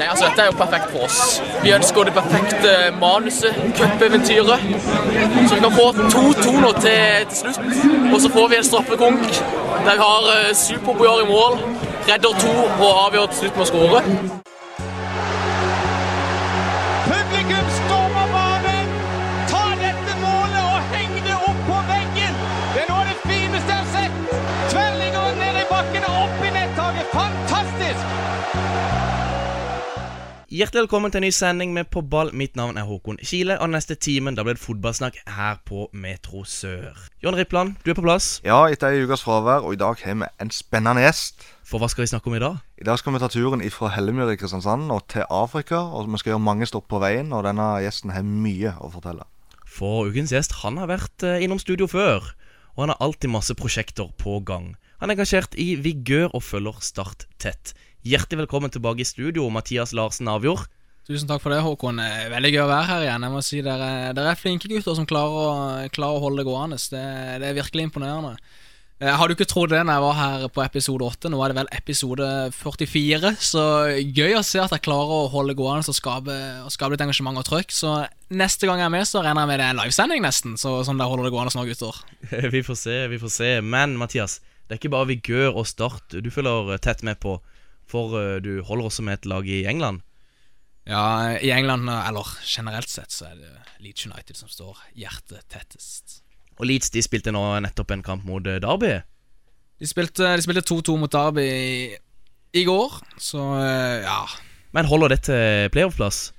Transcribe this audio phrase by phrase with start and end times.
[0.00, 1.42] Nei, altså Dette er jo perfekt for oss.
[1.62, 4.62] Vi ønsker det perfekte manuset, cupeventyret.
[5.48, 7.60] Så vi kan få 2-2 nå til, til slutt.
[8.14, 9.26] Og så får vi en straffekonk
[9.84, 11.60] der vi har uh, Superbojar i mål.
[12.08, 14.49] Redder to og avgjør til slutt med å skåre.
[30.50, 32.32] Hjertelig velkommen til en ny sending med På ball.
[32.34, 36.40] Mitt navn er Håkon Kile, og neste timen da blir det fotballsnakk her på Metro
[36.42, 36.96] Sør.
[37.22, 38.40] John Rippland, du er på plass.
[38.42, 41.46] Ja, etter ei ukes fravær, og i dag har vi en spennende gjest.
[41.62, 42.58] For hva skal vi snakke om i dag?
[42.82, 45.84] I dag skal vi ta turen fra Hellemyr i Kristiansand og til Afrika.
[45.86, 49.28] Og vi skal gjøre mange stopp på veien, og denne gjesten har mye å fortelle.
[49.70, 52.26] For ukens gjest han har vært eh, innom studio før,
[52.74, 54.72] og han har alltid masse prosjekter på gang.
[54.98, 57.70] Han er engasjert i Vigør og følger Start tett.
[58.06, 60.64] Hjertelig velkommen tilbake i studio, Mathias Larsen Avjord.
[61.08, 61.98] Tusen takk for det, Håkon.
[62.00, 63.26] Eh, Veldig gøy å være her igjen.
[63.26, 65.52] Jeg må si Dere, dere er flinke gutter som klarer å,
[65.92, 66.78] klarer å holde det gående.
[66.80, 67.02] Det,
[67.42, 68.36] det er virkelig imponerende.
[69.00, 71.30] Jeg hadde jo ikke trodd det når jeg var her på episode 8.
[71.32, 73.30] Nå er det vel episode 44.
[73.40, 73.62] Så
[74.16, 77.40] gøy å se at jeg klarer å holde gående og skape, og skape litt engasjement
[77.40, 77.72] og trøkk.
[77.72, 77.94] Så
[78.36, 80.56] neste gang jeg er med, så regner jeg med det er en livesending, nesten.
[80.60, 82.00] Så sånn der holder det gående nå, gutter.
[82.56, 83.50] Vi får se, vi får se.
[83.64, 84.38] Men Mathias,
[84.68, 87.38] det er ikke bare Vigør og Start du følger tett med på,
[87.90, 90.04] for eh, du holder også med et lag i England.
[90.88, 93.52] Ja, i England, eller generelt sett, så er det
[93.84, 96.20] Leeds United som står hjertet tettest.
[96.58, 98.98] Og Leeds de spilte nå nettopp en kamp mot eh, Derby.
[99.80, 101.76] De spilte 2-2 mot Derby i,
[102.60, 104.20] i går, så eh, ja
[104.76, 106.30] Men holder det til playoff-plass?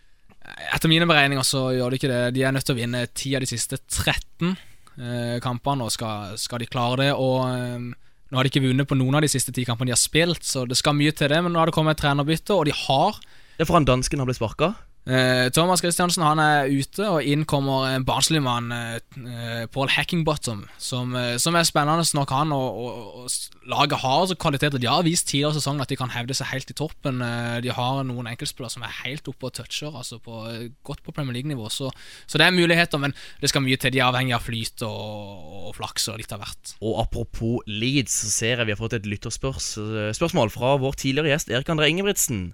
[0.76, 2.22] Etter mine beregninger så gjør de ikke det.
[2.36, 6.38] De er nødt til å vinne 10 av de siste 13 eh, kampene, og skal,
[6.42, 7.10] skal de klare det.
[7.14, 7.90] Og eh,
[8.32, 10.46] nå har de ikke vunnet på noen av de siste ti kampene de har spilt,
[10.48, 11.42] så det skal mye til det.
[11.44, 13.20] Men nå har det kommet et trenerbytte, og de har
[13.58, 14.72] Det er for han dansken har blitt sparka.
[15.02, 20.68] Eh, Thomas Christiansen han er ute, og inn kommer en barnslig mann, eh, Paul Hackingbottom,
[20.78, 22.52] som, eh, som er spennende nok han.
[22.52, 23.32] Og, og,
[23.66, 24.78] Laget har altså kvaliteter.
[24.78, 27.22] De har vist tidligere i sesongen at de kan hevde seg helt i toppen.
[27.62, 30.42] De har noen enkeltspillere som er helt oppe og toucher, altså på,
[30.84, 31.70] godt på Premier League-nivå.
[31.70, 31.92] Så,
[32.26, 33.94] så det er muligheter, men det skal mye til.
[33.94, 36.74] De er avhengig av flyt og, og flaks og litt av hvert.
[36.82, 41.54] Og apropos Leeds, så ser jeg vi har fått et lytterspørsmål fra vår tidligere gjest
[41.54, 42.52] Erik André Ingebrigtsen.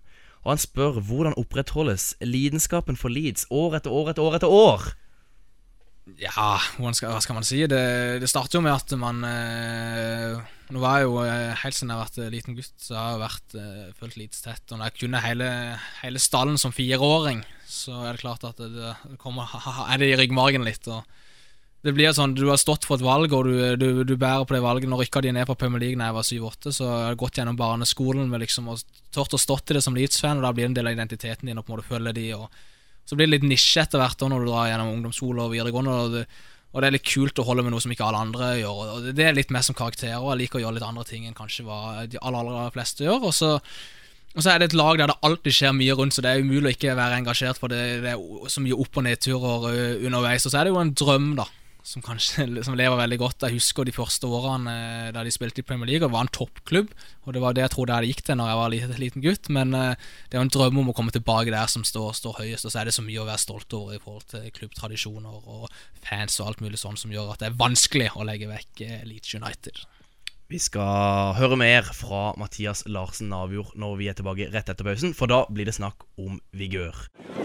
[0.47, 4.85] Og han spør hvordan opprettholdes lidenskapen for Leeds år etter år etter år etter år?
[6.15, 6.53] Ja,
[6.95, 7.59] skal, hva skal man si?
[7.67, 7.81] Det,
[8.23, 10.37] det starter jo med at man eh,
[10.71, 13.09] Nå var jeg jo eh, helt siden jeg har vært eh, liten gutt, så har
[13.11, 14.63] jeg vært eh, fulgt Leeds tett.
[14.71, 15.49] Og når jeg kunne hele,
[15.99, 19.51] hele stallen som fireåring, så er det klart at det, det kommer,
[19.83, 20.87] er det i ryggmargen litt.
[20.87, 21.03] Og
[21.85, 24.55] det blir sånn, Du har stått for et valg, og du, du, du bærer på
[24.55, 24.89] det valget.
[24.89, 27.37] Nå rykka de ned på Premier League da jeg var 7-8, så jeg har gått
[27.37, 28.81] gjennom barneskolen med liksom, og
[29.13, 31.49] tort å stått i det som Leeds-fan, og da blir det en del av identiteten
[31.49, 32.27] din og på en måte følge de.
[32.35, 32.47] og
[33.05, 35.97] Så blir det litt nisje etter hvert når du drar gjennom ungdomsskole og videregående.
[35.97, 36.23] Og det,
[36.73, 38.81] og det er litt kult å holde med noe som ikke alle andre gjør.
[38.81, 41.29] og Det er litt mer som karakterer, og jeg liker å gjøre litt andre ting
[41.29, 43.29] enn kanskje hva de aller, aller fleste gjør.
[43.29, 43.59] og så
[44.37, 46.43] og så er det et lag der det alltid skjer mye rundt, så det er
[46.45, 49.63] umulig å ikke være engasjert, for det, det er så mye opp- og nedturer
[50.05, 50.45] underveis.
[50.45, 51.47] Og så er det jo en drøm, da,
[51.87, 53.45] som kanskje som lever veldig godt.
[53.47, 56.33] Jeg husker de første årene eh, da de spilte i Premier League, og var en
[56.35, 56.91] toppklubb.
[57.25, 59.51] Og det var det jeg trodde jeg gikk til når jeg var liten, liten gutt.
[59.53, 62.41] Men eh, det er jo en drøm om å komme tilbake der som står, står
[62.43, 65.43] høyest, og så er det så mye å være stolt over i forhold til klubbtradisjoner
[65.47, 65.67] og
[66.03, 69.05] fans og alt mulig sånn som gjør at det er vanskelig å legge vekk eh,
[69.07, 69.87] Leeds United.
[70.47, 75.11] Vi skal høre mer fra Mathias Larsen Navjord når vi er tilbake rett etter pausen,
[75.15, 76.95] for da blir det snakk om vigør.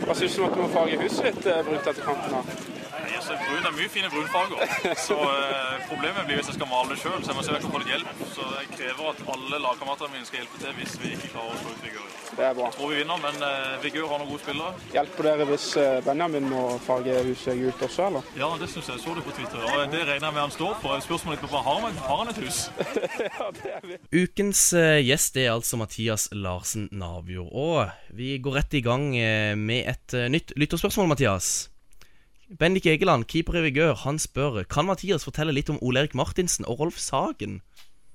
[0.04, 2.81] Hva syns du om at du må farge huset ditt eh, brunt etter kampen?
[3.12, 4.62] Nei, altså, brun er mye fine brunfarger.
[4.96, 7.56] Så eh, problemet blir hvis jeg skal male det sjøl, så jeg må se om
[7.58, 8.22] jeg kan få litt hjelp.
[8.32, 11.58] Så jeg krever at alle lagkameratene mine skal hjelpe til hvis vi ikke klarer å
[11.60, 12.06] slå ut Vigør.
[12.32, 12.68] Det er bra.
[12.70, 14.86] Jeg tror vi vinner, men eh, Vigør har noen gode spillere.
[14.94, 18.30] Hjelper dere hvis eh, Benjamin må farge huset gult også, eller?
[18.40, 19.02] Ja, det syns jeg.
[19.02, 19.60] Så det på Twitter.
[19.60, 21.04] Og det regner jeg med han står for.
[21.04, 22.62] Spørsmålet er bare har han, har han et hus?
[23.28, 23.98] ja, det er vi.
[24.22, 27.52] Ukens eh, gjest er altså Mathias Larsen Navjord.
[27.52, 31.52] Og vi går rett i gang eh, med et nytt lytterspørsmål, Mathias.
[32.58, 36.66] Bendik Egeland, keeper i Vigør, han spør Kan Mathias fortelle litt om Ole Erik Martinsen
[36.68, 37.60] og Rolf Sagen.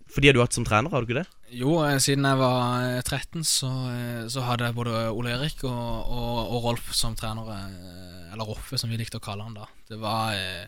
[0.08, 1.28] For de har du hatt som trener, har du ikke det?
[1.52, 5.66] Jo, eh, siden jeg var eh, 13, så, eh, så hadde jeg både Ole Erik
[5.68, 7.58] og, og, og Rolf som trenere.
[7.68, 9.68] eh, Eller Roffe, som vi likte å kalle han da.
[9.90, 10.64] Det var eh,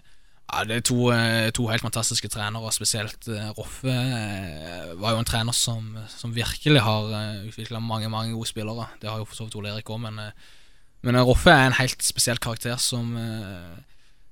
[0.50, 5.16] ja, det er to, eh, to helt fantastiske trenere, og spesielt eh, Roffe eh, var
[5.16, 7.14] jo en trener som, som virkelig har
[7.48, 8.90] utvikla mange mange gode spillere.
[9.00, 10.50] Det har jo for så vidt Ole Erik òg, men, eh,
[11.06, 13.78] men eh, Roffe er en helt spesiell karakter som eh,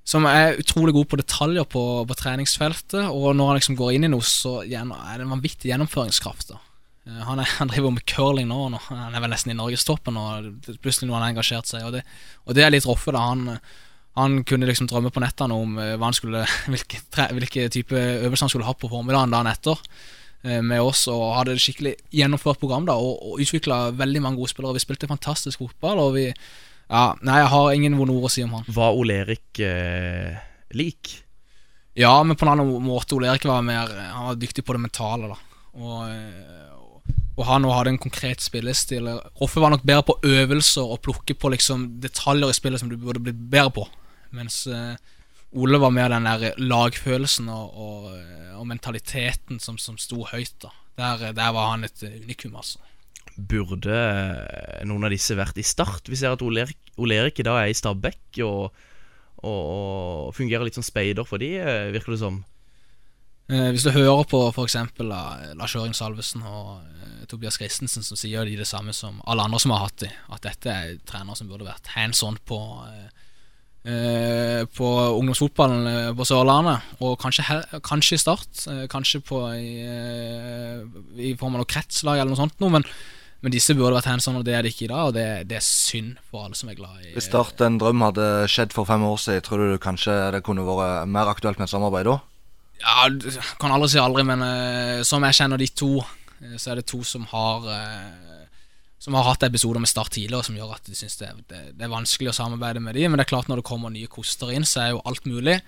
[0.08, 3.10] som er utrolig god på detaljer på, på treningsfeltet.
[3.12, 6.54] Og når han liksom går inn i noe, så er det en vanvittig gjennomføringskraft.
[6.54, 6.62] da
[7.08, 8.80] Eh, Han, er, han driver med curling nå, nå.
[8.90, 10.48] Han er vel nesten i norgestoppen Og
[10.82, 12.04] Plutselig nå har han engasjert seg, og det,
[12.46, 13.24] og det er litt roffe, da.
[13.32, 13.58] Han,
[14.18, 15.78] han kunne liksom drømme på nettene om
[16.72, 17.02] hvilke,
[17.38, 19.84] hvilke type øvelser han skulle ha på formiddagen dagen etter
[20.42, 24.52] med oss, og hadde et skikkelig gjennomført program da, og, og utvikla veldig mange gode
[24.52, 24.76] spillere.
[24.76, 26.28] Vi spilte fantastisk fotball, og vi
[26.88, 28.68] ja, Nei, jeg har ingen vonde ord å si om han.
[28.72, 30.38] Var Ole Erik eh,
[30.78, 31.18] lik?
[31.98, 33.16] Ja, men på en annen måte.
[33.16, 35.36] Ole Erik var mer Han var dyktig på det mentale, da.
[35.76, 39.10] Og, eh, og han også hadde en konkret spillestil.
[39.40, 42.96] Roffe var nok bedre på øvelser og plukke på liksom detaljer i spillet som du
[42.96, 43.84] burde blitt bedre på.
[44.38, 44.96] Mens eh,
[45.56, 48.10] Ole var mer den der lagfølelsen og, og,
[48.58, 50.54] og mentaliteten som, som sto høyt.
[50.62, 52.82] da der, der var han et unikum, altså.
[53.38, 56.10] Burde eh, noen av disse vært i Start?
[56.10, 58.72] Vi ser at Ole Erik, Ole i dag er i Stabæk og,
[59.46, 62.40] og, fungerer litt som speider for de, eh, virker det som.
[63.48, 64.74] Eh, hvis du hører på f.eks.
[64.98, 69.62] Lars Jørgen Salvesen og eh, Tobias Christensen, som sier de det samme som alle andre
[69.62, 72.58] som har hatt de, at dette er trenere som burde vært hands on på
[72.90, 73.17] eh,
[73.84, 78.48] På ungdomsfotballen eh, på Sørlandet, og kanskje, kanskje i Start.
[78.68, 80.82] eh, kanskje på i, eh,
[81.16, 82.84] i form av noe kretslag eller noe sånt noe, men,
[83.40, 85.08] men disse burde vært hands on, og det er det ikke i dag.
[85.08, 88.02] Og det, det er synd for alle som er glad i Hvis Start en drøm
[88.04, 91.70] hadde skjedd for fem år siden, tror du kanskje det kunne vært mer aktuelt med
[91.70, 92.18] et samarbeid da?
[92.78, 93.08] Ja,
[93.58, 95.96] kan aldri si aldri, men eh, som jeg kjenner de to,
[96.42, 98.37] eh, så er det to som har eh,
[98.98, 101.86] Som har hatt episoder med Start tidligere som gjør at de syns det, det, det
[101.86, 104.50] er vanskelig å samarbeide med de Men det er klart når det kommer nye koster
[104.54, 105.60] inn, så er jo alt mulig.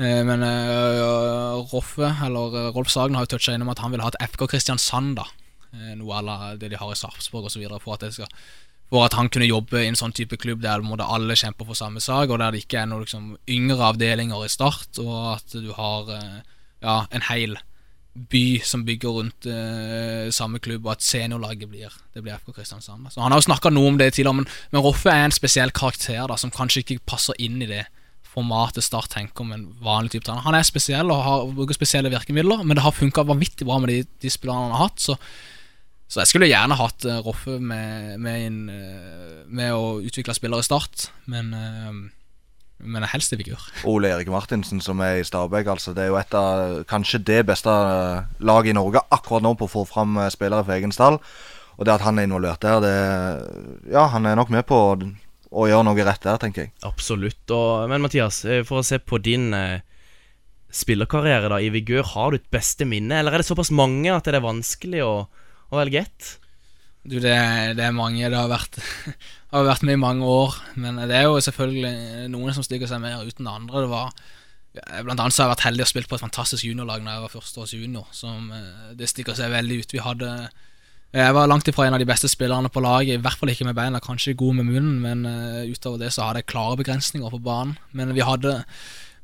[0.00, 4.02] Eh, men eh, Roffe, eller eh, Rolf Sagen, har jo toucha innom at han vil
[4.02, 5.28] ha et FK Kristiansand, da.
[5.70, 7.62] Eh, noe à la det de har i Sarpsborg osv.
[7.84, 8.26] For at
[8.90, 11.78] for at han kunne jobbe i en sånn type klubb der måtte alle kjemper for
[11.78, 15.54] samme sak, og der det ikke er noen liksom, yngre avdelinger i start, og at
[15.56, 17.56] du har ja, en hel
[18.14, 23.10] by som bygger rundt eh, samme klubb, og at seniorlaget blir Det blir FK Kristiansand.
[23.10, 25.72] Så Han har jo snakka noe om det tidligere, men, men Roffe er en spesiell
[25.74, 27.84] karakter da som kanskje ikke passer inn i det
[28.34, 30.42] formatet Start tenker om en vanlig type trener.
[30.46, 33.92] Han er spesiell og har, bruker spesielle virkemidler, men det har funka vanvittig bra med
[33.92, 35.02] de, de spillerne han har hatt.
[35.02, 35.18] Så
[36.14, 40.62] så jeg skulle gjerne hatt uh, Roffe med, med, inn, eh, med å utvikle spillere
[40.62, 41.90] i Start, men, uh,
[42.78, 43.60] men helst i figur.
[43.88, 45.94] Ole Erik Martinsen som er i Stabæk, altså.
[45.96, 49.68] Det er jo et av kanskje det beste eh, laget i Norge akkurat nå på
[49.68, 51.20] å få fram eh, spillere for egen stall.
[51.78, 54.92] Og det at han er involvert der, det Ja, han er nok med på å,
[55.50, 56.74] å gjøre noe rett der, tenker jeg.
[56.86, 57.42] Absolutt.
[57.54, 59.82] Og, men Mathias, eh, for å se på din eh,
[60.74, 64.26] spillerkarriere da i Vigør, har du et beste minne, eller er det såpass mange at
[64.26, 65.12] det er vanskelig å,
[65.70, 66.34] å velge ett?
[67.04, 67.34] Du, det,
[67.76, 68.30] det er mange.
[68.32, 68.78] Det har vært,
[69.54, 70.56] har vært med i mange år.
[70.80, 73.84] Men det er jo selvfølgelig noen som stikker seg mer uten det andre.
[73.84, 74.16] Det var
[74.74, 77.22] Blant annet så har jeg vært heldig og spilt på et fantastisk juniorlag Når jeg
[77.22, 78.06] var førsteårs junior.
[78.10, 79.92] Som, eh, det stikker seg veldig ut.
[79.94, 80.30] Vi hadde
[81.14, 83.14] Jeg var langt ifra en av de beste spillerne på laget.
[83.14, 86.26] I hvert fall ikke med beina, kanskje god med munnen, men uh, utover det så
[86.26, 87.78] hadde jeg klare begrensninger på banen.
[87.92, 88.64] Men vi hadde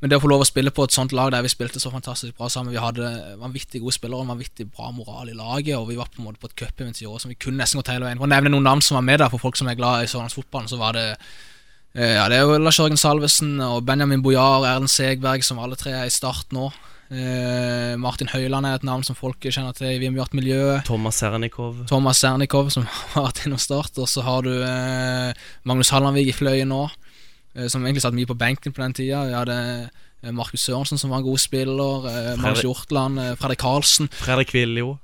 [0.01, 1.93] men det å få lov å spille på et sånt lag der vi spilte så
[1.93, 5.91] fantastisk bra sammen Vi hadde vanvittig gode spillere og vanvittig bra moral i laget, og
[5.91, 8.21] vi var på en måte på et cupeventyr som vi kunne nesten gått hele veien.
[8.21, 10.11] For å nevne noen navn som var med der, for folk som er glad i
[10.11, 14.63] sørlandsfotballen, så var det eh, Ja, det er jo Lars Jørgen Salvesen og Benjamin Bojar
[14.63, 16.71] og Erlend Segberg, som alle tre er i start nå.
[17.11, 20.85] Eh, Martin Høiland er et navn som folk kjenner til i Vimjart-miljøet.
[20.87, 21.81] Thomas Sernikov.
[21.91, 22.87] Thomas Sernikov, som
[23.17, 23.99] har vært innom Start.
[23.99, 26.85] Og så har du eh, Magnus Hallandvik i fløyen nå,
[27.69, 29.25] som egentlig satt mye på benken på den tida.
[29.27, 29.57] Vi hadde
[30.23, 32.11] eh, Markus Sørensen, som var en god spiller.
[32.11, 34.11] Eh, Magnus Hjortland, eh, Fredrik Karlsen.
[34.21, 34.99] Fredrik Viljo.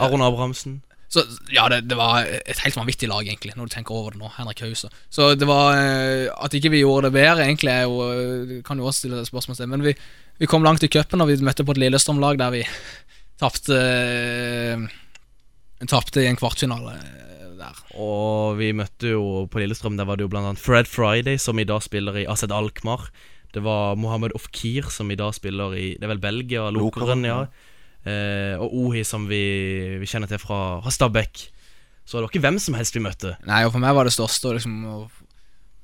[0.00, 0.80] Aron Abrahamsen.
[1.10, 4.20] Så ja, det, det var et helt vanvittig lag, egentlig, når du tenker over det
[4.20, 4.28] nå.
[4.36, 4.92] Henrik Hause.
[5.10, 8.86] Så det var eh, At ikke vi gjorde det bedre, egentlig, jo eh, Kan jo
[8.86, 9.70] også stille spørsmål til.
[9.72, 9.94] Men vi,
[10.38, 12.62] vi kom langt i cupen, og vi møtte på et Lillestrøm-lag der vi
[13.42, 14.86] tapte eh,
[15.90, 17.82] Tapte i en kvartfinale eh, der.
[18.00, 21.60] Og vi møtte jo på Lillestrøm, der var det jo blant annet Fred Friday, som
[21.60, 23.10] i dag spiller i Asset Alkmaar.
[23.54, 27.44] Det var Mohammed Ofkir, som i dag spiller i Det er vel Belgia, Lokeren, ja.
[28.06, 29.42] Eh, og Ohi, som vi,
[30.00, 31.48] vi kjenner til fra, fra Stabæk.
[32.04, 33.34] Så det var ikke hvem som helst vi møtte.
[33.46, 34.78] Nei, og for meg var det største liksom,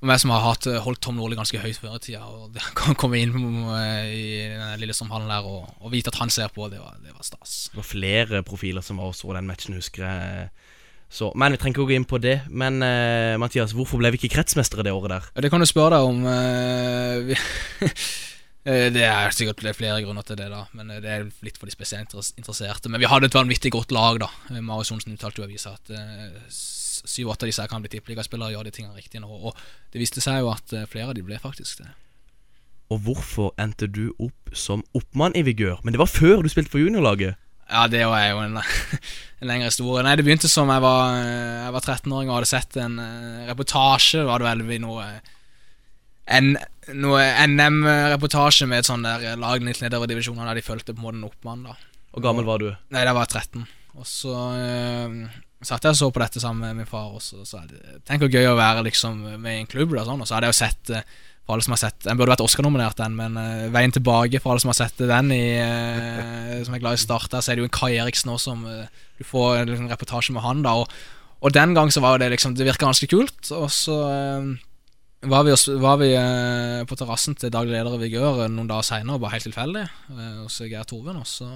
[0.00, 2.54] For meg som har hatt, eh, holdt Tom Nordli ganske høyt før i tida, og
[2.54, 6.50] det kan komme inn eh, i den Lillestrøm-hallen der og, og vite at han ser
[6.54, 7.59] på, det var, det var stas.
[7.73, 10.49] Det var flere profiler som var og så den matchen, husker jeg.
[11.08, 12.40] Så, men vi trenger ikke å gå inn på det.
[12.50, 15.28] Men uh, Mathias, hvorfor ble vi ikke kretsmestere det året der?
[15.46, 16.25] Det kan du spørre deg om.
[16.26, 18.00] Uh,
[18.96, 21.75] det er sikkert er flere grunner til det, da men det er litt for de
[21.76, 22.90] spesielt interesserte.
[22.90, 24.30] Men vi hadde et vanvittig godt lag, da.
[24.58, 25.92] Marius Johnsen uttalte jo i avisa at
[26.50, 29.30] s- syv-åtte av disse her kan bli tippeligaspillere og gjøre de tingene riktig nå.
[29.30, 29.54] Og
[29.94, 31.92] det viste seg jo at flere av de ble faktisk det.
[32.90, 35.78] Og hvorfor endte du opp som oppmann i Vigør?
[35.86, 37.38] Men det var før du spilte for juniorlaget.
[37.66, 38.61] Ja, det er jo en,
[39.40, 40.04] en lengre historie.
[40.06, 44.23] Nei, Det begynte som jeg var, jeg var 13-åring og hadde sett en uh, reportasje.
[44.26, 45.08] Var det vel noe
[46.26, 46.56] en,
[46.99, 50.99] noe NM-reportasje med et sånt der eh, lag litt nedover divisjonene der de fulgte på
[50.99, 51.66] en måte en oppmann.
[51.68, 51.76] da
[52.14, 52.70] Hvor gammel var du?
[52.94, 53.66] Nei, da var jeg 13.
[53.96, 55.14] Og så øh,
[55.62, 57.14] satt jeg og så på dette sammen med min far.
[57.14, 59.94] Og så sa jeg tenk hvor gøy å være liksom med i en klubb.
[59.94, 60.94] Og sånn Og så hadde jeg jo sett
[61.47, 64.53] for alle som har sett Den burde vært Oscar-nominert, den, men uh, Veien tilbake for
[64.53, 67.59] alle som har sett den, i, uh, som er glad i Start, der så er
[67.59, 70.65] det jo en Kai Eriksen også, som uh, du får en liksom, reportasje med han,
[70.67, 70.75] da.
[70.83, 70.91] Og,
[71.38, 73.97] og, den gang så var det liksom Det virka ganske kult, og så
[75.26, 76.11] var vi, var vi
[76.87, 79.85] på terrassen til daglig leder i Vigør noen dager seinere, bare helt tilfeldig,
[80.43, 81.50] hos Geir Torven, og så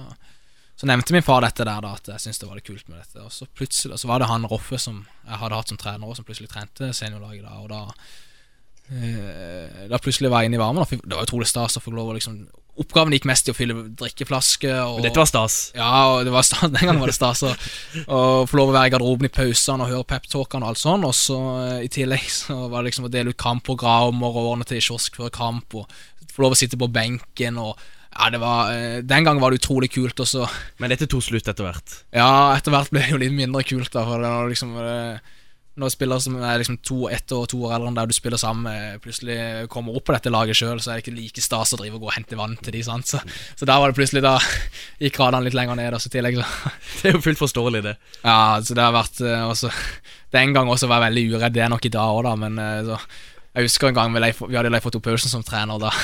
[0.81, 2.97] så nevnte min far dette der da at jeg syntes det var litt kult med
[2.97, 3.21] dette.
[3.21, 6.17] Og så plutselig så var det han Roffe som jeg hadde hatt som trener, og
[6.17, 7.59] som plutselig trente seniorlaget da.
[7.61, 7.81] Og da
[8.91, 10.83] da plutselig var jeg inne i varmen.
[10.83, 12.41] Det var utrolig stas å få lov å liksom
[12.79, 14.77] Oppgaven gikk mest i å fylle drikkeflasker.
[14.95, 15.57] Men dette var stas?
[15.75, 17.43] Ja, og det var stas, den gangen var det stas.
[17.43, 21.03] Å få lov å være i garderoben i pausene og høre peptalkene og alt sånn.
[21.07, 24.67] Og så eh, i tillegg så var det liksom å dele ut kampprogrammer og ordne
[24.69, 25.75] til kiosk før kamp.
[25.77, 27.75] Og få lov å sitte på benken og
[28.11, 30.23] ja, det var eh, Den gangen var det utrolig kult.
[30.23, 30.47] Også.
[30.79, 31.99] Men dette tok slutt etter hvert?
[32.15, 33.91] Ja, etter hvert ble det jo litt mindre kult.
[33.91, 34.97] da For det var liksom det,
[35.79, 38.39] når spillere som er liksom to, ett og to år eldre enn deg, du spiller
[38.41, 39.37] sammen plutselig
[39.71, 42.03] kommer opp på dette laget sjøl, så er det ikke like stas å drive og
[42.03, 43.07] gå og hente vann til de, sant?
[43.07, 43.21] Så,
[43.55, 44.35] så da var det plutselig Da
[45.01, 45.95] gikk gradene litt lenger ned.
[45.95, 46.71] Også, tillegg, så.
[47.01, 47.95] Det er jo fullt forståelig, det.
[48.21, 49.71] Ja, så det har vært eh, også,
[50.35, 51.55] Den gang også var jeg veldig uredd.
[51.55, 52.99] Det er nok i dag òg, da, men eh, så,
[53.55, 55.79] Jeg husker en gang vi, vi hadde Leif Otto Paulsen som trener.
[55.81, 55.93] Da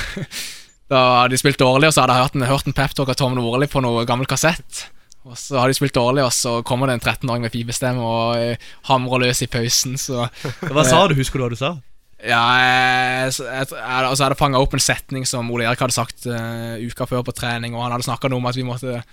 [0.88, 3.34] Da de spilt dårlig, og så hadde jeg hørt en, hørt en peptalk av Tom
[3.36, 4.86] Nordli på noe gammel kassett.
[5.28, 8.40] Og så har de spilt dårlig, og så kommer det en 13-åring med pipestemme og
[8.40, 8.56] uh,
[8.88, 10.30] hamrer løs i pausen, så
[10.72, 11.16] Hva sa du?
[11.20, 11.76] Husker du hva du sa?
[12.18, 16.26] Ja, jeg, jeg, jeg, altså hadde fanga opp en setning som Ole Erik hadde sagt
[16.26, 19.04] uh, uka før på trening, og han hadde snakka noe om at vi måtte uh,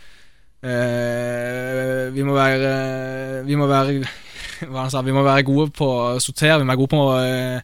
[2.14, 2.70] Vi må være
[3.44, 4.08] Vi må være
[4.70, 7.02] Hva han sa Vi må være gode på å sortere, vi må være gode på
[7.02, 7.60] å uh,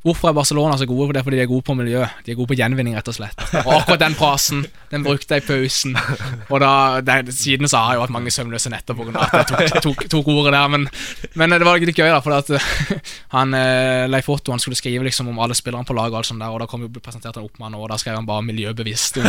[0.00, 1.12] Hvorfor er Barcelona så gode?
[1.12, 2.00] Det er fordi de er gode på miljø.
[2.24, 3.42] De er gode på gjenvinning, rett og slett.
[3.60, 5.92] Og akkurat den frasen Den brukte jeg i pausen.
[6.48, 6.70] Og da,
[7.04, 9.26] der, Siden så har jeg jo hatt mange søvnløse netter pga.
[9.28, 10.72] at jeg tok, tok, tok, ordet der.
[10.72, 10.88] Men,
[11.36, 12.22] men, det var litt gøy, da.
[12.24, 12.48] For at
[13.36, 16.32] han, eh, Leif Otto han skulle skrive liksom om alle spillerne på laget, og alt
[16.32, 19.20] sånt der Og da kom jo presentert en oppmann, og da skrev han bare 'miljøbevisst'.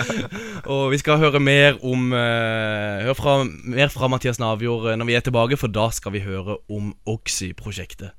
[0.72, 5.20] og vi skal høre mer om Hør fra, mer fra Mathias Navjord når vi er
[5.20, 8.16] tilbake, for da skal vi høre om Oxy-prosjektet.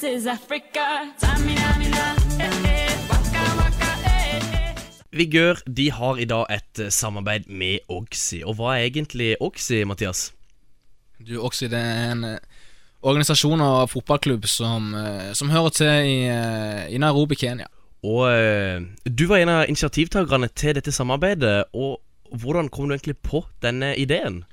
[0.00, 0.80] This is Africa.
[5.12, 8.42] Vigør de har i dag et eh, samarbeid med Oxy.
[8.44, 10.32] Og hva er egentlig Oxy, Mathias?
[11.28, 12.66] Du, Oxy det er en eh,
[13.02, 16.18] organisasjon og fotballklubb som, eh, som hører til i,
[16.92, 17.70] i, Nairobi, Kenya.
[18.04, 18.28] Og
[19.08, 21.64] du var en av initiativtakerne til dette samarbeidet.
[21.74, 21.96] Og
[22.38, 24.44] hvordan kom du egentlig på denne ideen?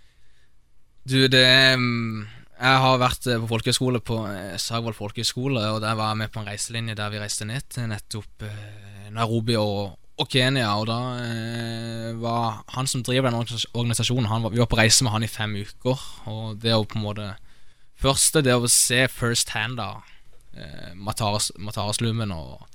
[1.04, 1.46] Du, det
[1.78, 2.24] mm,
[2.64, 6.32] jeg har vært eh, på folkehøyskole på eh, Sagvold folkehøyskole, og der var jeg med
[6.32, 10.70] på en reiselinje der vi reiste ned til nettopp eh, Nairobi og, og Kenya.
[10.80, 13.42] Og da eh, var han som driver den
[13.74, 16.08] organisasjonen, han var, vi var på reise med han i fem uker.
[16.32, 17.32] Og det å på en måte
[18.04, 20.02] Første, det å se first hand da
[20.58, 22.66] eh, Matareslummen og,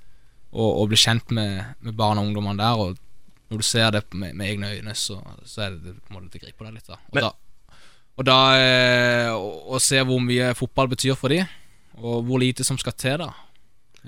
[0.54, 2.80] og, og, bli kjent med, med barn og ungdommene der.
[2.80, 6.46] Og når du ser det med, med egne øyne, så, så er det, måte, det
[6.46, 6.88] griper deg litt.
[6.88, 7.34] da Og Men, da
[8.18, 11.46] og da eh, Å se hvor mye fotball betyr for dem,
[11.98, 13.30] og hvor lite som skal til, da.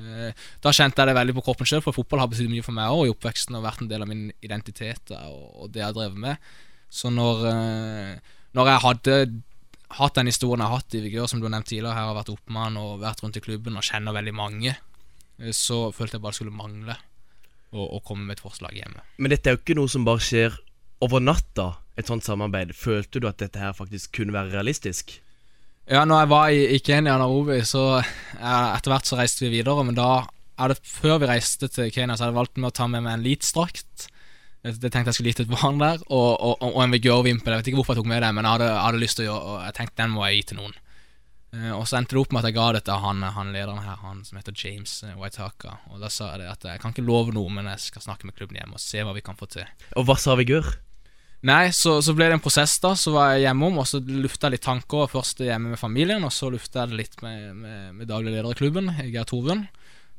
[0.01, 2.77] Eh, da kjente jeg det veldig på kroppen sjøl, for fotball har betydd mye for
[2.77, 5.97] meg òg i oppveksten og vært en del av min identitet og det jeg har
[5.97, 6.51] drevet med.
[6.91, 9.19] Så når, eh, når jeg hadde
[10.01, 12.19] hatt den historien jeg har hatt i Vigør, som du har nevnt tidligere, her har
[12.19, 14.75] vært oppmann og vært rundt i klubben og kjenner veldig mange,
[15.57, 16.95] så følte jeg bare det skulle mangle
[17.73, 19.03] å komme med et forslag hjemme.
[19.23, 20.59] Men dette er jo ikke noe som bare skjer
[21.07, 21.71] over natta?
[22.01, 25.19] Et sånt samarbeid, følte du at dette her faktisk kunne være realistisk?
[25.91, 29.47] Ja, når jeg var i, i Kenya og Nairobi, så ja, etter hvert så reiste
[29.47, 29.83] vi videre.
[29.87, 30.11] Men da
[30.69, 33.17] det før vi reiste til Kenya, så hadde jeg valgt med å ta med meg
[33.17, 34.11] en Leeds-drakt.
[34.61, 37.55] Det, det tenkte jeg skulle gitt et barn der, og, og, og en vigørvimpel.
[37.55, 39.31] Jeg vet ikke hvorfor jeg tok med det, men jeg hadde, hadde lyst til å
[39.31, 40.77] gjøre Og jeg tenkte den må jeg gi til noen.
[41.51, 43.83] Uh, og så endte det opp med at jeg ga det til han, han lederen
[43.83, 45.81] her, han som heter James uh, Whitehaka.
[45.91, 48.29] Og da sa jeg det at jeg kan ikke love noe, men jeg skal snakke
[48.29, 49.67] med klubben hjemme og se hva vi kan få til.
[49.99, 50.69] Og hva sa Vigør?
[51.49, 52.93] Nei, så, så, ble det en prosess, da.
[52.99, 55.09] Så var jeg hjemom, og så lufta jeg litt tanker.
[55.09, 58.53] Først hjemme med familien, og så lufta jeg det litt med, med, med daglig leder
[58.53, 59.65] i klubben, Geir Torvund.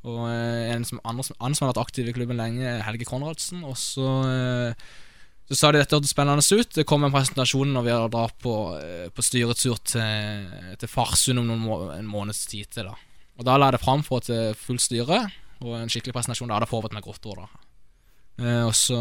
[0.02, 3.62] Og eh, en som, andre, andre som har vært aktiv i klubben lenge, Helge Konradsen.
[3.68, 4.92] Og så, eh,
[5.52, 6.74] Så sa de dette hørtes spennende ut.
[6.74, 10.50] Det kom en presentasjon når vi hadde dratt på, eh, på styretur til,
[10.80, 12.90] til Farsund om må, en måneds tid til.
[12.90, 12.96] da
[13.38, 15.28] Og da la jeg det fram for eh, fullt styre,
[15.62, 16.50] og en skikkelig presentasjon.
[16.50, 17.52] Da hadde jeg forberedt meg godt over da.
[18.42, 18.98] Og så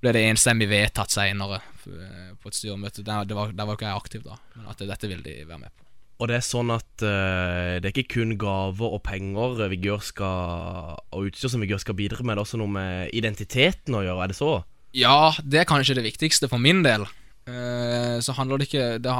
[0.00, 3.04] ble det enstemmig vedtatt seinere på et styremøte.
[3.04, 5.62] Der, det var, der var ikke jeg aktiv da, men at dette ville de være
[5.62, 5.86] med på.
[6.20, 10.98] Og det er sånn at uh, det er ikke kun gaver og penger Vigør skal,
[11.16, 14.26] og utstyr som Vigør skal bidra med, det er også noe med identiteten å gjøre,
[14.26, 14.50] er det så?
[14.96, 17.06] Ja, det er kanskje det viktigste for min del.
[17.48, 19.14] Uh, så handler det ikke Det,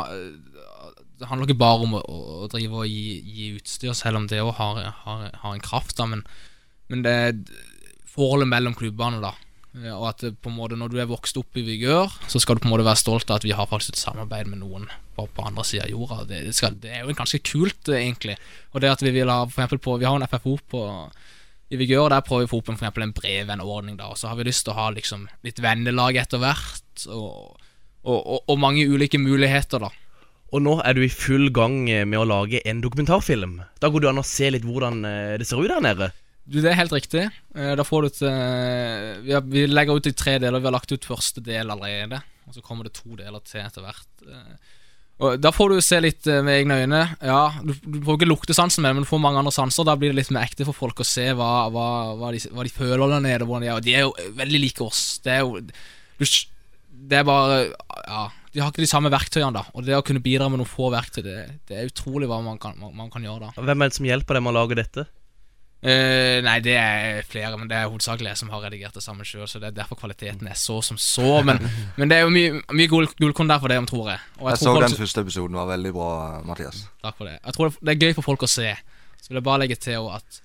[1.18, 2.02] det handler ikke bare om å,
[2.44, 5.96] å drive og gi, gi utstyr, selv om det òg har, har, har en kraft,
[5.96, 6.26] da, men,
[6.92, 7.16] men det
[8.12, 9.32] forholdet mellom klubbene, da.
[9.76, 12.56] Eh, Og at på en måte når du er vokst opp i Vigør, så skal
[12.56, 14.88] du på en måte være stolt av at vi har faktisk et samarbeid med noen
[15.16, 16.24] på, på andre sida av jorda.
[16.26, 18.36] Det, det, skal, det er jo ganske kult, eh, egentlig.
[18.74, 20.84] Og det at vi vil ha for eksempel på Vi har en FFO på
[21.70, 24.00] i Vigør, der prøver vi å få opp en, for en brevvennordning.
[24.02, 27.60] Og så har vi lyst til å ha liksom litt vennelag etter hvert, og,
[28.02, 29.92] og, og, og mange ulike muligheter, da.
[30.50, 33.60] Og nå er du i full gang eh, med å lage en dokumentarfilm.
[33.78, 36.10] Da går det an å se litt hvordan eh, det ser ut der nede.
[36.50, 37.28] Du, Det er helt riktig.
[37.54, 40.59] Eh, Da får du et eh, vi, har, vi legger ut i tre deler.
[40.62, 42.19] Vi har lagt ut første del allerede.
[42.49, 44.09] Og så kommer det to deler til etter hvert.
[44.26, 44.76] Eh,
[45.21, 47.02] Og Da får du se litt med egne øyne.
[47.23, 49.85] Ja, Du, du får ikke luktesansen med det, men du får mange andre sanser.
[49.87, 51.87] Da blir det litt mer ekte for folk å se hva, hva,
[52.19, 53.47] hva, de, hva de føler der nede.
[53.47, 53.76] Hvordan de er.
[53.78, 55.02] Og de er jo veldig like oss.
[55.23, 56.25] Det er jo du,
[57.11, 57.62] Det er bare
[58.09, 58.26] Ja.
[58.50, 59.61] De har ikke de samme verktøyene, da.
[59.78, 61.37] Og det å kunne bidra med noen få verktøy, det,
[61.71, 63.50] det er utrolig hva man kan, man kan gjøre da.
[63.62, 65.04] Hvem er det som hjelper deg med å lage dette?
[65.80, 69.25] Eh, nei, det er flere, men det er hovedsakelig jeg som har redigert det sammen
[69.25, 69.46] sjøl.
[69.49, 71.40] Så det er derfor kvaliteten er så som så.
[71.46, 71.62] Men,
[71.99, 74.20] men det er jo mye, mye gull- gullkorn der for det, tror jeg.
[74.40, 76.12] Og Jeg tror så den første episoden, var veldig bra,
[76.44, 76.84] Mathias.
[77.00, 77.38] Takk for det.
[77.38, 78.75] Jeg tror det, er gøy for folk å se.
[79.22, 80.40] Så vil jeg bare legge til at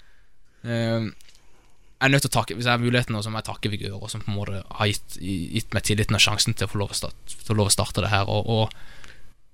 [0.67, 3.71] uh, Jeg er nødt til å takke Hvis jeg har muligheten, så må jeg takke
[3.71, 6.79] Vigør, som på en måte har gitt, gitt meg tilliten og sjansen til å få
[6.83, 8.31] lov å starte, lov å starte det her.
[8.31, 8.71] Og, og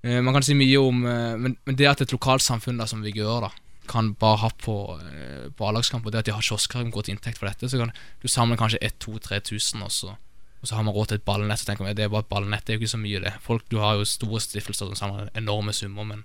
[0.05, 3.47] uh, Man kan si mye om men, men det at et lokalsamfunn da, som Vigør
[3.47, 3.53] da
[3.91, 7.11] kan bare ha på, eh, på A-lagskamp, og det at de har kiosker med godt
[7.11, 10.17] inntekt for dette, så kan du samle kanskje 1000-3000, og så
[10.61, 11.57] og så har man råd til et ballnett.
[11.57, 13.31] Så tenker man, det er bare et ballnett, det er jo ikke så mye, det.
[13.41, 16.19] Folk, Du har jo store stiftelser som samler enorme summer, men,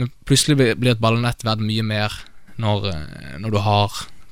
[0.00, 2.16] men plutselig blir- et ballnett verdt mye mer
[2.56, 3.90] når, eh, når du har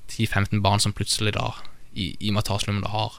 [0.09, 1.51] 10-15 barn som plutselig da,
[1.95, 3.19] i, i Matarslummen, da har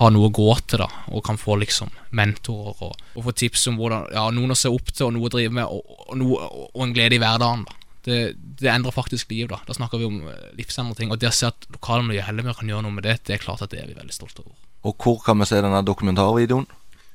[0.00, 3.68] har noe å gå til, da, og kan få liksom mentorer og, og få tips
[3.70, 6.16] om hvordan, ja, noen å se opp til, og noe å drive med, og, og,
[6.18, 7.62] noe, og en glede i hverdagen.
[7.68, 8.20] da det,
[8.60, 9.48] det endrer faktisk liv.
[9.50, 11.12] Da Da snakker vi om eh, livsendrende ting.
[11.12, 13.64] Og det å se at lokalmiljøet Hellemyr kan gjøre noe med det, det er klart
[13.64, 14.56] at det er vi veldig stolte over.
[14.84, 16.66] Og hvor kan vi se denne dokumentarvideoen?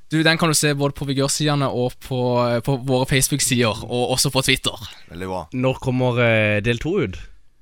[0.10, 4.15] Du, Den kan du se både på Vigør-sidene og på, eh, på våre Facebook-sider, og
[4.15, 4.88] også på Twitter.
[5.12, 5.41] Veldig bra.
[5.54, 7.19] Når kommer eh, del to ut?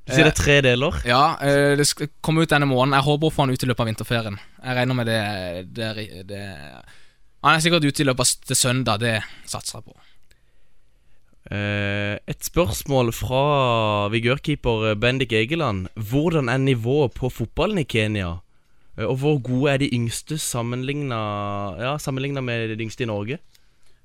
[0.08, 0.96] Du sier det er tre deler.
[1.04, 2.96] Ja, eh, det skal komme ut denne måneden.
[2.96, 4.40] Jeg håper å få den ut i løpet av vinterferien.
[4.64, 5.20] Jeg regner med det,
[5.76, 5.90] det,
[6.30, 6.44] det
[7.44, 10.07] Han er sikkert ute i løpet av til søndag, det satser jeg på.
[11.48, 15.88] Eh, et spørsmål fra vigørkeeper Bendik Egeland.
[15.96, 18.40] Hvordan er nivået på fotballen i Kenya?
[18.98, 21.20] Eh, og hvor gode er de yngste sammenligna
[21.80, 23.40] ja, sammenlignet med de yngste i Norge?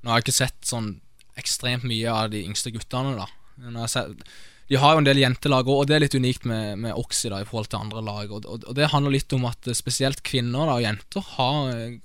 [0.02, 0.94] Nå har jeg ikke sett sånn
[1.38, 3.26] ekstremt mye av de yngste guttene, da.
[3.74, 4.22] Har sett,
[4.70, 7.28] de har jo en del jentelag òg, og det er litt unikt med, med Oxy
[7.28, 8.30] da, i forhold til andre lag.
[8.30, 11.72] Og, og, og det handler litt om at eh, spesielt kvinner da, og jenter har
[11.74, 11.98] eh,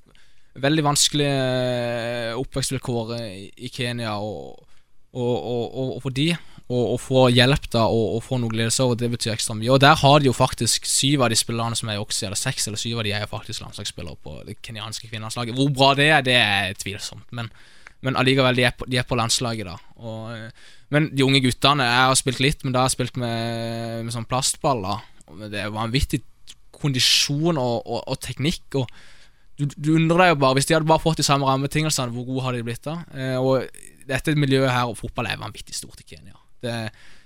[0.66, 4.18] veldig vanskelige eh, oppvekstvilkår eh, i, i Kenya.
[4.18, 4.67] Og,
[5.18, 5.36] og,
[5.74, 6.32] og, og, for de
[6.68, 9.70] å få hjelp da og, og få noe glede over, det betyr ekstra mye.
[9.72, 12.40] Og der har de jo faktisk syv av de spillerne som er i Oxy, eller
[12.40, 15.56] seks eller syv av de er jo faktisk landslagsspillere på det kenyanske kvinnelandslaget.
[15.56, 17.24] Hvor bra det er, det er tvilsomt.
[17.32, 17.48] Men,
[18.04, 19.78] men allikevel, de er, på, de er på landslaget, da.
[20.04, 23.20] Og, eh, men de unge guttene Jeg har spilt litt, men da har jeg spilt
[23.20, 24.84] med, med sånn plastball.
[24.84, 26.22] da Det er vanvittig
[26.78, 28.82] kondisjon og, og, og teknikk.
[28.82, 28.92] Og
[29.58, 32.28] du, du undrer deg jo bare Hvis de hadde bare fått de samme rammebetingelsene, hvor
[32.28, 33.00] gode hadde de blitt da?
[33.16, 33.66] Eh, og
[34.08, 36.38] dette miljøet her, og fotball, er vanvittig stort i Kenya.
[36.64, 36.74] Det,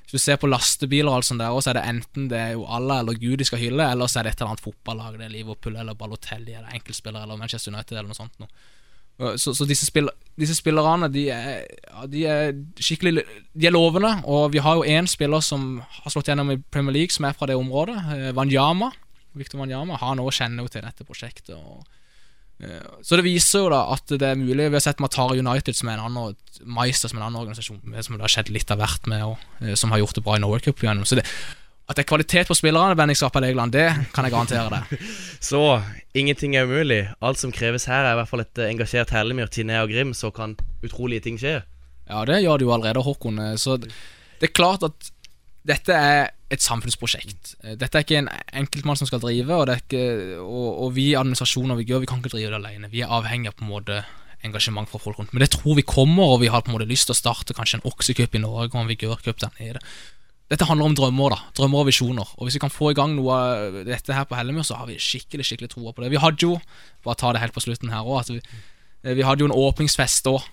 [0.03, 2.51] hvis du ser på lastebiler og alt sånt der, så er det enten det er
[2.57, 5.17] jo Allah eller Gud de skal hylle, eller så er det et eller annet fotballag.
[5.19, 8.37] Det er Liverpool eller Balotelli eller enkeltspillere eller Manchester United eller noe sånt.
[8.41, 8.51] Noe.
[9.37, 11.67] Så, så disse, spiller, disse spillerne de er,
[12.09, 13.21] de er skikkelig
[13.53, 16.95] De er lovende, og vi har jo én spiller som har slått gjennom i Premier
[16.95, 17.99] League, som er fra det området.
[18.33, 18.91] Vanyama Wanyama.
[19.37, 19.99] Victor Wanyama.
[20.01, 21.53] Han òg kjenner jo til dette prosjektet.
[21.55, 22.00] Og, eh,
[23.01, 24.67] så det viser jo da at det er mulig.
[24.69, 27.81] Vi har sett Matara United, som er en annen Meister, som er en annen organisasjon
[28.05, 30.37] som det har skjedd litt av hvert med, og, eh, som har gjort det bra
[30.37, 31.07] i Norway Cup igjennom.
[31.09, 31.25] Så det,
[31.89, 35.03] at det er kvalitet på spillerne, det kan jeg garantere deg.
[35.51, 35.81] Så
[36.13, 37.01] ingenting er umulig.
[37.21, 40.13] Alt som kreves her, er i hvert fall et eh, engasjert Hellemyr, Tinea og Grim,
[40.13, 41.61] så kan utrolige ting skje.
[42.07, 43.39] Ja, det gjør det jo allerede, Håkon.
[43.39, 43.91] Eh, Så det
[44.41, 45.11] det er klart at
[45.69, 47.55] dette er et samfunnsprosjekt.
[47.63, 48.31] Eh, Dette er ikke en
[48.63, 50.05] enkeltmann som skal drive, og, ikke,
[50.43, 52.91] og, og vi i administrasjonen vi gjør, vi kan ikke drive det alene.
[52.91, 54.01] Vi er avhengig av på en måte
[54.45, 55.35] engasjement fra folk rundt.
[55.35, 57.55] Men det tror vi kommer, og vi har på en måte lyst til å starte
[57.57, 59.83] kanskje en oksecup i Norge og en vigørcup der nede.
[60.51, 61.51] Dette handler om drømmer, da.
[61.55, 62.31] Drømmer og visjoner.
[62.35, 64.89] Og hvis vi kan få i gang noe av dette her på Hellemyr, så har
[64.89, 66.09] vi skikkelig skikkelig troa på det.
[66.11, 66.57] Vi hadde jo,
[67.05, 68.41] bare ta det helt på slutten her òg, vi,
[69.05, 70.43] eh, vi hadde jo en åpningsfest òg.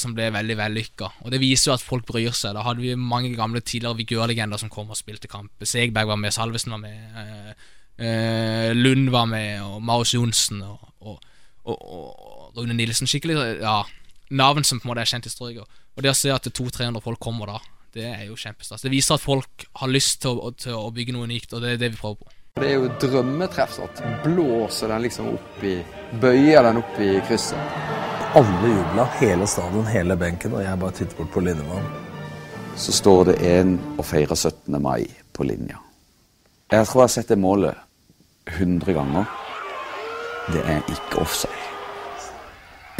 [0.00, 1.10] Som ble veldig vellykka.
[1.22, 2.56] Og det viser jo at folk bryr seg.
[2.56, 5.52] Da hadde vi mange gamle tidligere vigørlegender som kom og spilte kamp.
[5.62, 7.68] Segberg var med, Salvesen var med, eh,
[8.06, 11.20] eh, Lund var med, og Marius Johnsen og, og,
[11.68, 13.06] og, og Rune Nilsen.
[13.06, 13.82] Skikkelig ja,
[14.30, 15.78] navn som på en måte er kjent i strøket.
[15.96, 17.60] Og det å se at 200-300 folk kommer da,
[17.94, 18.84] det er jo kjempestas.
[18.84, 21.74] Det viser at folk har lyst til å, til å bygge noe unikt, og det
[21.74, 22.34] er det vi prøver på.
[22.58, 23.78] Det er jo drømmetreff.
[24.24, 25.76] Blåser den liksom opp i
[26.18, 28.17] Bøyer den opp i krysset.
[28.38, 31.88] Alle jubla, hele stadion, hele benken, og jeg bare titter bort på linjemannen.
[32.78, 34.76] Så står det en og feirer 17.
[34.78, 35.80] mai på linja.
[36.70, 37.80] Jeg tror jeg har sett det målet
[38.52, 39.26] 100 ganger.
[40.52, 41.64] Det er ikke offside.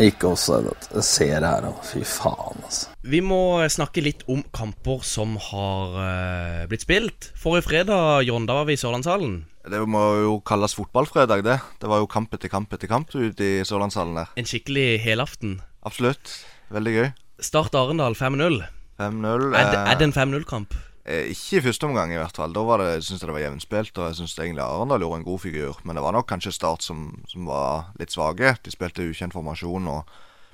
[0.08, 0.74] Ikke også det.
[0.96, 1.70] Jeg ser det her nå.
[1.86, 2.90] Fy faen, altså.
[3.06, 7.30] Vi må snakke litt om kamper som har eh, blitt spilt.
[7.38, 9.44] Forrige fredag, John, da var vi i Sørlandshallen.
[9.70, 11.58] Det må jo kalles fotballfredag, det.
[11.82, 14.28] Det var jo kamp etter kamp etter kamp ute i Sørlandshallen der.
[14.36, 15.60] En skikkelig helaften.
[15.86, 16.32] Absolutt.
[16.74, 17.08] Veldig gøy.
[17.40, 18.62] Start Arendal 5-0.
[18.98, 19.54] 5-0.
[19.54, 20.74] Er, det- er det en 5-0-kamp?
[21.08, 22.52] Eh, Ikke i første omgang, i hvert fall.
[22.52, 25.24] Da var det, synes jeg det var jevnspilt, og jeg syns egentlig Arendal gjorde en
[25.24, 25.76] god figur.
[25.84, 28.56] Men det var nok kanskje Start som, som var litt svake.
[28.62, 30.04] De spilte ukjent formasjon og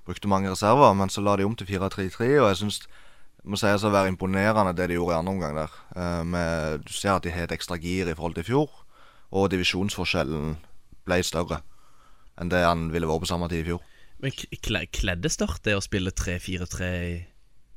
[0.06, 2.82] brukte mange reserver, men så la de om til 4-3-3, og jeg syns
[3.44, 5.72] må sies å være imponerende det de gjorde i andre omgang der.
[5.96, 8.70] Eh, med, du ser at de har et ekstra gir i forhold til i fjor,
[9.30, 10.56] og divisjonsforskjellen
[11.04, 11.62] ble større
[12.40, 13.82] enn det han ville vært på samme tid i fjor.
[14.18, 14.32] Men
[14.94, 17.14] kledde Start det å spille 3-4-3 i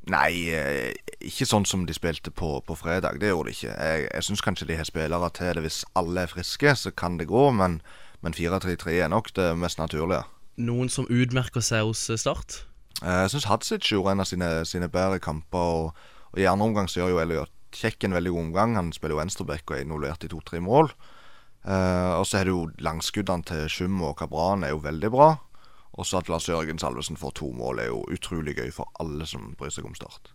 [0.08, 3.18] Nei, eh, ikke sånn som de spilte på, på fredag.
[3.20, 3.74] Det gjorde de ikke.
[3.76, 5.64] Jeg, jeg syns kanskje de har spillere til det.
[5.66, 7.82] Hvis alle er friske, så kan det gå, men,
[8.24, 10.24] men 4-3-3 er nok det mest naturlige.
[10.56, 12.62] noen som utmerker seg hos eh, Start?
[13.04, 15.76] Eh, Jeg syns Hadzic gjorde en av sine, sine bedre kamper.
[15.92, 18.78] Og, og I andre omgang så gjør jo Elliot Kjekk en veldig god omgang.
[18.80, 20.88] Han spiller jo venstreback og er involvert i to-tre mål.
[21.68, 25.34] Eh, og så er det jo langskuddene til Schum og Kabran er jo veldig bra.
[25.98, 29.26] Og så at Lars Jørgen Salvesen får to mål, er jo utrolig gøy for alle
[29.28, 30.32] som bryr seg om Start.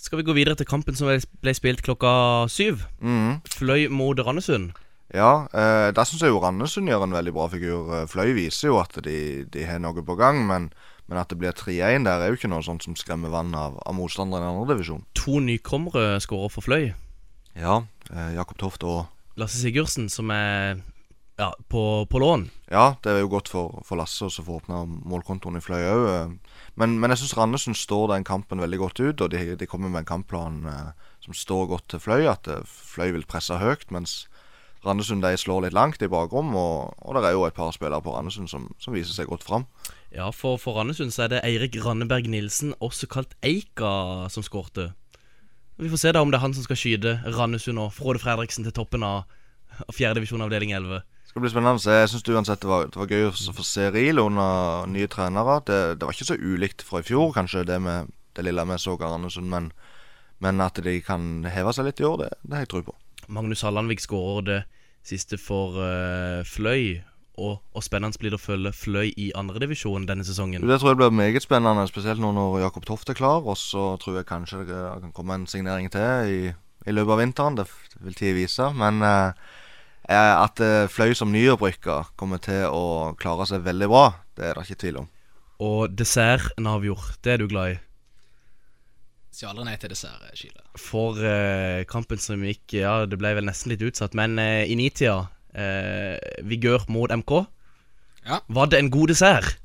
[0.00, 1.10] Skal vi gå videre til kampen som
[1.42, 2.86] ble spilt klokka syv?
[3.00, 3.42] Mhm.
[3.52, 4.72] Fløy mot Randesund.
[5.12, 7.90] Ja, eh, der syns jeg jo Randesund gjør en veldig bra figur.
[7.96, 10.70] Eh, Fløy viser jo at de, de har noe på gang, men,
[11.08, 13.80] men at det blir 3-1 der, er jo ikke noe sånt som skremmer vann av,
[13.82, 15.02] av motstanderen i andre divisjon.
[15.18, 16.92] To nykommere skårer for Fløy.
[17.58, 19.08] Ja, eh, Jakob Toft og
[19.40, 20.80] Lasse Sigurdsen, som er
[21.40, 22.50] ja, på, på lån.
[22.70, 26.34] Ja, det er jo godt for, for Lasse å få åpna målkontoen i Fløy òg.
[26.80, 29.92] Men, men jeg syns Randesund står den kampen veldig godt ut, og de, de kommer
[29.92, 32.26] med en kampplan eh, som står godt til Fløy.
[32.30, 34.22] At eh, Fløy vil presse høyt, mens
[34.84, 36.52] Randesund de slår litt langt i bakrom.
[36.56, 39.48] Og, og det er jo et par spillere på Randesund som, som viser seg godt
[39.48, 39.66] fram.
[40.12, 44.90] Ja, for, for Randesund så er det Eirik Ranneberg Nilsen, også kalt Eika, som skårte.
[45.80, 48.66] Vi får se da om det er han som skal skyte Randesund og Frode Fredriksen
[48.66, 49.24] til toppen av
[49.88, 51.00] av fjerdedivisjon avdeling 11.
[51.00, 51.94] Det skal bli spennende.
[52.00, 55.60] Jeg syns uansett det var, det var gøy å få se Ril under nye trenere.
[55.66, 58.80] Det, det var ikke så ulikt fra i fjor, kanskje, det med det lille vi
[58.80, 59.50] så av Randesund.
[59.52, 59.70] Men,
[60.42, 62.96] men at de kan heve seg litt i år, det, det har jeg tro på.
[63.30, 64.60] Magnus Hallandvik skårer det
[65.06, 67.00] siste for uh, Fløy.
[67.40, 70.66] Og, og spennende blir det å følge Fløy i andredivisjon denne sesongen.
[70.68, 73.46] Det tror jeg blir meget spennende, spesielt nå når Jakob Toft er klar.
[73.48, 76.40] Og så tror jeg kanskje det kan komme en signering til i,
[76.84, 77.60] i løpet av vinteren.
[77.62, 77.66] Det
[78.04, 78.68] vil tid vise.
[78.76, 79.32] Men eh,
[80.10, 84.60] eh, at eh, Fløy som nyopprykka kommer til å klare seg veldig bra, det er
[84.60, 85.12] det ikke tvil om.
[85.60, 87.80] Og dessert, Navjord, det er du glad i.
[89.30, 90.64] Sier aldri nei til dessert, Kile.
[90.80, 94.76] For eh, kampen som gikk Ja, det ble vel nesten litt utsatt, men eh, i
[94.76, 97.34] nitida eh, Vigør mot MK.
[98.26, 98.40] Ja.
[98.48, 99.56] Var det en god dessert?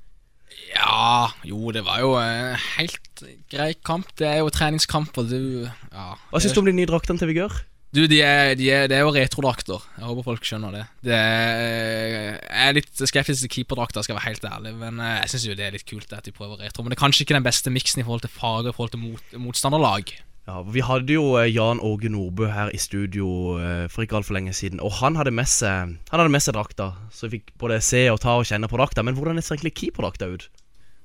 [0.71, 4.11] Ja, jo, det var jo en helt grei kamp.
[4.19, 6.13] Det er jo treningskamp, og du Ja.
[6.31, 7.63] Hva syns du om de nye draktene til Vigør?
[7.95, 9.83] Du, de er, de er, det er jo retrodrakter.
[9.95, 10.81] Jeg håper folk skjønner det.
[11.07, 14.73] det er, jeg er litt skeptisk til keeperdrakter, skal jeg være helt ærlig.
[14.81, 16.83] Men eh, jeg syns jo det er litt kult at de prøver retro.
[16.83, 19.03] Men det er kanskje ikke den beste miksen i forhold til farge i forhold til
[19.05, 20.11] mot, motstanderlag.
[20.45, 24.37] Ja, Vi hadde jo eh, Jan Åge Nordbø her i studio eh, for ikke altfor
[24.37, 24.81] lenge siden.
[24.83, 28.05] Og han hadde med seg Han hadde med seg drakta, så vi fikk både se
[28.13, 29.03] og ta og kjenne på drakta.
[29.05, 30.49] Men hvordan ser egentlig keeperdrakta ut?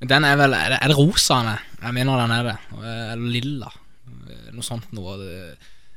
[0.00, 1.40] Den er vel Er det, er det rosa?
[1.80, 2.56] Jeg mener den er det.
[2.80, 3.72] Eller lilla.
[4.50, 5.16] Noe sånt noe.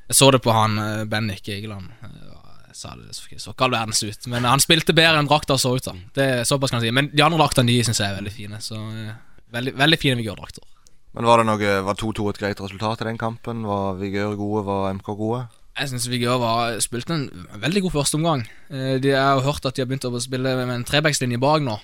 [0.07, 1.91] Jeg så det på han eh, Bennik Egeland.
[2.03, 2.31] Eh,
[2.73, 4.27] sa det så, ikke all verdens ut.
[4.31, 5.85] Men han spilte bedre enn drakta så ut.
[5.85, 6.95] da Det er Såpass kan jeg si.
[6.95, 8.59] Men de andre draktene de syns jeg er veldig fine.
[8.63, 9.13] Så eh,
[9.55, 10.65] veldig, veldig fine Vigør-drakter.
[11.13, 13.65] Men var det noe Var 2-2 et greit resultat i den kampen?
[13.69, 14.65] Var Vigør gode?
[14.69, 15.43] Var MK gode?
[15.73, 18.43] Jeg syns Vigør var spilte en veldig god førsteomgang.
[18.69, 21.79] Jeg de har hørt at de har begynt å spille med en trebackslinje bak nå.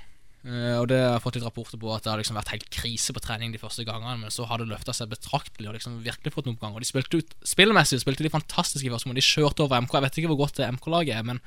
[0.48, 2.70] Eh, og det har jeg fått litt rapporter på at det har liksom vært helt
[2.72, 5.98] krise på trening de første gangene, men så har det løfta seg betraktelig og liksom
[6.06, 6.78] virkelig fått en oppgang.
[6.78, 9.12] Og de spilte ut Spillmessig spilte de fantastisk i første.
[9.18, 9.98] De kjørte over MK.
[9.98, 11.42] Jeg vet ikke hvor godt det MK-laget er, men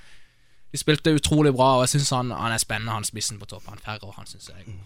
[0.73, 3.71] de spilte utrolig bra, og jeg syns han, han, er spennende, han spissen på topp.
[3.71, 4.83] Han Ferrer, han syns jeg er god.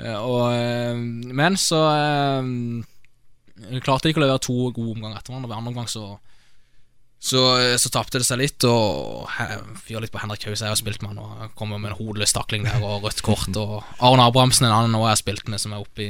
[0.00, 0.98] Eh, og, eh,
[1.36, 5.50] men så eh, klarte de ikke å levere to gode omganger etter hverandre.
[5.50, 6.18] Ved andre omgang så
[7.22, 7.38] så,
[7.78, 9.28] så tapte det seg litt, og
[9.84, 10.58] fyrer litt på Henrik Haus.
[10.58, 13.46] Jeg har spilt med han og kommer med en hodeløs takling der og rødt kort.
[13.60, 16.08] Og Arne Abrahamsen, en annen jeg har spilt med, som er oppi,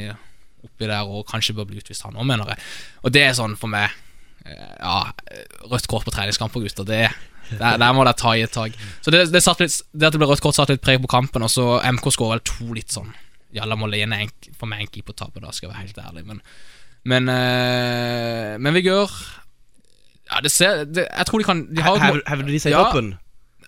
[0.64, 2.64] oppi der og kanskje bør bli utvist, han òg, mener jeg.
[3.05, 3.92] Og det er sånn for meg
[4.49, 5.12] Ja,
[5.68, 6.88] rødt kort på treningskamper, gutter.
[6.88, 7.03] Det,
[7.61, 8.81] der, der må dere ta i et tak.
[9.05, 11.45] Så det, det, litt, det, at det ble rødt kort, satte litt preg på kampen,
[11.45, 13.12] og så MK skårer vel to litt sånn
[13.52, 14.22] Jalla Molene
[14.56, 16.24] for meg en keepertabbe, skal jeg være helt ærlig.
[16.28, 16.42] Men,
[17.12, 19.10] men, uh, men Vigør
[20.32, 22.84] ja, det ser det, Jeg tror de kan de har, Hevder de seg i Ja.
[22.86, 23.18] toppen?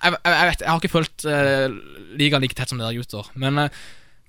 [0.05, 1.75] jeg, jeg, jeg vet, jeg har ikke fulgt uh,
[2.19, 3.29] ligaen like tett som dere gutter.
[3.41, 3.83] Men uh,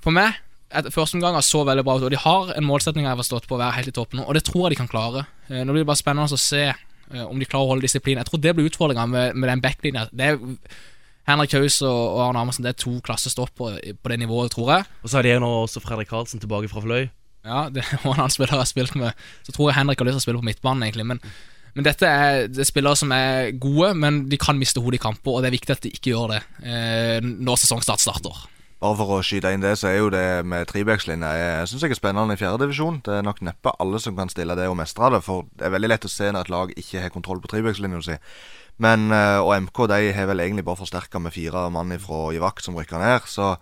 [0.03, 0.41] for meg
[0.75, 3.47] et, Første omgang så veldig bra ut, og de har en målsetning jeg har forstått
[3.47, 5.25] på å være helt i toppen og det tror jeg de kan klare.
[5.49, 6.67] Uh, nå blir det bare spennende å se
[7.05, 8.17] om de klarer å holde disiplin.
[8.17, 10.07] Jeg tror det blir utfordringa med, med den backlinja.
[10.09, 10.39] Det er
[11.27, 14.71] Henrik Haus og, og Arne Amundsen Det er to klassestoppere i- på det nivået, tror
[14.75, 14.85] jeg.
[15.03, 17.07] Og så har de nå også Fredrik Karlsen tilbake fra Fløy.
[17.45, 19.13] Ja, det var en annen spiller jeg har spilt med.
[19.45, 21.05] Så tror jeg Henrik har lyst til å spille på midtbanen, egentlig.
[21.05, 21.19] Men,
[21.75, 25.03] men dette er, det er spillere som er gode, men de kan miste hodet i
[25.03, 28.45] kamper, og det er viktig at de ikke gjør det eh, når sesongstart starter.
[28.81, 31.93] Bare for å skyte inn det, så er jo det med trebackslinja Jeg syns jeg
[31.95, 32.97] er spennende i fjerdedivisjon.
[33.05, 35.73] Det er nok neppe alle som kan stille det og mestre det, for det er
[35.77, 38.17] veldig lett å se når et lag ikke har kontroll på trebackslinja si.
[38.77, 42.59] Men, eh, og MK de har vel egentlig bare forsterka med fire mann fra Ivak
[42.63, 43.27] som rykker ned.
[43.31, 43.55] Så,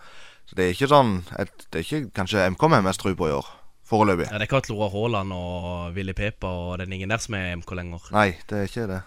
[0.45, 3.13] så det er ikke sånn et, Det er ikke kanskje MK vi har mest tro
[3.13, 3.51] på i år.
[3.89, 4.29] Foreløpig.
[4.31, 7.53] Ja, det er ikke Atlora Haaland og Willy Pepa og den ingen der som er
[7.59, 8.09] MK lenger.
[8.15, 9.01] Nei, det er ikke det.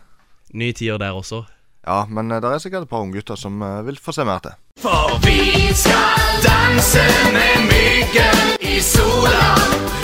[0.55, 1.43] Ny tider der også.
[1.87, 4.43] Ja, men eh, det er sikkert et par unggutter som eh, vil få se mer
[4.45, 4.55] til.
[4.83, 9.55] For vi skal danse med myggen i sola.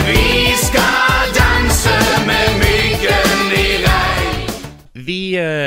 [0.03, 0.72] Vi skal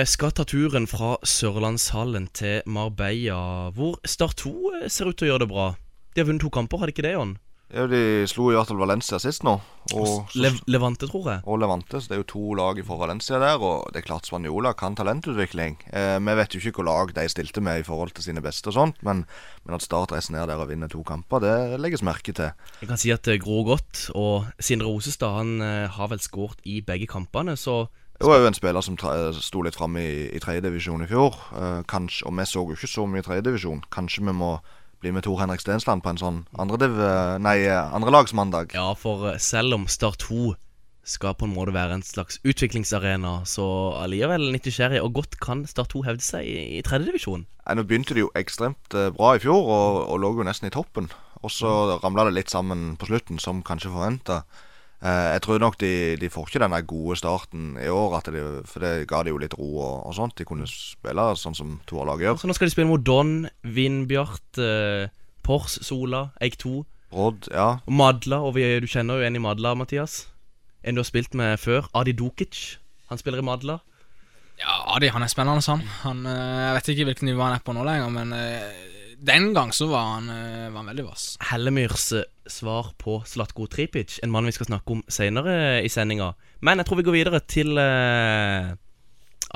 [0.04, 5.30] skal ta turen fra Sørlandshallen til Marbella, hvor Start 2 eh, ser ut til å
[5.30, 5.66] gjøre det bra.
[6.12, 7.36] De har vunnet to kamper, har de ikke det, Jon?
[7.66, 7.98] Ja, de
[8.30, 9.56] slo hvert fall Valencia sist nå.
[9.98, 11.42] Og, Le Levante, tror jeg.
[11.50, 13.58] og Levante, så det er jo to lag fra Valencia der.
[13.58, 15.80] Og det er klart Spanjola kan talentutvikling.
[15.90, 18.70] Eh, vi vet jo ikke hvilke lag de stilte med i forhold til sine beste
[18.70, 19.24] og sånt, men,
[19.66, 22.54] men at Start reiser ned der og vinner to kamper, det legges merke til.
[22.82, 26.62] Jeg kan si at det gror godt, og Sindre Osestad han eh, har vel skåret
[26.68, 30.40] i begge kampene, så Det er jo en spiller som sto litt fram i, i
[30.40, 31.36] tredjedivisjon i fjor.
[31.52, 33.82] Eh, kanskje, og vi så jo ikke så mye tredjedivisjon.
[33.92, 34.54] Kanskje vi må
[35.04, 38.72] bli med Tor Henrik Stensland på en sånn andrelagsmandag?
[38.72, 38.80] Nei, eh.
[38.80, 40.54] Ja, for eh, selv om Start 2
[41.06, 43.66] skal på en måte være en slags utviklingsarena, så
[44.00, 45.02] allikevel litt nysgjerrig.
[45.04, 47.44] Og godt kan Start 2 hevde seg i, i tredjedivisjon.
[47.46, 50.74] Nå begynte de jo ekstremt eh, bra i fjor, og, og lå jo nesten i
[50.74, 51.12] toppen.
[51.44, 54.40] Og så ramla det litt sammen på slutten, som kanskje forventa.
[55.06, 58.30] Eh, jeg tror nok de, de får ikke den der gode starten i år, at
[58.32, 60.34] de, for det ga de jo litt ro og, og sånt.
[60.38, 62.40] De kunne spille sånn som to lag gjør.
[62.40, 65.06] Så nå skal de spille mot Don, Vindbjart, eh,
[65.46, 66.80] Pors, Sola, Eik 2
[67.12, 67.76] Brodd, ja.
[67.86, 68.40] og Madla.
[68.48, 70.24] Og vi, du kjenner jo en i Madla, Mathias.
[70.82, 71.86] En du har spilt med før.
[71.94, 72.80] Adi Dukic.
[73.12, 73.78] Han spiller i Madla.
[74.58, 75.84] Ja, Adi han er spennende, sånn.
[76.02, 79.52] Han, eh, jeg vet ikke hvilket nivå han er på nå lenger, men eh, den
[79.56, 81.26] gang så var han, eh, var han veldig vass.
[81.50, 86.34] Hellemyrs eh, svar på Slatko Tripic, en mann vi skal snakke om senere i sendinga.
[86.60, 88.74] Men jeg tror vi går videre til eh,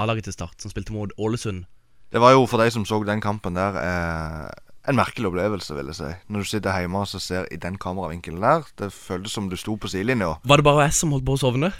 [0.00, 1.66] A-laget til Start, som spilte mot Ålesund.
[2.10, 4.50] Det var jo for de som så den kampen der eh,
[4.88, 6.10] en merkelig opplevelse, vil jeg si.
[6.32, 8.64] Når du sitter hjemme og ser i den kameravinkelen der.
[8.78, 10.38] Det føltes som du sto på sidelinja.
[10.42, 11.72] Var det bare jeg som holdt på å sovne?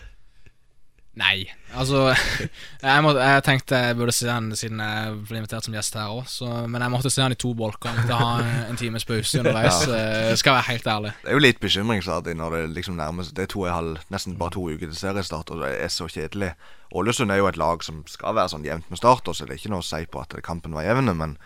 [1.19, 2.05] Nei, altså
[2.87, 6.13] Jeg, må, jeg tenkte jeg burde se den siden jeg ble invitert som gjest her
[6.15, 6.29] òg,
[6.71, 7.91] men jeg måtte se den i to bolker.
[7.91, 10.37] Jeg måtte ha en times pause underveis, ja.
[10.39, 11.13] skal være helt ærlig.
[11.25, 13.75] Det er jo litt bekymringsverdig når det liksom nærmer seg Det er to og en
[13.75, 16.53] halv, nesten bare to uker til seriestart, og det er så kjedelig.
[16.95, 19.63] Ålesund er jo et lag som skal være sånn jevnt med start, så det er
[19.63, 21.11] ikke noe å si på at kampen var jevn.
[21.11, 21.37] Men,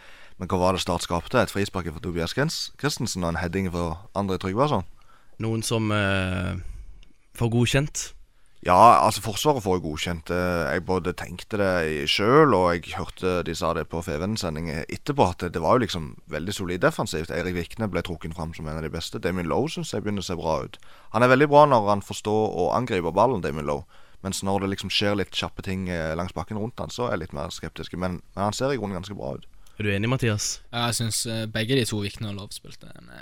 [0.40, 1.40] men hva var det Start skapte?
[1.40, 4.84] Et frispark for Tobias Christensen og en heading for André Tryggvason?
[5.42, 6.60] Noen som eh,
[7.36, 8.04] får godkjent?
[8.64, 10.30] Ja, altså Forsvaret får jo godkjent.
[10.32, 15.26] Eh, Jeg både tenkte det sjøl, og jeg hørte de sa det på FVN-sending etterpå,
[15.34, 17.28] at det, det var jo liksom veldig solid defensivt.
[17.34, 19.20] Eirik Vikne ble trukket fram som en av de beste.
[19.20, 20.78] Damien Lowe syns jeg begynner å se bra ut.
[21.12, 23.84] Han er veldig bra når han forstår å angripe ballen, Damien Lowe.
[24.24, 27.18] Mens når det liksom skjer litt kjappe ting eh, langs bakken rundt han, så er
[27.18, 27.98] jeg litt mer skeptisk.
[28.00, 29.44] Men, men han ser i grunnen ganske bra ut.
[29.76, 30.62] Er du enig, Mathias?
[30.72, 31.20] Ja, Jeg syns
[31.52, 33.12] begge de to Vikne og Love spilte en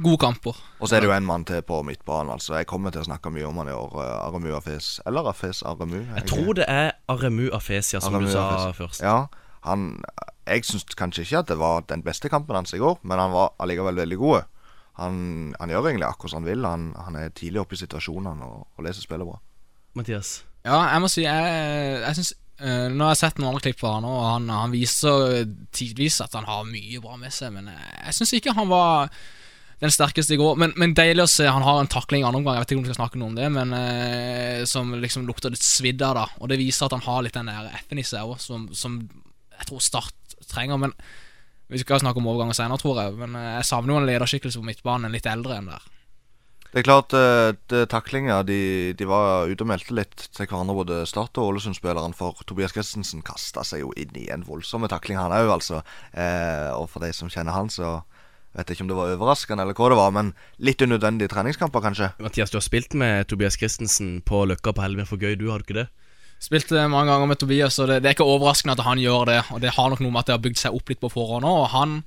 [0.00, 0.56] eh, Gode kamper.
[0.80, 2.32] Og så er det jo en mann til på midtbanen.
[2.32, 3.94] altså Jeg kommer til å snakke mye om han i år.
[4.02, 5.00] eh, Aremu Afes.
[5.06, 6.00] Eller Afes Aremu.
[6.16, 8.76] Jeg tror det er Aremu Afesia, som Aremu du sa Afes.
[8.76, 9.00] først.
[9.02, 9.26] Ja,
[9.64, 10.02] han
[10.46, 13.30] Jeg syns kanskje ikke at det var den beste kampen hans i går, men han
[13.30, 14.42] var allikevel veldig god.
[14.98, 16.64] Han, han gjør egentlig akkurat som han vil.
[16.64, 19.38] Han, han er tidlig oppe i situasjonene og, og leser spillet bra.
[19.94, 20.44] Mathias?
[20.64, 23.78] Ja, jeg må si Jeg, jeg synes Uh, Nå har jeg sett noen andre klipp
[23.80, 27.70] fra han Og han, han viser tidvis at han har mye bra med seg, men
[27.72, 29.08] jeg, jeg syns ikke han var
[29.80, 30.58] den sterkeste i går.
[30.60, 31.46] Men, men deilig å se.
[31.48, 33.32] Han har en takling i andre omgang, jeg vet ikke om vi skal snakke noe
[33.32, 36.26] om det, men eh, som liksom lukter litt svidd av, da.
[36.40, 39.00] Og det viser at han har litt den der F-en i seg òg, som, som
[39.56, 40.80] jeg tror Start trenger.
[40.80, 40.92] Men
[41.70, 43.16] vi skal snakke om overganger senere, tror jeg.
[43.22, 45.88] Men eh, jeg savner jo en lederskikkelse på midtbanen, en litt eldre enn der.
[46.70, 51.00] Det er klart, eh, taklinga de, de var ute og meldte litt til hverandre, både
[51.08, 52.14] Start og Ålesund-spilleren.
[52.14, 55.80] For Tobias Christensen kasta seg jo inn i en voldsom takling, han òg, altså.
[56.14, 57.98] Eh, og for de som kjenner han, så
[58.56, 62.12] vet ikke om det var overraskende eller hva det var, men litt unødvendige treningskamper, kanskje.
[62.22, 65.62] Mathias, du har spilt med Tobias Christensen på Løkka på Helvin for gøy, du, har
[65.62, 65.88] du ikke det?
[66.40, 69.42] Spilte mange ganger med Tobias, og det, det er ikke overraskende at han gjør det.
[69.52, 71.44] Og det har nok noe med at det har bygd seg opp litt på forhånd
[71.44, 71.66] òg.
[71.74, 71.98] Han,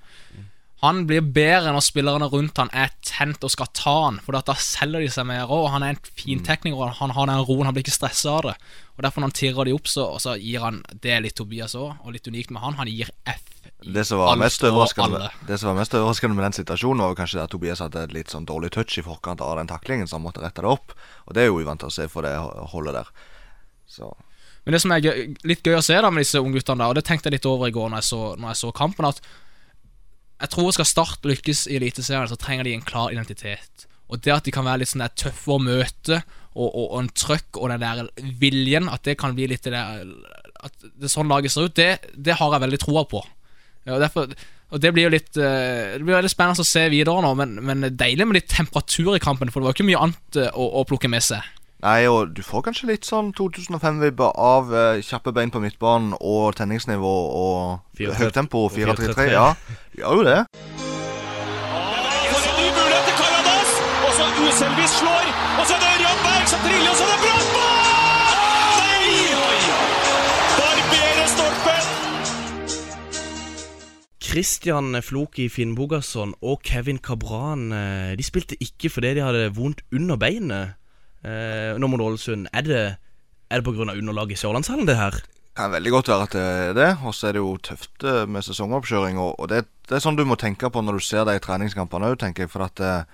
[0.82, 4.58] han blir bedre når spillerne rundt han er tent og skal ta han, for da
[4.58, 5.70] selger de seg mer òg.
[5.76, 8.58] Han er en fintekniker, og han har den roen, han blir ikke stressa av det.
[8.98, 11.38] Og Derfor når han tirrer de opp, så, og så gir han Det er litt
[11.38, 12.82] Tobias òg, og litt unikt med han.
[12.82, 13.53] Han gir F
[13.86, 17.42] Det som, var mest overraskende, det som var mest overraskende med den situasjonen, var kanskje
[17.44, 20.24] at Tobias hadde et litt sånn dårlig touch i forkant av den taklingen, så han
[20.24, 20.96] måtte rette det opp.
[21.28, 22.34] Og det er jo uvant å se for det
[22.72, 23.12] holdet der.
[23.90, 24.14] Så
[24.64, 26.96] Men det som er gøy, litt gøy å se da med disse ungguttene der, og
[26.96, 29.20] det tenkte jeg litt over i går når jeg så, når jeg så kampen, at
[30.44, 33.86] jeg tror skal Start lykkes i Eliteserien, så trenger de en klar identitet.
[34.12, 36.98] Og det at de kan være litt sånn der tøffe å møte, og, og, og
[37.02, 40.04] en trøkk og den der viljen, at det kan bli litt det der
[40.64, 43.24] At det sånn laget ser ut, det, det har jeg veldig troa på.
[43.88, 44.32] Ja, derfor,
[44.74, 47.58] og det blir jo litt eh, Det blir veldig spennende å se videre nå, men,
[47.68, 50.54] men deilig med litt temperatur i kampen, for det var jo ikke mye annet eh,
[50.56, 51.44] å, å plukke med seg.
[51.84, 56.56] Nei, og du får kanskje litt sånn 2005-vibber av uh, kjappe bein på midtbanen og
[56.56, 58.16] tenningsnivå og 4-3-3.
[58.22, 58.64] høyt tempo.
[58.72, 59.12] 4-3-3.
[59.12, 59.28] 4-3-3.
[59.36, 59.50] Ja,
[59.92, 60.40] du gjør jo det.
[65.60, 67.33] Og så er det Ørjan Berg som triller, og så er det Brannmann!
[74.34, 80.18] Christian Floki Finnbogason og Kevin Cabran eh, De spilte ikke fordi de hadde vondt under
[80.18, 80.74] beinet.
[81.22, 82.48] Eh, nå mot Ålesund.
[82.50, 82.80] Er det,
[83.54, 83.94] er det pga.
[83.94, 85.12] underlaget i Sørlandshallen, det her?
[85.12, 86.90] Det Kan veldig godt være at det er det.
[87.06, 89.22] Og så er det jo tøft eh, med sesongoppkjøring.
[89.22, 92.18] Og, det, det er sånn du må tenke på når du ser de treningskampene òg,
[92.26, 92.54] tenker jeg.
[92.56, 93.06] For at eh,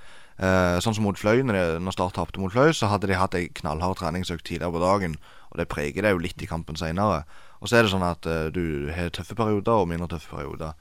[0.80, 3.50] sånn som mot Fløy, når, når Start tapte mot Fløy, så hadde de hatt ei
[3.60, 5.20] knallhard treningsøkt tidligere på dagen.
[5.52, 7.26] Og det preger deg jo litt i kampen seinere.
[7.60, 10.80] Og så er det sånn at eh, du har tøffe perioder og mindre tøffe perioder.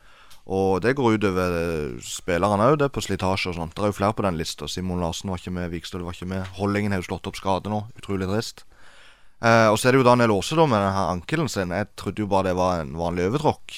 [0.49, 3.75] Og det går utover eh, spillerne òg, det på slitasje og sånt.
[3.77, 4.69] Det er jo flere på den lista.
[4.71, 6.47] Simon Larsen var ikke med, Vikstøl var ikke med.
[6.57, 7.83] Holdingen har jo slått opp skade nå.
[8.01, 8.65] Utrolig trist.
[9.45, 11.75] Eh, og så er det jo Daniel Aase da med denne ankelen sin.
[11.77, 13.77] Jeg trodde jo bare det var en vanlig overtråkk.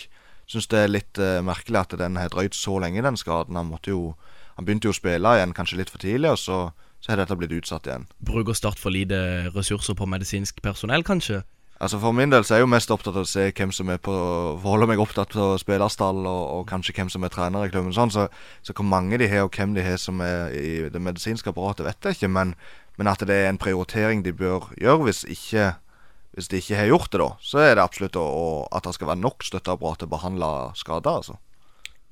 [0.50, 3.58] Syns det er litt eh, merkelig at den har drøyd så lenge, den skaden.
[3.58, 4.14] Han måtte jo
[4.60, 6.56] Han begynte jo å spille igjen kanskje litt for tidlig, og så,
[7.00, 8.02] så har dette blitt utsatt igjen.
[8.20, 11.38] Bruker Start for lite ressurser på medisinsk personell, kanskje?
[11.80, 13.88] Altså For min del så er jeg jo mest opptatt av å se hvem som
[13.88, 14.12] er på
[14.60, 17.94] Forholde meg opptatt på spillerstall, og, og kanskje hvem som er trener i klubben.
[17.96, 18.26] Sånn, så,
[18.60, 21.86] så hvor mange de har, og hvem de har som er i det medisinske apparatet,
[21.88, 22.32] vet jeg ikke.
[22.36, 22.52] Men,
[23.00, 25.72] men at det er en prioritering de bør gjøre hvis ikke
[26.30, 28.92] Hvis de ikke har gjort det, da, så er det absolutt å, å, at det
[28.94, 31.16] skal være nok støtteapparat til å behandle skader.
[31.18, 31.34] altså.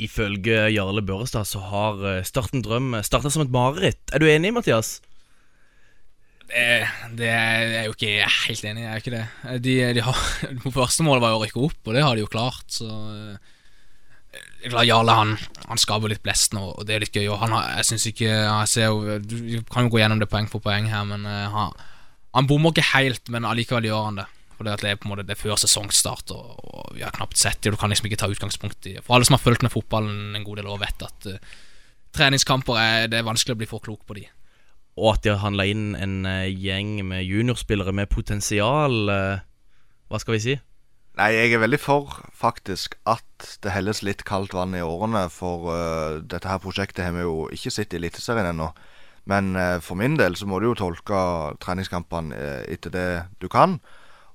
[0.02, 4.00] Ifølge Jarle Børrestad så har Starten Start en drøm starta som et mareritt.
[4.10, 4.96] Er du enig, Mathias?
[6.48, 8.86] Det, det er jo ikke helt enig i.
[8.86, 9.60] Jeg er ikke det.
[9.64, 12.64] De, de første målet var jo å rykke opp, og det har de jo klart.
[12.72, 15.36] Så eh, Jarle han,
[15.68, 17.28] han skaper litt blest nå, og det er litt gøy.
[17.28, 19.36] Og han har, jeg synes ikke jeg ser jo, Du
[19.68, 21.76] kan jo gå gjennom det poeng for poeng her, men eh, han,
[22.36, 24.28] han bommer ikke helt, men allikevel gjør han det.
[24.58, 27.38] For det, er på en måte Det er før sesongstart, og, og vi har knapt
[27.38, 27.70] sett det.
[27.70, 30.34] Og du kan liksom ikke ta utgangspunkt i For alle som har fulgt med fotballen
[30.34, 31.60] en god del år, vet at uh,
[32.16, 34.24] treningskamper er, det er vanskelig å bli for klok på de.
[34.98, 39.08] Og at de har handla inn en eh, gjeng med juniorspillere med potensial.
[39.08, 39.44] eh,
[40.10, 40.56] hva skal vi si?
[41.18, 45.24] Nei, jeg er veldig for faktisk at det helles litt kaldt vann i årene.
[45.34, 48.68] For uh, dette her prosjektet har vi jo ikke sett i Eliteserien ennå.
[49.26, 51.18] Men uh, for min del så må du jo tolke
[51.64, 53.08] treningskampene uh, etter det
[53.42, 53.80] du kan.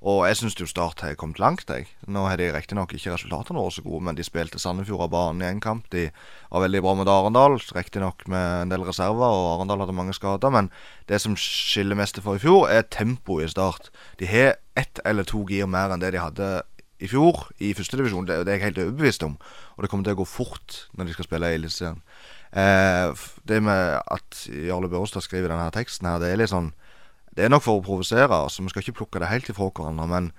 [0.04, 1.70] Og jeg syns jo Start har kommet langt.
[1.70, 1.88] jeg.
[2.12, 5.42] Nå har de riktignok ikke resultatene vært så gode, men de spilte Sandefjord av banen
[5.42, 5.88] i en kamp.
[5.92, 6.10] De
[6.52, 10.52] var veldig bra mot Arendal, riktignok med en del reserver, og Arendal hadde mange skader.
[10.52, 10.70] Men
[11.08, 13.90] det som skiller mest for i fjor, er tempoet i Start.
[14.20, 16.52] De har ett eller to gir mer enn det de hadde
[17.00, 18.28] i fjor i førstedivisjon.
[18.28, 19.38] Det, det er jeg helt overbevist om.
[19.78, 22.04] Og det kommer til å gå fort når de skal spille i Eliteserien.
[22.54, 26.74] Eh, det med at Jarle Børrestad skriver denne teksten her, det er litt sånn
[27.34, 30.06] Det er nok for å provosere, så vi skal ikke plukke det helt ifra hverandre.
[30.10, 30.32] Men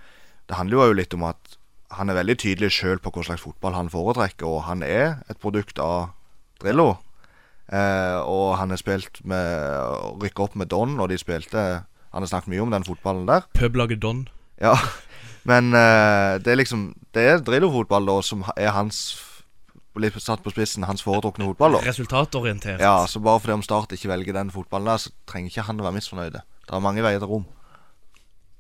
[0.49, 1.57] det handler jo litt om at
[1.95, 5.41] han er veldig tydelig sjøl på hva slags fotball han foretrekker, og han er et
[5.43, 6.13] produkt av
[6.63, 6.95] Drillo.
[7.73, 11.85] Eh, og han har spilt med rykka opp med Don, og de spilte
[12.15, 13.47] Han har snakket mye om den fotballen der.
[13.57, 14.29] Publaget Don.
[14.61, 14.77] Ja,
[15.51, 19.17] men eh, det er liksom Det er Drillo-fotball da som er hans
[19.99, 21.77] Litt satt på spissen, hans foretrukne fotball.
[21.77, 22.81] da Resultatorientert.
[22.83, 25.79] Ja, så bare fordi om Start ikke velger den fotballen der, så trenger ikke han
[25.79, 26.39] å være misfornøyd.
[26.65, 27.47] Det er mange veier til rom.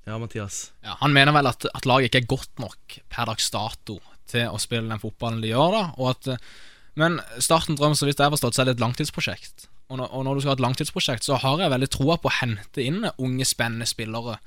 [0.05, 0.73] Ja, Mathias.
[0.85, 3.99] Ja, han mener vel at, at laget ikke er godt nok per dags dato
[4.29, 5.77] til å spille den fotballen de gjør.
[5.79, 6.49] da og at, eh,
[6.95, 9.67] Men Starten Drøm, så vidt jeg har forstått, så er det et langtidsprosjekt.
[9.91, 12.31] Og når, og når du skal ha et langtidsprosjekt, så har jeg veldig troa på
[12.31, 14.39] å hente inn unge, spennende spillere.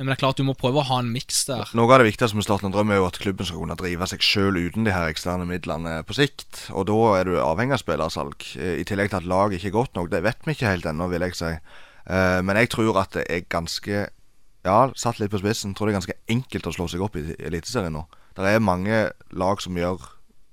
[0.00, 1.68] Men det er klart du må prøve å ha en miks der.
[1.76, 4.22] Noe av det viktigste med Starten Drøm er jo at klubben skal kunne drive seg
[4.24, 6.62] sjøl uten de her eksterne midlene på sikt.
[6.72, 8.46] Og da er du avhengig av spillersalg.
[8.56, 10.08] Eh, I tillegg til at laget ikke er godt nok.
[10.14, 11.52] Det vet vi ikke helt ennå, vil jeg si.
[12.10, 14.08] Eh, Men jeg tror at det er ganske
[14.64, 15.72] Ja, satt litt på spissen.
[15.74, 18.02] Tror det er ganske enkelt å slå seg opp i Eliteserien nå.
[18.36, 20.02] Det er mange lag som gjør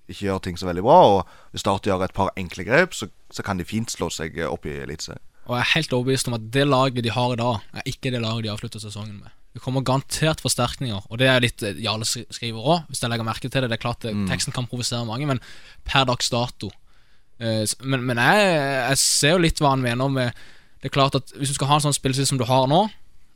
[0.08, 3.10] ikke gjør ting så veldig bra, og hvis Start gjør et par enkle grep, så,
[3.28, 5.20] så kan de fint slå seg opp i Eliteserien.
[5.48, 8.12] Og jeg er helt overbevist om at det laget de har i dag, er ikke
[8.16, 9.34] det laget de avslutter sesongen med.
[9.56, 13.28] Det kommer garantert forsterkninger, og det er litt eh, Jarle skriver òg, hvis jeg legger
[13.28, 13.70] merke til det.
[13.72, 14.28] Det er klart Mm.
[14.32, 15.40] Teksten kan provosere mange, men
[15.84, 16.70] per dags dato
[17.40, 18.52] eh, Men, men jeg,
[18.92, 20.46] jeg ser jo litt hva han mener med
[20.82, 22.86] Det er klart at hvis du skal ha en sånn spillestil som du har nå,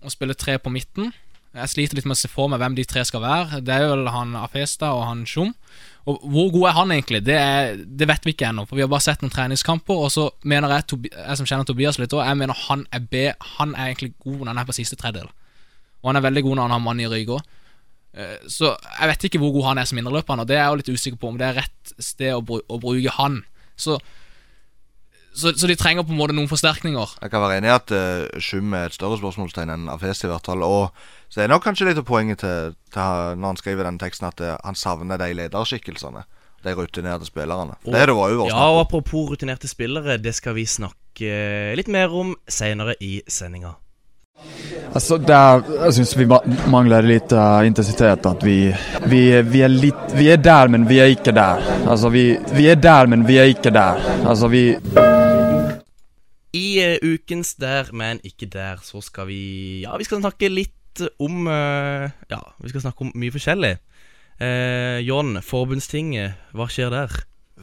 [0.02, 1.12] og spille tre på midten
[1.54, 3.60] Jeg sliter litt med å se for meg hvem de tre skal være.
[3.62, 5.52] Det er vel han Afesta og han Shum
[6.10, 7.22] Og hvor god er han egentlig?
[7.28, 9.94] Det, er, det vet vi ikke ennå, for vi har bare sett noen treningskamper.
[9.94, 13.28] Og så mener jeg, jeg som kjenner Tobias litt òg, jeg mener han er, B,
[13.58, 15.30] han er egentlig god når han er på siste tredjedel.
[16.02, 17.52] Og han er veldig god når han har mann i rygg òg.
[18.52, 20.80] Så jeg vet ikke hvor god han er som indreløper, og det er jeg jo
[20.82, 22.42] litt usikker på om det er rett sted å
[22.82, 23.42] bruke han.
[23.80, 24.00] Så,
[25.34, 27.16] så, så de trenger på en måte noen forsterkninger.
[27.22, 30.32] Jeg kan være enig i at uh, Sjum er et større spørsmålstegn enn Afesi, i
[30.32, 30.64] hvert fall.
[30.68, 30.92] Og
[31.32, 34.28] så er det nok kanskje litt av poenget til, til når han skriver den teksten,
[34.32, 36.26] at uh, han savner de lederskikkelsene.
[36.62, 37.78] De rutinerte spillerne.
[37.86, 41.32] Og- det er det var jo Ja, og apropos rutinerte spillere, det skal vi snakke
[41.76, 43.76] litt mer om senere i sendinga.
[44.92, 48.26] Alltså der, jeg syns vi mangler litt lite eh, intensitet.
[48.28, 48.58] At vi,
[49.08, 51.64] vi, vi, er litt vi er der, men vi er ikke der.
[51.88, 54.02] Altså, vi, vi er der, men vi er ikke der.
[54.26, 54.66] Altså, vi...
[56.52, 61.00] I uh, ukens Der, men ikke der, så skal vi Ja, vi skal snakke litt
[61.16, 63.78] om uh, Ja, vi skal snakke om mye forskjellig.
[64.42, 67.16] Uh, John, forbundstinget, hva skjer der?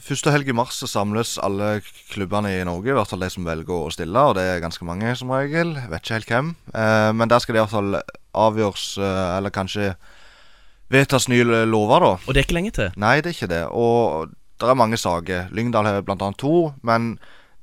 [0.04, 1.78] Første helg i mars så samles alle
[2.12, 4.86] klubbene i Norge, i hvert fall de som velger å stille, og det er ganske
[4.86, 5.74] mange som regel.
[5.90, 6.52] Vet ikke helt hvem.
[6.72, 7.98] Eh, men der skal det i hvert fall
[8.38, 9.88] avgjøres, eh, eller kanskje
[10.92, 12.12] vedtas nye lover, da.
[12.26, 12.92] Og det er ikke lenge til?
[12.96, 13.64] Nei, det er ikke det.
[13.74, 14.30] Og
[14.60, 15.50] det er mange saker.
[15.54, 17.18] Lyngdal har annet to, men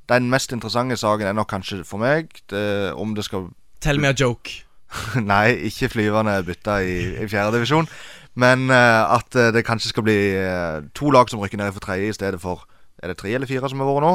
[0.08, 4.08] den mest interessante saken er nok kanskje for meg det, om det skal Tell me
[4.08, 4.62] a joke.
[5.32, 7.88] Nei, ikke flyvende bytta i, i fjerdedivisjon.
[8.36, 11.84] Men eh, at eh, det kanskje skal bli eh, to lag som rykker ned for
[11.84, 12.66] tredje i stedet for
[13.00, 14.12] Er det tre eller fire som har vært nå?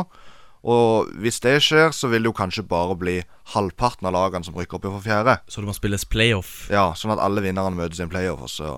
[0.62, 3.16] Og hvis det skjer, så vil det jo kanskje bare bli
[3.54, 5.40] halvparten av lagene som rykker opp for fjerde.
[5.50, 6.68] Så det må spilles playoff?
[6.70, 8.74] Ja, sånn at alle vinnerne møtes i en playoff, og så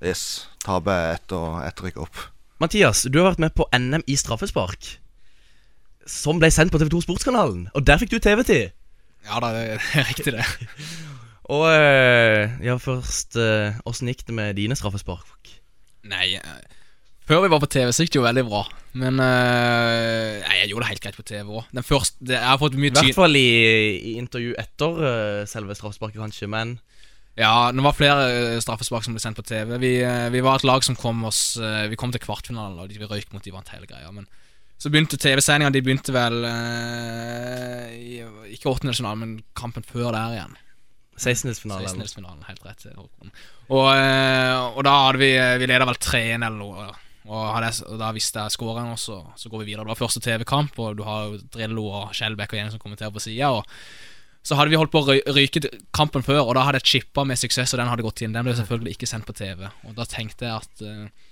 [0.00, 0.48] Yes.
[0.64, 2.22] Taper ett og ett rykker opp.
[2.60, 4.96] Mathias, du har vært med på NM i straffespark.
[6.08, 7.68] Som ble sendt på TV2 Sportskanalen.
[7.76, 8.72] Og der fikk du TV-tid.
[9.28, 10.46] Ja da, det er riktig, det.
[11.50, 15.56] Og eh, ja, først eh, Åssen gikk det med dine straffespark?
[16.10, 16.76] Nei, eh,
[17.26, 18.62] før vi var på TV, så gikk det jo veldig bra.
[19.00, 21.66] Men Nei, jeg gjorde det helt greit på TV òg.
[21.74, 23.50] Den første det, Jeg har fått mye I hvert fall i,
[24.10, 25.02] i intervju etter
[25.50, 26.78] selve straffesparket, kanskje, men
[27.38, 29.76] Ja, det var flere straffespark som ble sendt på TV.
[29.82, 29.92] Vi,
[30.34, 33.46] vi var et lag som kom oss Vi kom til kvartfinalen, og vi røyk mot
[33.46, 34.10] de vant hele greia.
[34.14, 34.26] Men
[34.80, 35.70] så begynte TV-sendinga.
[35.70, 36.42] De begynte vel
[38.50, 40.58] Ikke åttendedelsfinalen, men kampen før der igjen.
[41.20, 41.92] 16-delsfinalen.
[41.92, 42.88] 16-delsfinalen, helt rett.
[42.96, 46.90] Og, eh, og da hadde vi Vi leda vel 3-1 eller noe.
[47.28, 49.84] Og, hadde da visste jeg scoren og så, går vi videre.
[49.84, 53.12] Det var første TV-kamp, og du har jo Drillo og Skjelbæk og Jenny som kommenterer
[53.14, 53.50] på sida.
[54.40, 55.60] Så hadde vi holdt på å ryke
[55.92, 58.32] kampen før, og da hadde jeg chippa med suksess, og den hadde gått inn.
[58.32, 59.66] Den ble selvfølgelig ikke sendt på TV.
[59.84, 61.28] Og da tenkte jeg at uh,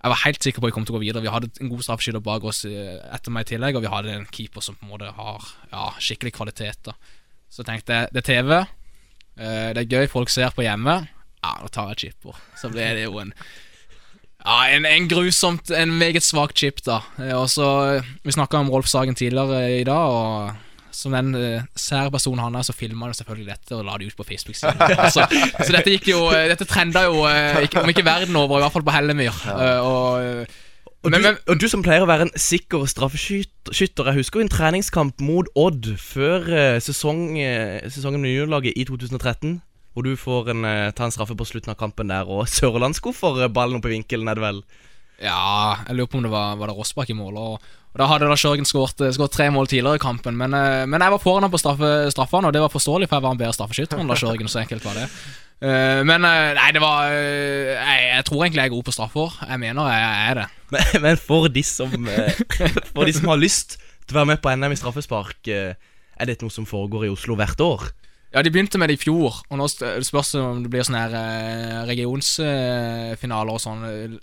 [0.00, 1.24] Jeg var helt sikker på at vi kom til å gå videre.
[1.24, 4.12] Vi hadde en god straffeskytter bak oss eh, etter meg i tillegg, og vi hadde
[4.12, 6.78] en keeper som på en måte har ja, skikkelig kvalitet.
[6.86, 6.94] da
[7.50, 8.52] Så tenkte jeg det er TV,
[9.38, 10.98] eh, det er gøy, folk ser på hjemme.
[11.44, 12.36] Ja, nå tar jeg chipper.
[12.58, 13.32] Så ble det jo en
[14.46, 17.00] ja, en, en grusomt En meget svak chip, da.
[17.18, 17.66] Eh, Og så
[18.22, 20.62] Vi snakka om Rolf Sagen tidligere i dag, og
[20.96, 24.16] som den uh, særpersonen han er, så filma han selvfølgelig dette og la det ut
[24.16, 24.80] på Facebook-siden.
[25.12, 28.64] så, så dette gikk jo Dette trenda jo, uh, ikke, om ikke verden over, i
[28.64, 29.42] hvert fall på Hellemyr.
[29.44, 30.54] Uh, og,
[31.04, 34.40] Og, Men- du, men- og du som pleier å være en sikker straffeskytter Jeg husker
[34.40, 39.60] jo en treningskamp mot Odd før eh, sesong, eh, sesongen med juniorlaget i 2013.
[39.94, 42.96] Hvor du får en, eh, ta en straffe på slutten av kampen der, og Sørland
[42.98, 44.62] skuffer ballen opp i vinkelen, er det vel?
[45.22, 47.38] Ja, jeg lurer på om det var, var det Rossbakk i mål.
[47.40, 47.62] Og,
[47.94, 50.36] og Da hadde da Sjørgen skåret tre mål tidligere i kampen.
[50.36, 53.24] Men, men jeg var foran ham på straffe, straffene, og det var forståelig, for jeg
[53.24, 54.50] var en bedre straffeskytter enn da Sjørgen.
[54.52, 55.06] Så enkelt var det.
[55.56, 57.16] Uh, men uh, nei, det var uh,
[57.72, 59.38] jeg, jeg tror egentlig jeg er god på straffer.
[59.48, 60.46] Jeg mener jeg, jeg er det.
[60.72, 62.40] Men, men for, de som, eh,
[62.92, 66.30] for de som har lyst til å være med på NM i straffespark, eh, er
[66.30, 67.88] dette noe som foregår i Oslo hvert år?
[68.34, 71.04] Ja, De begynte med det i fjor, og nå spørs det om det blir sånne
[71.06, 74.18] her eh, regionsfinaler og sånn.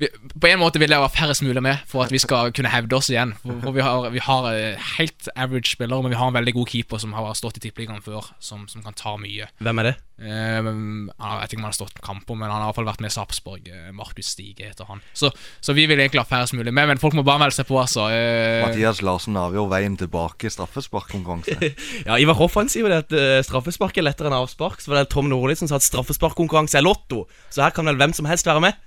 [0.00, 0.08] Vi,
[0.40, 2.96] på en måte vil jeg være færrest mulig med for at vi skal kunne hevde
[2.98, 3.34] oss igjen.
[3.42, 6.56] For, for vi har, vi har eh, helt average spillere, men vi har en veldig
[6.56, 9.48] god keeper som har stått i tippeligaen før, som, som kan ta mye.
[9.62, 9.94] Hvem er det?
[10.22, 12.88] Eh, jeg vet ikke om han har stått kamper, men han har i hvert fall
[12.90, 13.70] vært med i Sarpsborg.
[13.70, 15.02] Eh, Markus Stige heter han.
[15.16, 15.30] Så,
[15.64, 17.78] så vi vil egentlig ha færrest mulig med, men folk må bare melde seg på,
[17.82, 18.06] altså.
[18.14, 21.58] Eh, Mathias Larsen avgjør veien tilbake i straffesparkkonkurranse.
[22.04, 24.82] Ja, Ivar Hoffmann sier jo det at eh, straffespark er lettere enn avspark.
[24.82, 27.24] Så var det Tom Nordli som sa at straffesparkkonkurranse er lotto.
[27.54, 28.80] Så her kan vel hvem som helst være med?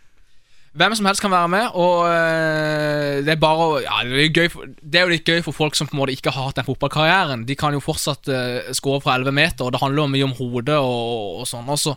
[0.77, 4.67] Hvem som helst kan være med, og øh, det er bare ja, det, er for,
[4.81, 6.67] det er jo litt gøy for folk som på en måte ikke har hatt den
[6.67, 7.45] fotballkarrieren.
[7.47, 10.35] De kan jo fortsatt uh, skåre fra 11 meter, og det handler jo mye om
[10.37, 11.95] hodet og, og sånn også.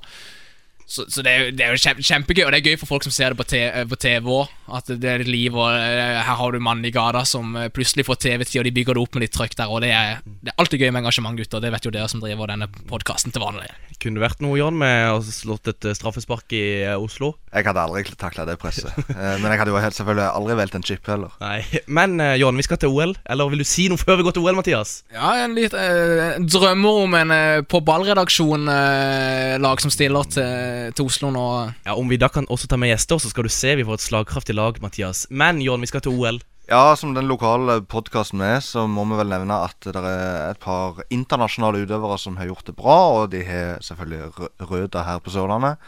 [0.90, 2.90] Så, så det, er, jo- det er jo kjempe, kjempegøy, og det er gøy for
[2.90, 4.48] folk som ser det på, eh, på TV òg.
[4.74, 7.68] At det er et liv, og eh, her har du mannen i gata som eh,
[7.74, 9.70] plutselig får TV-tid, og de bygger det opp med litt trøkk der.
[9.70, 11.62] Og det er, det er alltid gøy med engasjement, gutter.
[11.62, 13.70] Det vet jo dere som driver denne podkasten til vanlig.
[14.00, 17.34] Kunne det vært noe, Jan, med å slått et eh, straffespark i eh, Oslo?
[17.54, 18.90] Jeg hadde aldri takla det presset.
[19.20, 21.32] Eh, Men jeg hadde jo helt selvfølgelig aldri valgt en chip heller.
[21.42, 21.58] Nei.
[21.92, 23.12] Men eh, Jan, vi skal til OL.
[23.30, 24.92] Eller vil du si noe før vi går til OL, Mathias?
[25.12, 30.46] Ja, en litt eh, drømmer om en eh, på ballredaksjon-lag som stiller til,
[30.96, 31.44] til Oslo nå.
[31.86, 33.98] Ja, Om vi da kan også ta med gjester, så skal du se vi får
[34.00, 35.26] et slagkraftig lag, Mathias.
[35.30, 36.40] Men Jan, vi skal til OL.
[36.70, 40.60] Ja, som den lokale podkasten er, så må vi vel nevne at det er et
[40.62, 45.18] par internasjonale utøvere som har gjort det bra, og de har selvfølgelig rø- røtter her
[45.18, 45.80] på Sørlandet.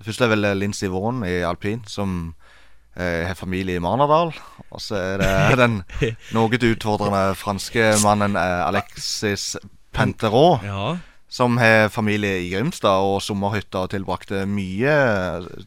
[0.00, 2.14] Det første er vel Lincy Vaughan i alpin, som
[2.96, 4.32] eh, har familie i Marnardal.
[4.70, 5.82] Og så er det den
[6.32, 9.58] noe utfordrende franske mannen eh, Alexis
[9.92, 10.64] Penterot.
[10.64, 10.94] Ja.
[11.30, 14.96] Som har familie i Grimstad og sommerhytta og tilbrakte mye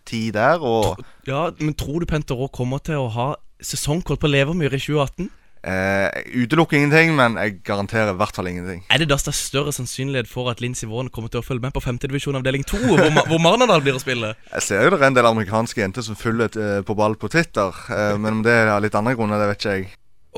[0.05, 0.59] tid der.
[0.59, 3.29] Og Ja, Men tror du Penter òg kommer til å ha
[3.63, 5.29] sesongkort på Levermyr i 2018?
[5.63, 6.09] eh,
[6.43, 8.81] utelukker ingenting, men jeg garanterer i hvert fall ingenting.
[8.91, 11.79] Er det da større sannsynlighet for at Linn Vaughan kommer til å følge med på
[11.79, 12.01] 5.
[12.03, 14.33] divisjon avdeling 2, hvor, Ma- hvor Marnardal blir å spille?
[14.51, 17.31] Jeg ser jo det er en del amerikanske jenter som følger eh, på ball på
[17.31, 19.87] Twitter, eh, men om det er litt andre grunner, det vet ikke jeg.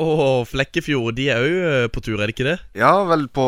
[0.01, 2.55] Og Flekkefjord, de er òg på tur, er det ikke det?
[2.75, 3.45] Ja, vel på,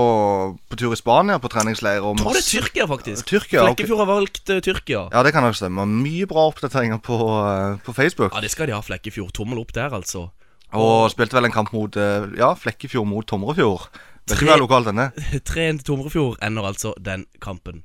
[0.72, 2.00] på tur i Spania, på treningsleir.
[2.06, 3.26] og Tror det er Tyrkia, faktisk.
[3.28, 3.66] Tyrkia.
[3.68, 5.02] Flekkefjord har valgt uh, Tyrkia.
[5.12, 5.84] Ja, det kan nok stemme.
[5.90, 8.32] Mye bra oppdateringer på, uh, på Facebook.
[8.36, 9.34] Ja, det skal de ha, Flekkefjord.
[9.36, 10.30] Tommel opp der, altså.
[10.76, 13.90] Og spilte vel en kamp mot uh, Ja, Flekkefjord mot Tomrefjord.
[14.28, 15.10] Vet ikke hva lokalt denne.
[15.16, 15.44] er.
[15.52, 17.84] 3-1 til Tomrefjord ender altså den kampen.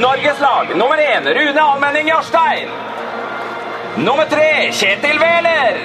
[0.00, 2.70] Norges lag nummer én Rune Almenning Jarstein.
[4.06, 5.78] Nummer tre Kjetil Wæler.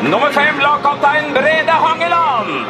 [0.00, 2.68] Nummer fem lagkaptein Brede Hangeland.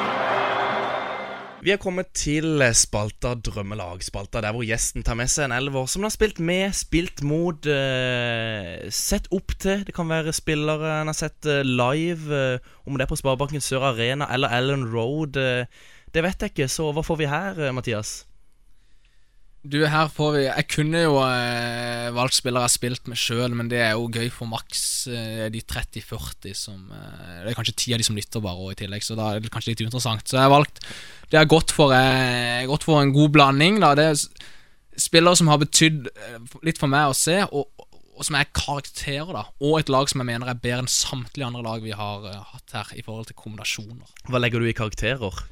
[1.62, 4.02] Vi er kommet til spalta Drømmelag.
[4.02, 7.22] Spalta der hvor gjesten tar med seg en elver som han har spilt med, spilt
[7.22, 9.84] mot, eh, sett opp til.
[9.86, 13.62] Det kan være spillere han har sett eh, live, eh, om det er på Sparebanken
[13.62, 15.36] Sør Arena eller Ellen Road.
[15.36, 15.70] eh,
[16.10, 18.24] det vet jeg ikke, så hva får vi her, eh, Mathias?
[19.60, 23.52] Du, her får vi Jeg kunne jo eh, valgt spillere jeg har spilt med sjøl,
[23.56, 27.76] men det er jo gøy for maks eh, de 30-40 som eh, Det er kanskje
[27.76, 29.84] ti av de som lytter, bare, òg, i tillegg, så da er det kanskje litt
[29.84, 30.24] uinteressant.
[30.24, 30.80] Så jeg har valgt
[31.28, 33.82] Det har gått for, eh, gått for en god blanding.
[33.84, 33.92] Da.
[33.98, 34.24] Det er
[35.00, 39.30] spillere som har betydd eh, litt for meg å se, og, og som er karakterer,
[39.36, 39.44] da.
[39.60, 42.42] Og et lag som jeg mener er bedre enn samtlige andre lag vi har eh,
[42.54, 44.08] hatt her, i forhold til kombinasjoner.
[44.28, 45.44] Hva legger du i karakterer?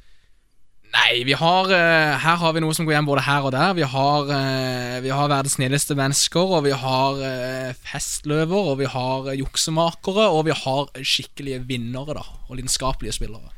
[0.89, 3.75] Nei, vi har eh, Her har vi noe som går igjen både her og der.
[3.77, 8.89] Vi har, eh, vi har verdens snilleste mennesker, og vi har eh, festløver, og vi
[8.89, 12.25] har juksemakere, og vi har skikkelige vinnere, da.
[12.49, 13.53] Og lidenskapelige spillere.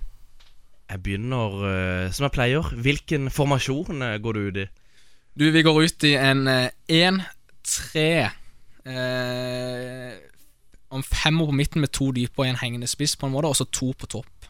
[0.91, 2.67] Jeg begynner som jeg pleier.
[2.83, 4.67] Hvilken formasjon går du ut i?
[5.39, 6.43] Du, vi går ut i en
[6.91, 8.01] 1-3
[8.83, 10.11] eh,
[10.91, 13.55] Om femmer på midten med to dype og en hengende spiss, på en måte, og
[13.55, 14.40] så to på topp.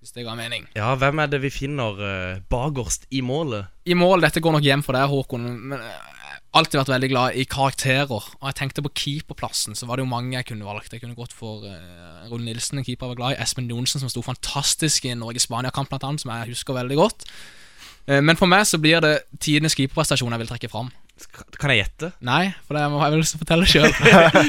[0.00, 0.64] Hvis det ga mening.
[0.72, 3.68] Ja, hvem er det vi finner uh, bakerst i målet?
[3.84, 7.10] I mål, dette går nok hjem for deg, Håkon, men jeg har alltid vært veldig
[7.12, 8.08] glad i karakterer.
[8.40, 10.94] Og jeg tenkte på keeperplassen, så var det jo mange jeg kunne valgt.
[10.96, 13.42] Jeg kunne gått for uh, Rune Nilsen, en keeper jeg var glad i.
[13.44, 17.28] Espen Johnsen, som sto fantastisk i Norge-Spania-kamp, blant annet, som jeg husker veldig godt.
[18.08, 20.88] Uh, Men for meg så blir det tidenes keeperprestasjon jeg vil trekke fram.
[21.60, 22.10] Kan jeg gjette?
[22.24, 23.90] Nei, for det må jeg vel fortelle sjøl.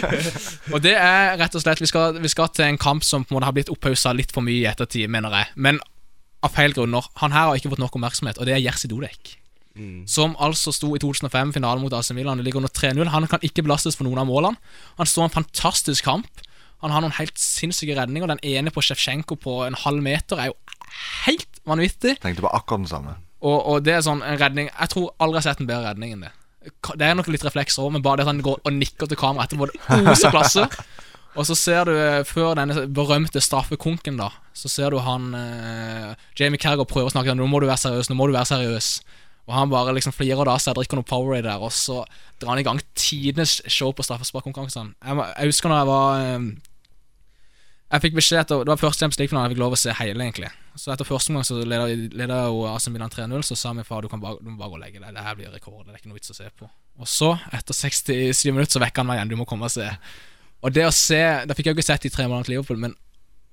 [0.74, 3.34] og det er rett og slett vi skal, vi skal til en kamp som på
[3.34, 5.52] en måte har blitt opphausa litt for mye i ettertid, mener jeg.
[5.56, 5.82] Men
[6.42, 7.06] av feil grunner.
[7.22, 9.36] Han her har ikke fått nok oppmerksomhet, og det er Jerzy Dodek.
[9.78, 10.04] Mm.
[10.10, 12.42] Som altså sto i 2005, finalen mot AC Milan.
[12.42, 13.12] Det ligger under 3-0.
[13.14, 14.60] Han kan ikke belastes for noen av målene.
[15.00, 16.44] Han står en fantastisk kamp.
[16.82, 18.30] Han har noen helt sinnssyke redninger.
[18.34, 20.58] Den ene på Sjefsjenko på en halv meter er jo
[21.28, 22.18] helt vanvittig.
[22.24, 23.16] Tenkte på akkurat den samme.
[23.42, 25.94] Og, og det er sånn en redning Jeg tror aldri jeg har sett en bedre
[25.94, 26.34] redning enn det.
[26.62, 29.18] Det er nok litt reflekser òg, men bare det at han går og nikker til
[29.18, 30.68] kamera etterpå, det oser klasse.
[31.40, 36.10] Og så ser du, eh, før denne berømte straffekonken, da, så ser du han eh,
[36.36, 38.90] Jamie Carragher prøver å snakke Nå må du være seriøs, nå må du være seriøs.
[39.48, 42.02] Og han bare liksom flirer av seg, drikker noe Powerade der, og så
[42.42, 44.94] drar han i gang tidenes show på straffesparkkonkurransene.
[45.00, 46.52] Jeg, jeg husker når jeg var eh,
[47.92, 50.24] Jeg fikk beskjed etter Det var første Champions League-finale jeg fikk lov å se hele,
[50.24, 50.52] egentlig.
[50.80, 54.06] Så etter første omgang så leda leda jo AC Milan 3-0, så sa min far
[54.06, 55.12] du kan bare, du må bare gå og legge deg.
[55.12, 55.84] Det her blir rekord.
[55.84, 56.70] Det er ikke noe vits å se på.
[57.02, 59.34] Og så, etter 67 minutter, så vekker han meg igjen.
[59.34, 59.90] Du må komme og se.
[60.62, 61.20] Og det å se
[61.50, 62.96] Da fikk jeg jo ikke sett de tre månedene til Liverpool, men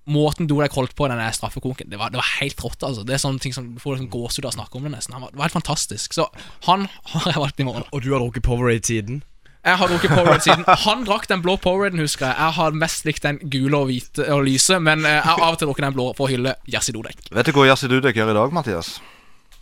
[0.09, 2.80] måten Dodek holdt på i den straffekonken, det var, det var helt rått.
[2.86, 4.95] altså Det er sånne ting som du får liksom gåsehud av å snakke om det,
[4.95, 5.16] nesten.
[5.18, 6.16] Var, det var helt fantastisk.
[6.16, 6.28] Så
[6.64, 7.84] han har jeg valgt i morgen.
[7.93, 9.20] Og du har drukket Powerade siden?
[9.68, 10.64] Jeg har drukket Powerade siden.
[10.86, 12.36] Han drakk den blå Poweraden, husker jeg.
[12.40, 15.54] Jeg har mest likt den gule og hvite og lyse, men eh, jeg har av
[15.56, 17.20] og til drukket den blå for å hylle Jazzy Dudek.
[17.36, 18.94] Vet du hva Jazzy Dudek gjør i dag, Mathias?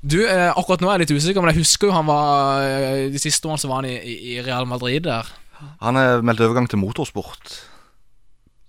[0.06, 3.06] Du, eh, akkurat nå er jeg litt usikker, men jeg husker jo han var eh,
[3.10, 3.96] De siste årene så var han i,
[4.36, 5.26] i- Real Madrid der.
[5.82, 7.56] Han er meldt overgang til motorsport.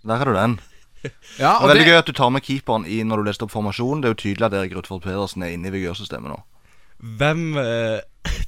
[0.07, 0.57] Der er du den.
[1.37, 3.27] Ja, det og er veldig det- gøy at du tar med keeperen i når du
[3.29, 4.01] leste opp formasjonen.
[4.01, 6.39] Det er jo tydelig at Erik Rutvold Pedersen er inne i vigørsystemet nå.
[7.19, 7.99] Hvem eh,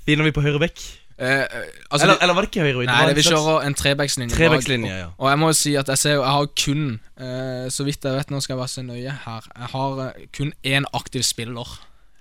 [0.07, 0.81] finner vi på høyre bekk?
[1.19, 1.43] Eh,
[1.89, 2.85] altså, eller, eller var det ikke høyre?
[2.87, 4.31] Nei, det, vi kjører en trebackslinje.
[4.37, 5.09] Trebackslinje, ja.
[5.17, 6.85] Og jeg må jo si at jeg ser jo Jeg har kun,
[7.19, 10.25] eh, så vidt jeg vet, nå skal jeg bare se nøye her Jeg har eh,
[10.37, 11.73] kun én aktiv spiller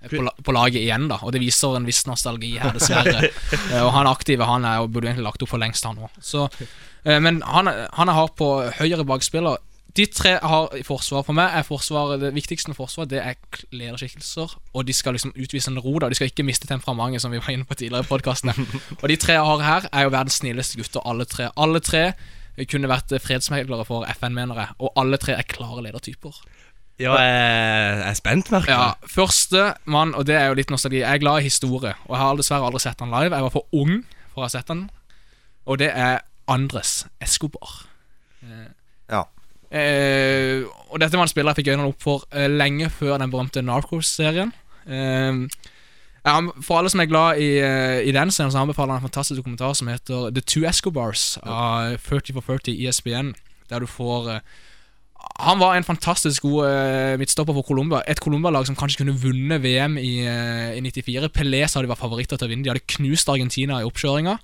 [0.03, 1.21] eh, på, på laget igjen, da.
[1.23, 3.31] Og det viser en viss nostalgi her, dessverre.
[3.31, 6.59] Eh, og han aktive han er jo burde egentlig lagt opp for lengst, han òg.
[7.07, 9.63] Eh, men han, han jeg har på høyre bakspiller
[9.97, 13.33] de tre har i forsvar for meg er forsvaret, Det viktigste med forsvaret Det er
[13.73, 15.99] lederskikkelser, og de skal liksom utvise en ro.
[15.99, 18.53] da De skal ikke miste temperamentet, som vi var inne på tidligere i podkastene.
[19.01, 21.49] og de tre jeg har her, er jo verdens snilleste gutter, alle tre.
[21.57, 22.13] Alle tre
[22.69, 26.35] kunne vært fredsmeglere for FN, mener jeg, og alle tre er klare ledertyper.
[26.99, 28.93] Ja, jeg jeg er spent, merker Ja.
[29.07, 32.19] Første mann, og det er jo litt nostalgi Jeg er glad i historie, og jeg
[32.19, 33.35] har dessverre aldri sett han live.
[33.35, 34.89] Jeg var for ung for å ha sett han,
[35.65, 37.85] og det er Andres Escobar.
[38.43, 38.67] Eh,
[39.09, 39.23] Ja.
[39.69, 43.33] Eh, og dette var en spiller jeg fikk øynene opp for eh, lenge før den
[43.33, 44.53] berømte Narcos-serien.
[44.89, 45.45] Eh,
[46.65, 49.37] for alle som er glad i, eh, i den serien, så anbefaler jeg en fantastisk
[49.41, 53.33] dokumentar som heter The Two Escobars av 30 for 30 ESPN,
[53.69, 54.41] der du får eh,
[55.39, 58.01] han var en fantastisk god uh, midtstopper for Colombia.
[58.07, 61.29] Et Colombia-lag som kanskje kunne vunnet VM i, uh, i 94.
[61.35, 62.65] Pelé sa de var favoritter til å vinne.
[62.65, 64.37] De hadde knust Argentina i oppkjøringa.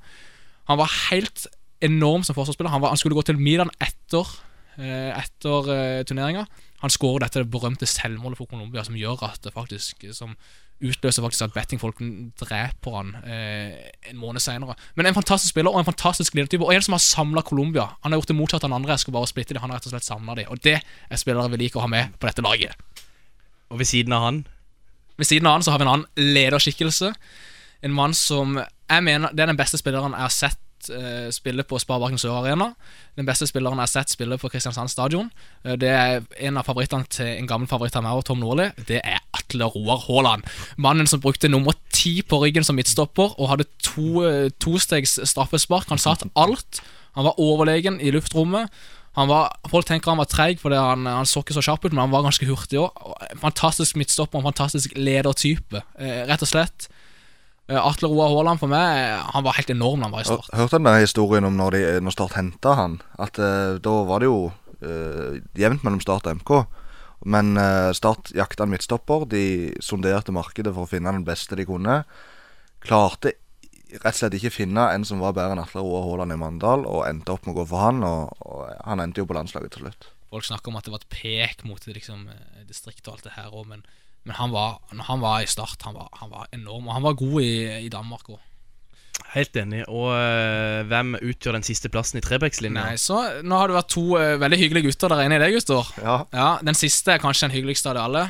[0.71, 1.47] Han var helt
[1.83, 2.71] enorm som forsvarsspiller.
[2.71, 4.29] Han, var, han skulle gå til Milan etter,
[4.77, 6.45] etter eh, turneringa.
[6.83, 10.35] Han skårer dette berømte selvmålet for Colombia, som gjør at det faktisk Som
[10.83, 12.01] utløser faktisk at bettingfolk
[12.41, 13.77] dreper han eh,
[14.11, 14.75] en måned senere.
[14.95, 17.87] Men en fantastisk spiller og en fantastisk ledertype, og en som har samla Colombia.
[18.03, 18.91] Han har gjort det motsatte av den andre.
[18.91, 19.61] Jeg skal bare splitte det.
[19.63, 21.91] Han har rett og slett samla dem, og det er spillere vi liker å ha
[21.91, 22.75] med på dette laget.
[23.71, 24.43] Og ved siden av han
[25.15, 27.13] Ved siden av han så har vi en annen lederskikkelse.
[27.87, 30.59] En mann som jeg mener Det er den beste spilleren jeg har sett
[30.93, 32.71] eh, spille på Sparebanken Sør Arena.
[33.17, 35.29] Den beste spilleren jeg har sett spille på Kristiansand stadion.
[35.65, 38.69] Uh, det er en av favorittene til en gammel favoritt av meg og Tom Nordli.
[38.89, 40.45] Det er Atle Roar Haaland.
[40.77, 45.89] Mannen som brukte nummer ti på ryggen som midtstopper og hadde to uh, tostegs straffespark.
[45.93, 46.83] Han satt alt.
[47.15, 48.73] Han var overlegen i luftrommet.
[49.15, 52.03] Var, folk tenker han var treig fordi han, han så ikke så kjapp ut, men
[52.03, 53.05] han var ganske hurtig òg.
[53.39, 56.89] Fantastisk midtstopper, en fantastisk ledertype, eh, rett og slett.
[57.65, 58.99] Eh, Atle Roar Haaland for meg,
[59.33, 60.49] han var helt enorm da han var i Start.
[60.53, 62.99] Hørte du den historien om når, de, når Start henta han?
[63.17, 66.53] At uh, da var det jo uh, jevnt mellom Start og MK.
[67.25, 69.25] Men uh, Start jakta en midtstopper.
[69.31, 69.45] De
[69.81, 72.03] sonderte markedet for å finne den beste de kunne.
[72.85, 73.33] Klarte
[73.95, 76.85] rett og slett ikke finne en som var bedre enn Atle Roar Haaland i Mandal,
[76.85, 78.05] og endte opp med å gå for han.
[78.05, 80.11] Og, og han endte jo på landslaget til slutt.
[80.29, 82.27] Folk snakker om at det var et pek mot liksom,
[82.69, 83.85] distriktet og alt det her òg, men,
[84.25, 86.89] men han, var, når han var i Start, han var, han var enorm.
[86.89, 87.55] Og han var god i,
[87.85, 88.41] i Danmark òg.
[89.35, 89.81] Helt enig.
[89.91, 92.85] Og øh, hvem utgjør den siste plassen i Trebekslinja?
[93.43, 95.91] Nå har det vært to øh, veldig hyggelige gutter der inne i det, gutter.
[95.99, 96.47] Ja.
[96.63, 98.23] Den siste er kanskje den hyggeligste av de alle.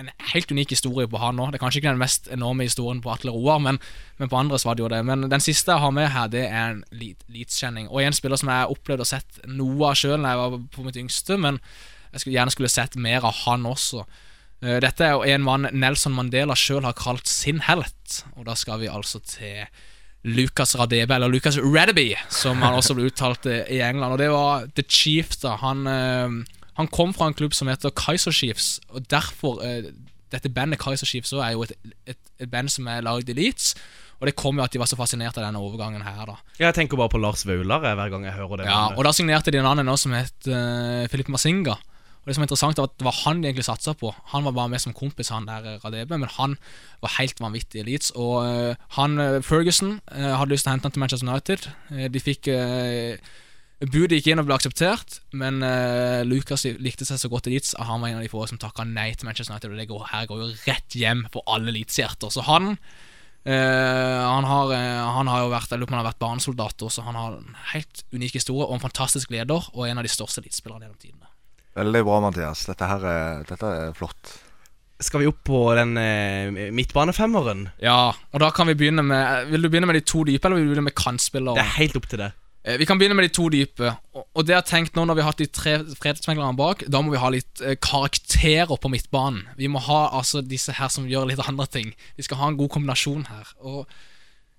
[0.00, 1.48] En helt unik historie på han nå.
[1.52, 3.80] Det er kanskje ikke den mest enorme historien på Atle Roar, men,
[4.20, 5.02] men på andre så var det jo det.
[5.08, 7.90] Men den siste jeg har med her, det er en Leeds-kjenning.
[7.90, 10.60] Og en spiller som jeg opplevde og å sett noe av sjøl da jeg var
[10.76, 11.60] på mitt yngste, men
[12.12, 14.06] jeg skulle gjerne skulle sett mer av han også.
[14.64, 18.56] Eh, Dette er jo en mann Nelson Mandela sjøl har kalt sin helt, og da
[18.58, 19.66] skal vi altså til
[20.26, 24.16] Lucas Radebe, eller Lucas Radaby, som han også ble uttalt eh, i England.
[24.16, 25.54] Og det var The Chief, da.
[25.62, 29.62] Han, eh, han kom fra en klubb som heter Kaiser Chiefs, og derfor
[30.26, 31.76] Dette bandet Kaiser Chiefs er jo et,
[32.10, 33.76] et, et band som er lagd i Leeds.
[34.18, 36.34] Og det kom jo at de var så fascinert av denne overgangen her, da.
[36.58, 38.66] Jeg tenker bare på Lars Vaular hver gang jeg hører det.
[38.66, 41.76] Ja, og da signerte de en annen nå som het uh, Philip Masinga.
[42.26, 44.10] Og Det som er interessant er at det var han de egentlig satsa på.
[44.32, 46.56] Han var bare med som kompis, han der eh, Radebe, men han
[46.98, 48.10] var helt vanvittig i Leeds.
[48.18, 51.68] Og eh, han eh, Ferguson hadde lyst til å hente han til Manchester United.
[52.10, 52.50] De fikk
[53.76, 55.60] Budet gikk inn og ble akseptert, men
[56.24, 58.58] Lucas likte seg så godt i Leeds at han var en av de få som
[58.58, 59.74] takka nei til Manchester United.
[59.74, 62.32] Og det går, her går jo rett hjem på alle Leeds-hjerter.
[62.32, 66.08] Så han uh, han, har, uh, han har jo vært Jeg lurer på han har
[66.08, 70.00] vært barnesoldat så Han har en helt unik historie og en fantastisk leder, og en
[70.00, 71.35] av de største Leeds-spillerne gjennom tidene.
[71.76, 72.64] Veldig bra, Mathias.
[72.70, 74.34] Dette her er, dette er flott.
[75.04, 77.66] Skal vi opp på den eh, midtbanefemmeren?
[77.84, 80.56] Ja, og da kan vi begynne med Vil du begynne med de to dype, eller
[80.56, 81.58] vil du begynne med kantspillere?
[81.58, 82.30] Det er helt opp til det.
[82.64, 83.90] Eh, Vi kan begynne med de to dype.
[84.16, 86.86] Og- Og det jeg har tenkt nå når vi har hatt de tre fredsmeglerne bak,
[86.88, 89.44] da må vi ha litt eh, karakterer på midtbanen.
[89.58, 91.92] Vi må ha altså disse her som gjør litt andre ting.
[92.16, 93.52] Vi skal ha en god kombinasjon her.
[93.60, 93.86] Og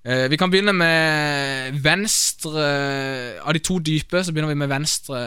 [0.05, 5.17] eh, Vi kan begynne med venstre Av de to dype så begynner vi med venstre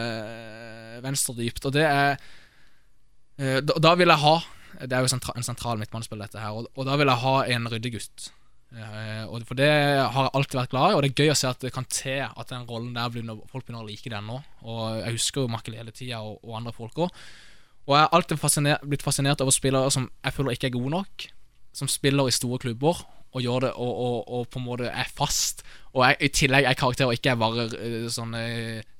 [1.04, 1.68] Venstre dypt.
[1.68, 4.34] Og det er uh, da, da vil jeg ha
[4.86, 6.56] Det er jo sentra, en sentral midtbanespiller, dette her.
[6.56, 8.28] Og, og da vil jeg ha en ryddegutt.
[8.30, 8.30] gutt.
[9.26, 11.48] og for det har jeg alltid vært glad i, og det er gøy å se
[11.50, 14.38] at det kan til at den rollen der begynner, folk begynner å like den nå.
[14.62, 17.22] Og jeg husker jo Makelele-tida og, og andre folk òg.
[17.88, 20.92] Og jeg har alltid fasciner, blitt fascinert over spillere som jeg føler ikke er gode
[20.94, 21.26] nok.
[21.74, 25.10] Som spiller i store klubber og gjør det og, og, og på en måte er
[25.16, 25.62] fast.
[25.94, 28.42] Og jeg, i tillegg er karakterer ikke er bare uh, sånne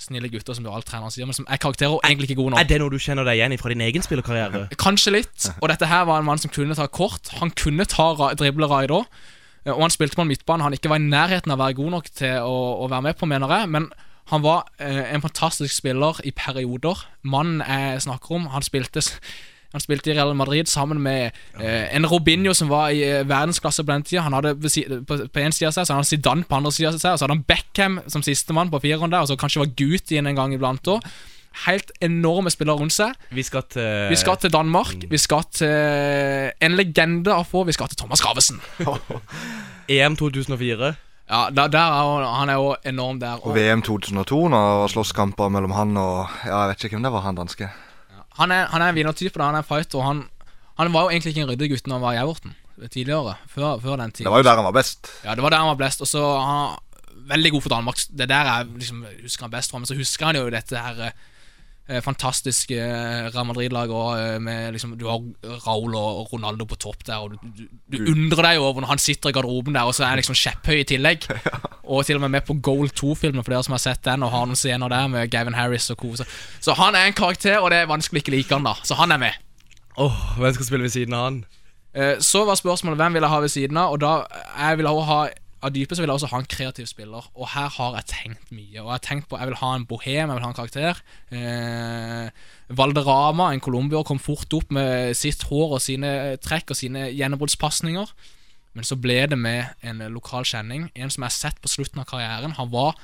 [0.00, 2.54] snille gutter som du alt treneren sier, men som er karakterer og egentlig ikke gode
[2.54, 2.62] nok.
[2.62, 4.66] Er det noe du kjenner deg igjen i fra din egen spillerkarriere?
[4.86, 5.50] Kanskje litt.
[5.58, 7.32] Og dette her var en mann som kunne ta kort.
[7.42, 9.06] Han kunne ta drible raid òg.
[9.68, 11.92] Og han spilte på en midtbane han ikke var i nærheten av å være god
[11.98, 13.68] nok til å, å være med på, mener jeg.
[13.74, 13.90] Men
[14.30, 17.02] han var eh, en fantastisk spiller i perioder.
[17.26, 19.02] Mannen jeg snakker om, han spilte
[19.72, 23.84] han spilte i Real Madrid sammen med eh, en Robinho som var i eh, verdensklasse
[23.84, 24.24] på den tida.
[24.26, 26.90] Han hadde på, på en side av seg, så hadde han Zidane på andre sida
[26.90, 29.62] av seg, og så hadde han Beckham som sistemann på fireren der, og så kanskje
[29.62, 31.06] var Guti en gang iblant òg.
[31.66, 33.14] Helt enorme spillere rundt seg.
[33.34, 35.06] Vi skal til Vi skal til Danmark.
[35.10, 37.64] Vi skal til en legende av få.
[37.66, 38.62] Vi skal til Thomas Gravesen.
[39.90, 40.94] EM 2004.
[41.30, 43.42] Ja, der, der er han, Han er jo enorm der.
[43.46, 47.26] Og VM 2002, når slåsskamper mellom han og Ja, jeg vet ikke hvem det var,
[47.26, 47.70] han danske.
[48.38, 50.04] Han er, han er en vinnertype, han er en fighter.
[50.06, 50.28] Han,
[50.78, 52.54] han var jo egentlig ikke en ryddegutt når han var i Everton
[52.88, 53.34] tidligere.
[53.48, 54.24] Før, før den tid.
[54.24, 55.10] Det var jo der han var best.
[55.24, 56.00] Ja, det var der han var best.
[56.00, 56.78] Og så han
[57.30, 57.98] Veldig god for Danmark.
[58.18, 59.78] Det der jeg liksom, husker han best fra.
[59.78, 61.12] Men så husker han jo dette her
[61.90, 63.90] eh, fantastiske eh, Real Madrid-lag.
[63.90, 65.20] eh, med liksom Du har
[65.66, 69.02] Raúl og Ronaldo på topp der, og du, du, du undrer deg over når han
[69.02, 71.26] sitter i garderoben der, og så er han liksom kjepphøy i tillegg.
[71.90, 74.30] Og til og med med på Goal 2-filmen, for dere som har sett den, og
[74.30, 76.12] har noen scener der med Gavin Harris og co.
[76.14, 78.76] Så, han er en karakter, og det er vanskelig ikke like han, da.
[78.86, 79.34] Så han er med.
[79.98, 81.40] Åh, Hvem skal spille ved siden av han?
[82.22, 84.12] Så var spørsmålet hvem vil jeg ha ved siden av, og da
[84.54, 85.18] jeg vil også ha
[85.60, 88.52] av dypet så vil jeg også ha en kreativ spiller, og her har jeg tenkt
[88.54, 88.80] mye.
[88.80, 91.00] Og Jeg har tenkt på, jeg vil ha en bohem, jeg vil ha en karakter.
[91.36, 92.30] Eh,
[92.80, 98.14] Valderama, en colombier, kom fort opp med sitt hår og sine trekk og sine gjennombruddspasninger.
[98.72, 100.88] Men så ble det med en lokal kjenning.
[100.94, 102.54] En som jeg har sett på slutten av karrieren.
[102.56, 102.96] Han var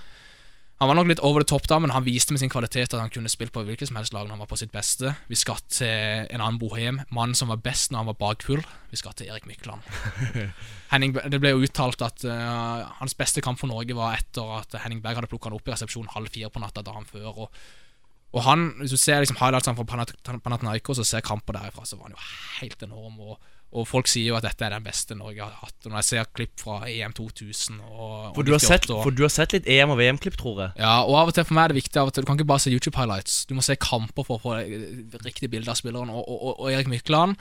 [0.76, 3.00] han var nok litt over the top, da men han viste med sin kvalitet at
[3.00, 5.14] han kunne spilt på hvilket som helst lag når han var på sitt beste.
[5.30, 6.98] Vi skal til en annen bohem.
[7.16, 8.60] Mannen som var best når han var bakfull.
[8.92, 9.80] Vi skal til Erik Mykland.
[10.92, 14.76] Henning, det ble jo uttalt at uh, hans beste kamp for Norge var etter at
[14.84, 17.46] Henning Berg hadde plukka han opp i resepsjonen halv fire på natta dagen før.
[17.46, 17.64] Og,
[18.36, 20.12] og han, Hvis du ser liksom highlightsene fra Panat-
[20.44, 22.26] Panathinaikos og ser kamper derifra, så var han jo
[22.60, 23.16] helt enorm.
[23.30, 23.40] Og,
[23.72, 25.74] og folk sier jo at dette er den beste Norge har hatt.
[25.84, 29.24] Og når jeg ser klipp fra EM 2000 og, For du, har sett, for du
[29.26, 30.70] har sett litt EM- og VM-klipp, tror jeg.
[30.78, 32.38] ja, og av og til for meg er det viktig av og til, Du kan
[32.38, 33.40] ikke bare se YouTube-highlights.
[33.50, 34.54] Du må se kamper for å få
[35.26, 36.10] riktig bilde av spilleren.
[36.14, 37.36] Og, og, og, Erik Mykland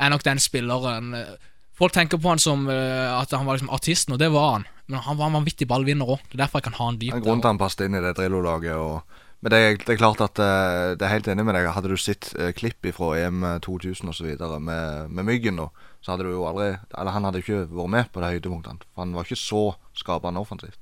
[0.00, 1.36] er nok den spilleren eh,
[1.76, 4.62] Folk tenker på han som eh, at han var liksom artisten, og det var han.
[4.88, 6.22] Men han var en vanvittig ballvinner òg.
[6.30, 7.12] Det er derfor jeg kan ha han Det dypt.
[7.12, 8.74] er en grunn til han passet inn i det Drillo-laget.
[8.80, 9.02] og-
[9.44, 11.68] Men det det er klart at eh, det er helt enig med deg.
[11.74, 14.30] Hadde du sett eh, klipp fra EM 2000 osv.
[14.58, 15.68] Med, med Myggen, nå,
[16.00, 18.86] så hadde du jo aldri Eller han hadde ikke vært med på de høydepunktene.
[18.94, 19.64] For han var ikke så
[19.96, 20.80] skapende offensivt.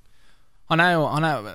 [0.73, 1.51] Han er jo han er,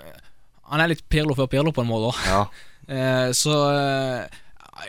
[0.70, 2.18] han er litt Pirlo før Pirlo, på en måte.
[2.30, 2.44] Ja.
[2.90, 4.38] Eh, så eh,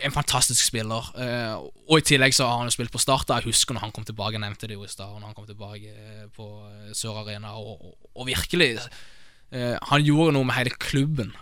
[0.06, 1.10] En fantastisk spiller.
[1.20, 3.28] Eh, og i tillegg så har han jo spilt på Start.
[3.28, 5.44] Jeg husker når han kom tilbake, jeg nevnte det jo i stad, når han kom
[5.44, 7.52] tilbake eh, på eh, Sør Arena.
[7.60, 11.34] Og, og, og virkelig eh, Han gjorde noe med hele klubben.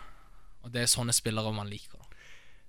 [0.68, 1.96] Og det er sånne spillere man liker.
[1.96, 2.04] da.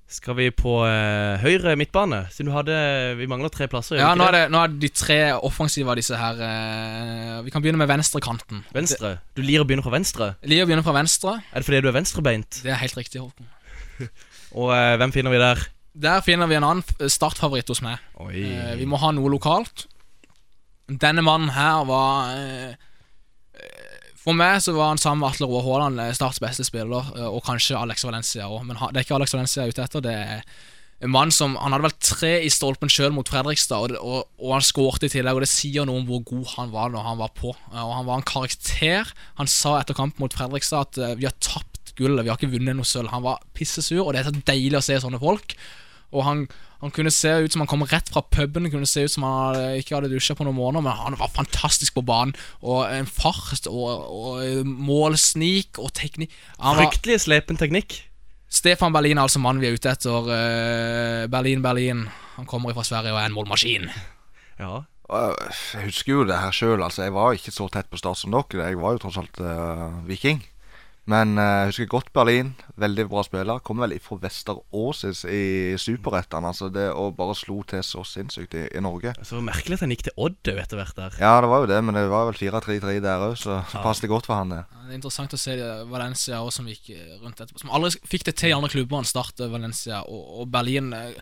[0.10, 2.24] Skal vi på eh, høyre midtbane?
[2.34, 2.76] Siden du hadde
[3.20, 4.00] Vi mangler tre plasser.
[4.00, 7.62] Ja, nå er, det, nå er de tre offensive av disse her eh, Vi kan
[7.62, 8.64] begynne med venstrekanten.
[8.74, 9.20] Venstre.
[9.38, 10.32] Du lir å begynne fra venstre?
[10.50, 11.36] Lir å begynne fra venstre.
[11.52, 12.64] Er det fordi du er venstrebeint?
[12.66, 13.52] Det er helt riktig, Håkon.
[14.64, 15.62] Og eh, hvem finner vi der?
[16.00, 18.02] Der finner vi en annen startfavoritt hos meg.
[18.32, 19.86] Eh, vi må ha noe lokalt.
[20.90, 22.89] Denne mannen her var eh, eh,
[24.20, 27.28] For meg så var han sammen med Atle Roar Haaland eh, Starts beste spiller, eh,
[27.30, 28.66] og kanskje Alex Valencia òg.
[28.68, 30.04] Men det er ikke Alex Valencia jeg er ute etter.
[30.06, 30.44] Det er
[31.00, 34.26] en mann som Han hadde vel tre i stolpen sjøl mot Fredrikstad, og, det- og,
[34.44, 35.40] og han skårte i tillegg.
[35.40, 37.54] Og det sier noe om hvor god han var når han var på.
[37.72, 39.14] Eh, Og han var en karakter.
[39.40, 42.76] Han sa etter kampen mot Fredrikstad at vi har tapt gullet, vi har ikke vunnet
[42.78, 43.10] noe sølv.
[43.16, 45.56] Han var pissesur, og det er så deilig å se sånne folk.
[46.10, 46.44] Og han,
[46.82, 49.80] han kunne se ut som han kom rett fra puben, kunne se ut som han
[49.80, 52.36] ikke hadde dusja på noen måneder, men han var fantastisk på banen.
[52.66, 58.00] Og en fart og, og målsnik og teknikk Fryktelig slepen teknikk.
[58.50, 60.30] Stefan Berlin er altså mannen vi er ute etter.
[60.34, 62.08] eh, Berlin, Berlin.
[62.38, 63.90] Han kommer fra Sverige og er en målmaskin.
[64.60, 64.84] Ja.
[65.10, 66.84] Jeg husker jo det her sjøl.
[66.84, 68.68] Altså, jeg var ikke så tett på start som dere.
[68.70, 70.42] Jeg var jo tross alt uh, viking.
[71.10, 72.52] Men jeg uh, husker godt Berlin.
[72.80, 73.62] Veldig bra spiller.
[73.66, 75.42] Kommer vel fra Vesteråsis i
[75.82, 79.16] superrettene Altså det å bare slo til så sinnssykt i, i Norge.
[79.26, 81.18] Så merkelig at han gikk til Odd etter hvert der.
[81.22, 83.84] Ja, det var jo det, men det var vel 4-3-3 der òg, så, så Ja.
[83.86, 84.64] passet det godt for han, det.
[84.76, 87.62] Det er interessant å se det- Valencia også, som gikk eh, rundt etterpå.
[87.64, 90.04] Som aldri fikk det til i andre klubber enn Start, eh, Valencia.
[90.06, 91.18] Og, og Berlin eh,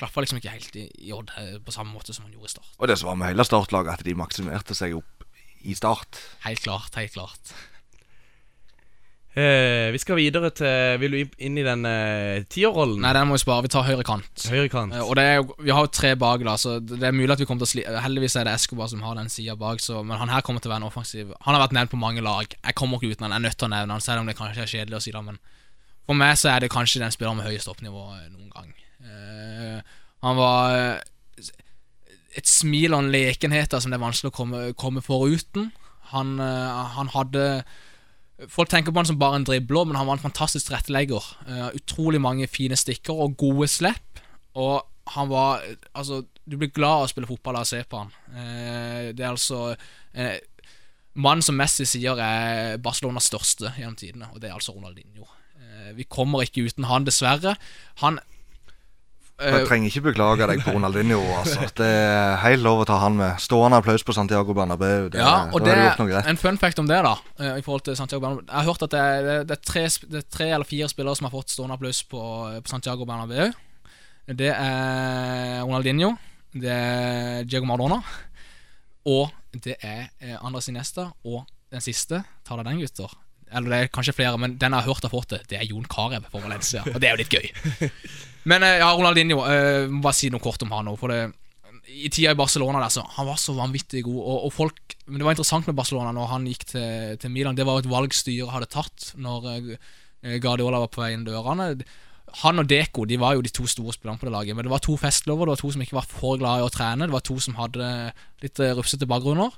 [0.00, 2.54] klaffa liksom ikke helt i, i Odd eh, på samme måte som han gjorde i
[2.56, 2.70] Start.
[2.78, 5.26] Og det som var med hele startlaget, at de maksimerte seg opp
[5.60, 6.16] i start.
[6.46, 7.52] Helt klart, helt klart.
[9.30, 12.98] Eh, vi skal videre til Vil du inn i den eh, tierrollen?
[13.04, 13.62] Nei, den må vi spare.
[13.62, 14.42] Vi tar høyre kant.
[14.50, 14.96] Høyre kant.
[14.96, 17.30] Eh, Og det er jo, Vi har jo tre bak, da så det er mulig
[17.36, 19.78] at vi kommer til å sli Heldigvis er det Escobar som har den sida bak,
[19.78, 21.30] så, men han her kommer til å være en offensiv.
[21.46, 22.50] Han har vært nevnt på mange lag.
[22.58, 23.36] Jeg kommer ikke uten han.
[23.36, 25.14] Jeg er nødt til å nevne han, selv om det kanskje er kjedelig å si
[25.14, 25.22] det.
[25.28, 25.38] Men
[26.10, 28.74] for meg så er det kanskje den spilleren med høyest oppnivå eh, noen gang.
[29.06, 29.94] Eh,
[30.26, 31.52] han var eh,
[32.34, 35.70] et smil og en lekenhet som det er vanskelig å komme, komme foruten.
[36.10, 37.46] Han, eh, han hadde
[38.48, 41.24] Folk tenker på han som bare en dribler, men han var en fantastisk tilrettelegger.
[41.48, 44.22] Uh, utrolig mange fine stikker og gode slipp.
[44.56, 44.80] Og
[45.14, 45.62] han var
[45.94, 48.14] Altså, du blir glad av å spille fotball av se på han.
[48.32, 50.38] Uh, det er altså uh,
[51.20, 55.26] Mannen som Messi sier er Barcelonas største gjennom tidene, og det er altså Ronaldinho.
[55.58, 57.56] Uh, vi kommer ikke uten han, dessverre.
[58.04, 58.20] Han
[59.40, 61.20] Jeg trenger ikke beklage deg på Ronaldinho.
[61.38, 61.64] Altså.
[61.80, 63.38] Det er helt lov å ta han med.
[63.40, 65.08] Stående applaus på Santiago Bernabeu.
[65.12, 67.14] Det, Ja, og det, det en fun fact om det, da.
[67.40, 69.84] eh, I forhold til Santiago Bernabeu Jeg har hørt at det er, det, er tre,
[70.12, 72.20] det er tre eller fire spillere som har fått stående applaus på,
[72.60, 73.48] på Santiago Bernabeu.
[74.30, 76.12] Det er Ronaldinho,
[76.52, 78.02] det er Diego Maradona,
[79.10, 83.16] og det er eh, Andres Iniesta, og den siste, ta deg den, gutter.
[83.50, 85.68] Eller det er kanskje flere, men den jeg har hørt har fått det, det er
[85.68, 86.84] Jon Carew for Valencia.
[86.86, 87.90] Og det er jo litt gøy.
[88.50, 90.96] Men eh, ja, Ronaldinho, eh, må bare si noe kort om han nå.
[91.00, 91.20] For det,
[91.90, 94.20] i tida i Barcelona der, så Han var så vanvittig god.
[94.20, 97.58] Og, og folk Men det var interessant med Barcelona når han gikk til, til Milan.
[97.58, 101.26] Det var jo et valg styret hadde tatt når eh, Guardiola var på vei inn
[101.26, 101.74] dørene.
[102.44, 104.56] Han og Deco de var jo de to store spillerne på det laget.
[104.56, 105.48] Men det var to festlover.
[105.48, 107.08] Det var to som ikke var for glad i å trene.
[107.10, 107.88] Det var to som hadde
[108.44, 109.56] litt rufsete bakgrunner.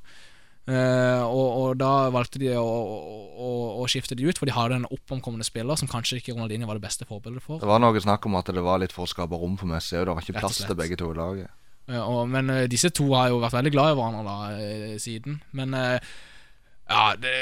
[0.63, 3.49] Eh, og, og da valgte de å, å,
[3.83, 6.79] å skifte de ut, for de hadde en oppomkommende spiller som kanskje ikke Ronaldinho var
[6.79, 7.59] det beste forbildet for.
[7.63, 9.97] Det var noe snakk om at det var litt for å skape rom for Messi.
[9.99, 11.51] Og det var ikke plass til begge to i laget.
[11.91, 14.99] Uh, og, men uh, disse to har jo vært veldig glad i hverandre da eh,
[15.03, 15.41] siden.
[15.59, 17.33] Men ja, det,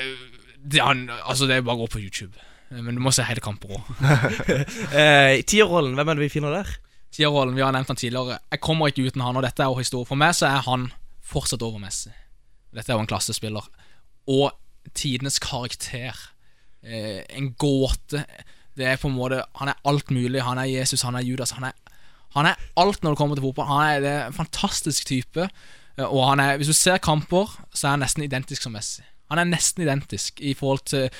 [0.63, 2.47] det, han, altså det er bare å gå på YouTube.
[2.71, 3.93] Men du må se hele kamper òg.
[5.01, 6.73] Eh, tierrollen, hvem er det vi finner der?
[7.15, 8.39] Tierrollen, vi har nevnt han tidligere.
[8.55, 10.07] Jeg kommer ikke uten han, og dette er jo historie.
[10.09, 10.89] For meg så er han
[11.27, 12.13] fortsatt over Messi.
[12.75, 13.67] Dette er jo en klassespiller.
[14.31, 14.53] Og
[14.95, 16.17] tidenes karakter.
[16.83, 18.25] Eh, en gåte.
[18.77, 20.43] Det er på en måte Han er alt mulig.
[20.43, 21.51] Han er Jesus, han er Judas.
[21.51, 21.73] Han er,
[22.37, 23.67] han er alt når det kommer til fotball.
[23.67, 25.49] Han er, det er en fantastisk type.
[25.99, 29.03] Eh, Og han er, hvis du ser kamper, så er han nesten identisk som Messi.
[29.31, 31.11] Han er nesten identisk i forhold til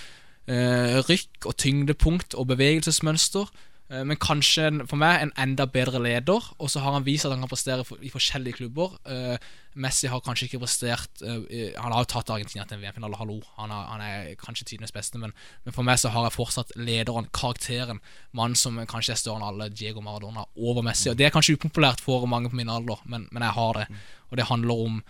[0.49, 3.51] eh, rykk og tyngdepunkt og bevegelsesmønster.
[3.91, 6.55] Eh, Men kanskje for meg en enda bedre leder.
[6.59, 8.97] Og så har han vist at han kan prestere i forskjellige klubber.
[9.07, 9.37] Eh,
[9.79, 11.45] Messi har kanskje ikke prestert uh,
[11.79, 13.37] Han har jo tatt Argentina til en VM-finale, hallo.
[13.61, 15.33] Han, er- han er kanskje tidenes beste, men,
[15.65, 18.01] men for meg så har jeg fortsatt lederen, karakteren,
[18.37, 21.11] mannen som kanskje er større enn alle, Diego Maradona, over Messi.
[21.13, 23.87] Og Det er kanskje upopulært for mange på min alder, men, men jeg har det.
[24.31, 25.01] Og det handler om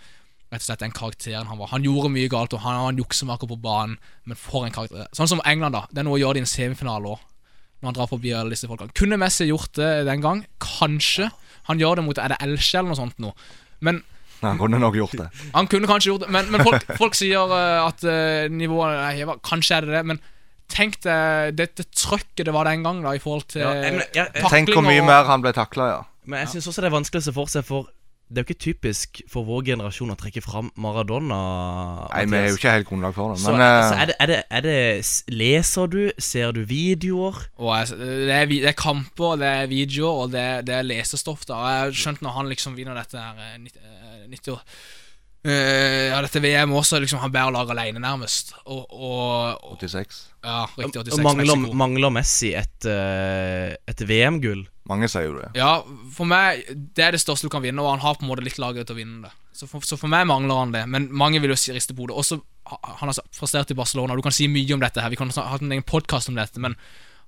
[0.51, 1.69] rett og slett den karakteren han var.
[1.71, 3.97] Han gjorde mye galt, og han var en juksemaker på banen,
[4.27, 5.07] men for en karakter.
[5.15, 5.85] Sånn som England, da.
[5.89, 7.21] Det er noe å gjøre det i en semifinale òg.
[7.81, 8.93] Når han drar forbi alle disse folkene.
[8.93, 10.43] Kunne Messi gjort det den gang?
[10.61, 11.31] Kanskje.
[11.69, 13.31] Han gjør det mot Er det Elche eller noe sånt nå?
[13.81, 14.03] Men
[14.49, 15.29] Han kunne nok gjort det.
[15.53, 19.17] han kunne kanskje gjort det, men, men folk, folk sier eh, at eh, nivået er
[19.21, 19.37] heva.
[19.45, 20.21] Kanskje er det det, men
[20.71, 24.29] tenk deg dette trøkket det var den gang, da, i forhold til Ja, jeg- jeg-
[24.35, 26.01] jeg- Tenk hvor mye og- mer han ble takla, ja.
[26.25, 27.89] Men jeg syns også det er vanskelig å se for seg, for
[28.31, 32.07] det er jo ikke typisk for vår generasjon å trekke fram Maradona.
[32.13, 33.41] Nei, vi er jo ikke helt grunnlag for det.
[33.43, 35.99] Så, Men så eh, er, det, er, det, er det Leser du?
[36.17, 37.41] Ser du videoer?
[37.59, 40.87] Og jeg, det, er, det er kamper, det er videoer, og det, er- det er
[40.87, 41.43] lesestoff.
[41.49, 44.61] da Jeg skjønte når han liksom vinner dette her eh, eh, 90 år
[45.45, 48.53] eh, Ja, dette VM også, liksom han bærer laget alene, nærmest.
[48.65, 50.21] Og, og, og 86.
[50.43, 51.01] Ja, riktig.
[51.05, 51.77] 86 Og mangler, Mexico.
[51.81, 54.67] mangler Messi et, eh, et VM-gull?
[54.91, 55.51] mange sier jo det.
[55.55, 58.31] Ja, for meg Det er det største du kan vinne, og han har på en
[58.31, 59.31] måte litt laget til å vinne det.
[59.55, 62.03] Så for, så for meg mangler han det, men mange vil jo si riste på
[62.03, 62.17] hodet.
[62.17, 64.15] Også han har prestert i Barcelona.
[64.15, 66.35] Du kan si mye om dette her, vi kan ha hatt en egen podkast om
[66.39, 66.75] dette, men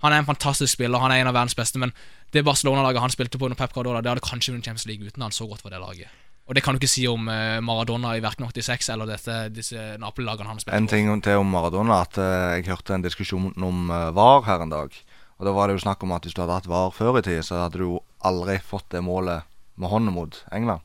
[0.03, 1.93] han er en fantastisk spiller, han er en av verdens beste, men
[2.35, 5.23] det Barcelona-laget han spilte på under Pep Guardiola, det hadde kanskje vunnet Champions League uten
[5.23, 6.11] han, så godt var det laget.
[6.43, 9.93] Og det kan du ikke si om eh, Maradona i verken 86 eller dette, disse
[10.01, 12.01] Napoli-lagene han spilte En ting til om Maradona.
[12.03, 14.97] At eh, Jeg hørte en diskusjon om eh, VAR her en dag.
[15.39, 17.23] Og Da var det jo snakk om at hvis du hadde hatt VAR før i
[17.23, 19.47] tid, så hadde du jo aldri fått det målet
[19.79, 20.83] med hånden mot England.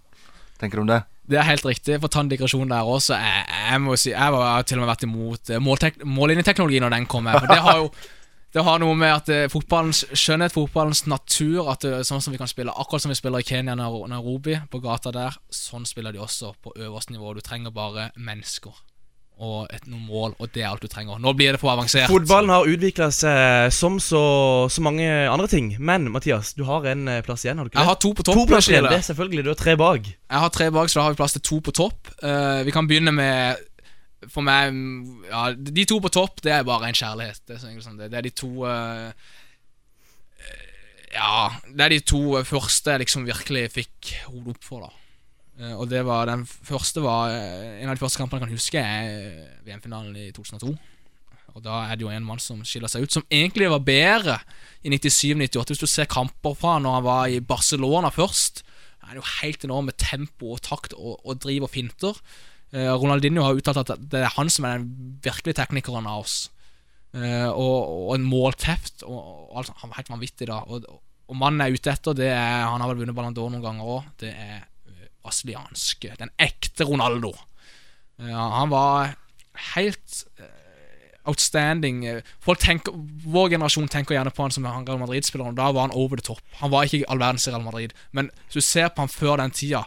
[0.59, 1.03] Tenker du om det?
[1.29, 1.99] Det er helt riktig.
[1.99, 4.85] For å ta en digresjon der også Jeg, jeg må si Jeg har til og
[4.87, 5.61] med vært imot eh,
[6.79, 7.43] når den kommer.
[7.43, 7.91] For det har jo
[8.55, 12.41] Det har noe med at eh, fotballens skjønnhet, fotballens natur At det, Sånn som vi
[12.41, 16.17] kan spille Akkurat som vi spiller i Kenya og Nairobi, på gata der, sånn spiller
[16.17, 17.35] de også på øverste nivå.
[17.37, 18.73] Du trenger bare mennesker
[19.39, 21.21] og et, noe mål, og det er alt du trenger.
[21.23, 22.09] Nå blir det for avansert.
[22.11, 24.23] Fotballen har utvikla seg som så,
[24.73, 25.71] så mange andre ting.
[25.79, 27.85] Men Mathias, du har en eh, plass igjen, har du ikke det?
[27.85, 28.41] Jeg har to på topp.
[28.41, 29.45] To plass igjen, det er selvfølgelig.
[29.47, 30.11] Du har tre bak.
[30.11, 32.11] Jeg har tre bak, så da har vi plass til to på topp.
[32.19, 33.63] Uh, vi kan begynne med
[34.27, 37.43] For meg mm, Ja, de to på topp, det er bare en kjærlighet.
[37.47, 38.11] Det er, så enkelt som det.
[38.11, 39.29] er de to eh,
[41.15, 44.95] Ja, det er de to eh, første jeg liksom virkelig fikk hodet opp for, da.
[45.59, 48.79] Uh, og det var Den første var En av de første kampene jeg kan huske,
[48.79, 50.71] er VM-finalen i 2002.
[51.59, 54.37] Og da er det jo en mann som skiller seg ut, som egentlig var bedre
[54.87, 55.73] i 97-98.
[55.73, 58.63] Hvis du ser kamper fra når han var i Barcelona først,
[59.09, 62.21] er det jo helt enorm med tempo og takt og, og driv og finter.
[62.73, 66.39] Eh, Ronaldinho har uttalt at det er han som er den virkelige teknikeren av oss.
[67.17, 69.05] Eh, og, og en målteft.
[69.07, 70.61] Og, og alt, han var helt vanvittig da.
[70.69, 70.89] Og,
[71.29, 73.95] og mannen er ute etter, det er Han har vel vunnet Ballon d'Or noen ganger
[73.97, 74.11] òg.
[74.21, 76.17] Det er eh, brasilianske.
[76.21, 77.33] Den ekte Ronaldo.
[78.19, 79.13] Han var
[79.77, 80.25] helt
[81.29, 82.01] outstanding.
[82.43, 82.97] Folk tenker,
[83.31, 85.55] Vår generasjon tenker gjerne på han som han Real Madrid-spilleren.
[85.55, 86.43] Da var han over the top.
[86.59, 87.95] Han var ikke all verdens Real Madrid.
[88.11, 89.85] Men hvis du ser på han før den tida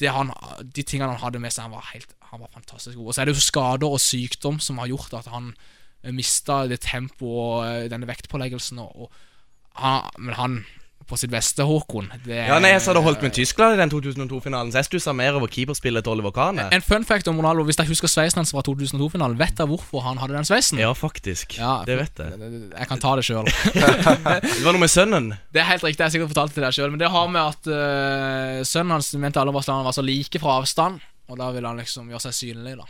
[0.00, 3.10] det han, De tingene han hadde med seg, han var, helt, han var fantastisk god.
[3.10, 6.62] Og så er det jo skader og sykdom som har gjort at han eh, mista
[6.70, 8.80] det tempoet og eh, denne vektpåleggelsen.
[8.80, 10.62] Og, og han, men han
[11.08, 14.72] på sitt beste, Håkon det Ja, nei, Jeg hadde holdt med Tyskland i den 2002-finalen,
[14.72, 16.60] så jeg stussa mer over keeperspillet til Oliver Kahn.
[16.62, 20.04] En fun fact om Ronaldo, hvis jeg husker sveisen hans fra 2002-finalen, vet jeg hvorfor
[20.06, 20.80] han hadde den sveisen?
[20.80, 21.58] Ja, faktisk.
[21.58, 22.52] Ja, det vet jeg.
[22.70, 23.50] Jeg kan ta det sjøl.
[24.52, 25.32] Det var noe med sønnen.
[25.52, 27.28] Det er helt riktig, jeg har sikkert fortalt det til deg sjøl, men det har
[27.32, 31.02] med at uh, sønnen hans mente alle brasilianere var så like fra avstand,
[31.32, 32.88] og da vil han liksom gjøre seg synlig, da.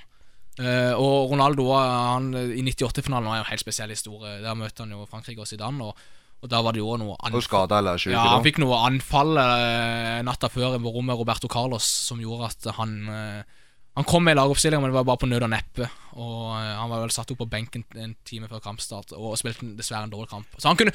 [0.61, 4.35] Uh, og Ronaldo han, i 98-finalen var jo en helt spesiell historie.
[4.43, 7.45] Der møtte han jo Frankrike og Zidane, og, og da var det jo noe Og
[7.47, 8.13] skada eller syk?
[8.13, 12.69] Ja, han fikk noe anfall uh, natta før i rommet Roberto Carlos som gjorde at
[12.77, 13.59] han uh,
[13.97, 15.89] Han kom med i lagoppstillinga, men det var bare på nød og neppe.
[16.17, 19.69] Og eh, Han var vel satt opp på benken en time før kampstart og spilte
[19.77, 20.49] dessverre en dårlig kamp.
[20.57, 20.95] Så han kunne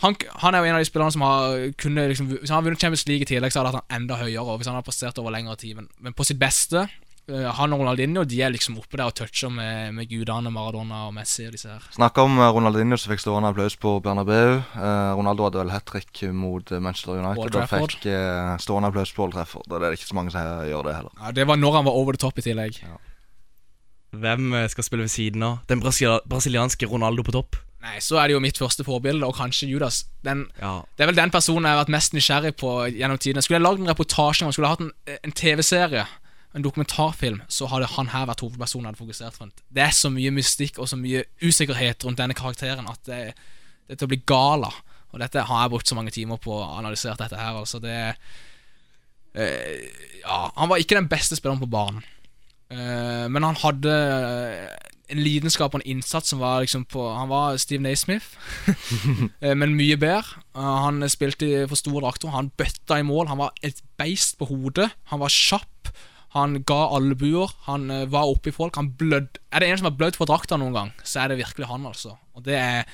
[0.00, 2.70] han, han er jo en av de spillerne som har kunne liksom, Hvis han hadde
[2.70, 4.46] vunnet Champions League i tillegg, så hadde han enda høyere.
[4.46, 7.74] Og hvis han hadde prestert over lengre tid Men, men på sitt beste eh, Han
[7.76, 11.44] og Ronaldinho De er liksom oppe der og toucher med, med gudene Maradona og Messi
[11.48, 11.84] og disse her.
[11.96, 14.56] Snakka om eh, Ronaldinho som fikk stående applaus på Bernabeu.
[14.60, 19.12] Eh, Ronaldo hadde vel hat trick mot eh, Manchester United og fikk eh, stående applaus
[19.16, 19.68] på Old Trafford.
[19.68, 21.14] Og det er ikke så mange som gjør det heller.
[21.20, 22.80] Ja, Det var når han var over the top i tillegg.
[24.10, 25.60] Hvem eh, skal spille ved siden av?
[25.70, 27.60] Den brasilianske Ronaldo på topp?
[27.80, 30.02] Nei, så er det jo mitt første forbilde, og kanskje Judas.
[30.24, 30.82] Den, Ja.
[30.96, 33.42] Det er vel den personen jeg har vært mest nysgjerrig på gjennom tidene.
[33.42, 36.04] Skulle jeg lagd en reportasje om skulle jeg hatt en, en TV-serie,
[36.54, 39.62] en dokumentarfilm, så hadde han her vært hovedpersonen jeg hadde fokusert rundt.
[39.70, 43.20] Det er så mye mystikk og så mye usikkerhet rundt denne karakteren at det,
[43.86, 44.80] det er til å bli gal av.
[45.14, 47.56] Og dette har jeg brukt så mange timer på å analysere dette her.
[47.58, 47.96] Altså det
[49.34, 49.86] eh,
[50.20, 52.04] Ja, han var ikke den beste spilleren på banen.
[52.70, 53.94] Eh, men han hadde
[55.10, 58.36] en lidenskap og en innsats som var liksom på Han var Steve Naismith,
[59.42, 60.42] eh, men mye bedre.
[60.54, 63.30] Eh, han spilte for store drakter, han bøtta i mål.
[63.32, 64.90] Han var et beist på hodet.
[65.10, 65.92] Han var kjapp.
[66.36, 67.50] Han ga albuer.
[67.66, 68.78] Han eh, var oppe i folk.
[68.78, 71.40] Han blødd Er det en som har blødd for drakta noen gang, så er det
[71.42, 72.14] virkelig han, altså.
[72.38, 72.86] Og det er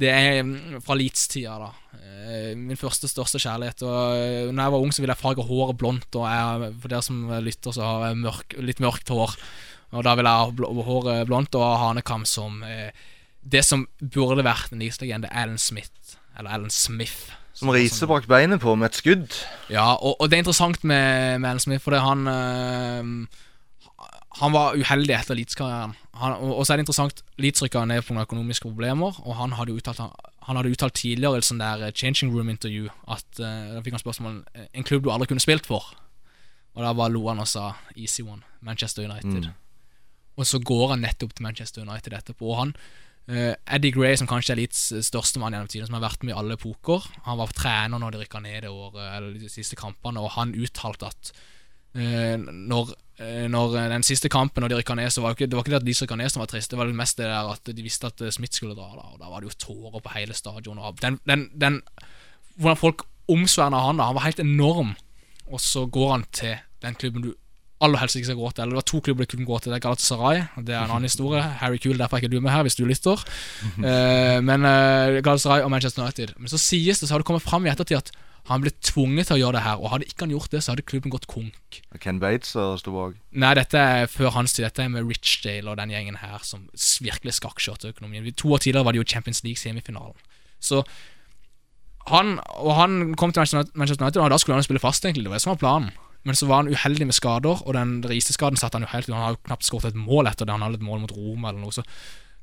[0.00, 2.00] det er mm, fra Leeds-tida, da.
[2.24, 3.84] Eh, Min første, største kjærlighet.
[3.86, 6.18] Og eh, når jeg var ung, så ville jeg farge håret blondt.
[6.18, 9.36] Og jeg, for dere som lytter, så har jeg mørk, litt mørkt hår.
[9.94, 12.90] Og da ville jeg ha bl håret blondt og ha hanekam som eh,
[13.44, 16.18] det som burde vært en Leeds-legende, Alan Smith.
[16.38, 17.30] Eller Alan Smith.
[17.54, 19.34] Som Riise bak beinet på med et skudd.
[19.70, 23.42] Ja, og, og det er interessant med, med Alan Smith, fordi han øh,
[24.40, 25.94] Han var uheldig etter Leeds-karrieren.
[26.14, 29.74] Og, og så er det interessant Leeds rykka ned noen økonomiske problemer, og han hadde
[29.76, 30.02] uttalt
[30.44, 34.02] han hadde uttalt tidligere i et sånn der changing room-intervju at uh, Da fikk han
[34.02, 34.40] spørsmål om
[34.76, 35.94] en klubb du aldri kunne spilt for.
[36.74, 39.48] Og da bare lo han og sa easy one, Manchester United.
[39.48, 39.54] Mm.
[40.34, 42.50] Og så går han nettopp til Manchester United etterpå.
[42.50, 42.74] Og han
[43.30, 46.34] uh, Eddie Gray, som kanskje er Leeds største mann gjennom tiden, som har vært med
[46.34, 49.78] i alle epoker, han var trener når de rykka ned det året, eller de siste
[49.80, 51.53] kampene, og han uttalte at eh,
[51.94, 52.90] når,
[53.22, 55.64] eh, når den siste kampen, når de rykka ned, så var det ikke, det var
[55.64, 57.30] ikke det at de som rykka ned som var trist, det var det mest det
[57.30, 59.60] der at de visste at eh, Smith skulle dra, da, og da var det jo
[59.68, 60.78] tårer på hele stadion.
[60.78, 61.80] Og den, den, den,
[62.56, 64.94] hvordan folk omsverna han, da, han var helt enorm,
[65.46, 67.34] og så går han til den klubben du
[67.84, 68.62] aller helst ikke skal gå til.
[68.62, 69.72] Eller det var to klubber du kunne gå til.
[69.72, 71.42] Det er Galatasaray, det er en annen historie.
[71.60, 73.20] Harry Kuhl, derfor er ikke du med her, hvis du lytter.
[73.84, 76.32] Eh, men Galatasaray og Manchester United.
[76.38, 78.14] Men så sies det, så har det kommet fram i ettertid at
[78.50, 80.74] han ble tvunget til å gjøre det her, og hadde ikke han gjort det, så
[80.74, 81.78] hadde klubben gått konk.
[82.02, 83.16] Ken Bates som sto bak.
[83.32, 84.66] Nei, dette er før hans tid.
[84.66, 86.66] Dette er med Richdale og den gjengen her som
[87.00, 88.26] virkelig skakkjørte økonomien.
[88.36, 90.18] To år tidligere var det jo Champions League-semifinalen.
[90.60, 90.82] Så
[92.12, 93.40] han, og han kom til
[93.72, 95.24] Manchester United, og da skulle han spille fast, egentlig.
[95.24, 95.94] Det var det som var planen.
[96.24, 99.14] Men så var han uheldig med skader, og den riseskaden satte han jo helt ut.
[99.14, 100.52] Han har jo knapt skåret et mål etter det.
[100.52, 101.72] Han hadde et mål mot Roma eller noe.
[101.72, 101.84] Så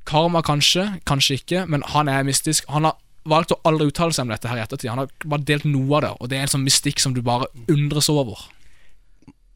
[0.10, 2.66] karma kanskje, kanskje ikke, men han er mystisk.
[2.74, 2.98] Han har
[3.30, 4.90] valgt å aldri uttale seg om dette her i ettertid.
[4.90, 7.22] Han har bare delt noe av det, og det er en sånn mystikk som du
[7.26, 8.48] bare undres over.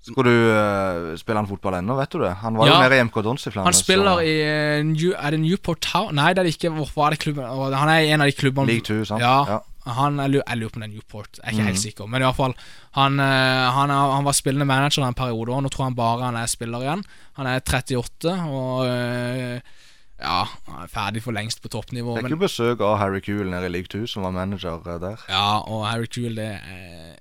[0.06, 2.36] Skal du uh, spille han fotball ennå, vet du det?
[2.44, 3.72] Han var jo mer i MK Dons i Flandern.
[3.72, 6.12] Han spiller i eh, New, Er det Newport Town?
[6.14, 6.70] Nei, det er det ikke.
[6.76, 7.48] Hvorfor er det klubben?
[7.74, 9.26] Han er i en av de klubbene League 2, sant?
[9.26, 9.64] Ja, Ja.
[9.86, 11.38] Han, jeg, lurer, på om det er Newport.
[11.38, 11.68] Jeg er ikke mm.
[11.70, 12.08] helt sikker.
[12.10, 12.54] Men i hvert fall
[12.98, 16.38] han, eh, han, han var spillende manager en periode, og nå tror han bare han
[16.42, 17.04] er spiller igjen.
[17.38, 19.76] Han er 38 og eh,
[20.20, 22.16] ja, han er ferdig for lengst på toppnivå.
[22.16, 25.00] Fikk Men, jo besøk av Harry Kuhl nede i League 2, som var manager eh,
[25.02, 25.26] der.
[25.30, 26.62] ja, og Harry Kuhl er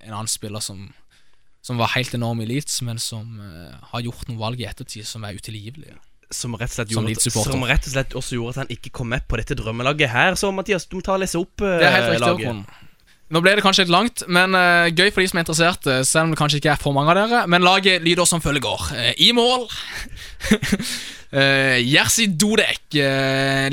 [0.00, 0.86] en annen spiller som
[1.64, 5.06] som var helt enorm i Leeds, men som uh, har gjort noen valg i ettertid
[5.08, 5.96] som er utilgivelige.
[6.34, 7.14] Som rett og slett gjorde.
[7.32, 10.36] Som rett og slett også gjorde at han ikke kom med på dette drømmelaget her.
[10.36, 12.82] Så Mathias, du må ta og lese opp uh, Det er helt riktig, laget.
[13.32, 16.26] Nå ble det kanskje litt langt, men uh, gøy for de som er interessert selv
[16.26, 17.44] om det kanskje ikke er for mange av dere.
[17.50, 18.88] Men laget lyder som følger.
[18.92, 19.64] Uh, I mål
[21.32, 22.84] uh, Jerzy Dodek,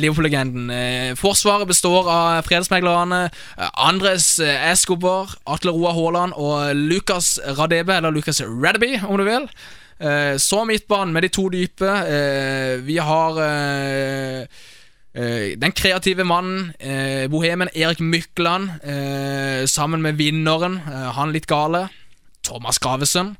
[0.02, 0.72] Liverpool-legenden.
[0.74, 8.00] Eh, forsvaret består av fredsmeglerne eh, Andres eh, Escobar, Atle Roar Haaland og Lucas Radebe,
[8.00, 9.46] eller Lucas Radeby, om du vil.
[10.02, 11.86] Eh, så midtbanen med de to dype.
[11.86, 14.48] Eh, vi har eh, eh,
[15.14, 21.90] den kreative mannen, eh, bohemen Erik Mykland, eh, sammen med vinneren, eh, han litt gale,
[22.44, 23.38] Thomas Gravesen.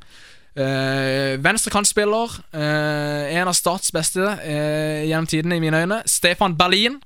[0.54, 6.02] Venstrekantspiller, eh, en av Starts beste eh, gjennom tidene, i mine øyne.
[6.06, 7.02] Stefan Berlin.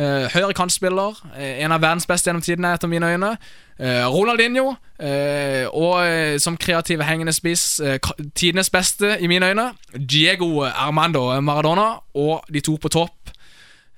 [0.00, 3.36] Høyre kantspiller, eh, en av verdens beste gjennom tidene, etter mine øyne.
[3.80, 7.98] Eh, Ronaldinho, eh, og eh, som kreative hengende spiss, eh,
[8.34, 9.72] tidenes beste, i mine øyne.
[9.96, 13.19] Diego Armando Maradona, og de to på topp.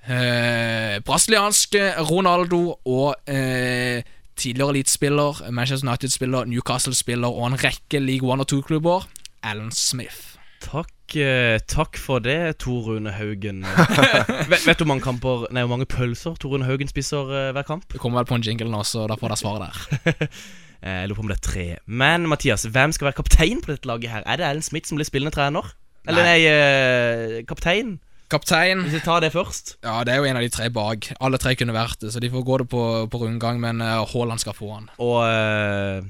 [0.03, 4.03] Eh, brasilianske Ronaldo og eh,
[4.35, 9.05] tidligere elitespiller, Manchester United-spiller, Newcastle-spiller og en rekke League One og Two-klubber.
[9.43, 10.33] Alan Smith.
[10.63, 13.63] Takk, eh, takk for det, Tor Rune Haugen.
[14.51, 17.65] vet, vet du mange kamper Nei, hvor mange pølser Tor Rune Haugen spiser eh, hver
[17.67, 17.87] kamp?
[17.91, 20.27] Det kommer vel på en jingle nå, så da får dere svaret der.
[20.83, 21.63] Eh, Jeg lurer på om det er tre.
[21.87, 24.23] Men Mathias, hvem skal være kaptein på dette laget her?
[24.27, 25.69] Er det Alan Smith som blir spillende trener?
[26.11, 27.93] Eller nei, eh, kaptein?
[28.31, 29.75] Kaptein Hvis vi tar det først.
[29.83, 31.11] Ja, det er jo en av de tre bak.
[31.19, 34.03] Alle tre kunne vært det, så de får gå det på, på rundgang, men eh,
[34.13, 34.89] Haaland skal få han.
[35.03, 36.05] Og eh,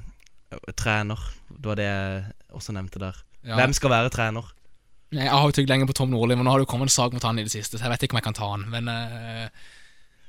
[0.79, 1.19] trener.
[1.49, 3.17] Det var det jeg også nevnte der.
[3.43, 3.57] Ja.
[3.59, 4.51] Hvem skal være trener?
[5.13, 6.95] Jeg har jo tygd lenge på Tom Nordli, men nå har det jo kommet en
[6.95, 8.63] sak mot han i det siste, så jeg vet ikke om jeg kan ta han.
[8.71, 9.67] Men eh,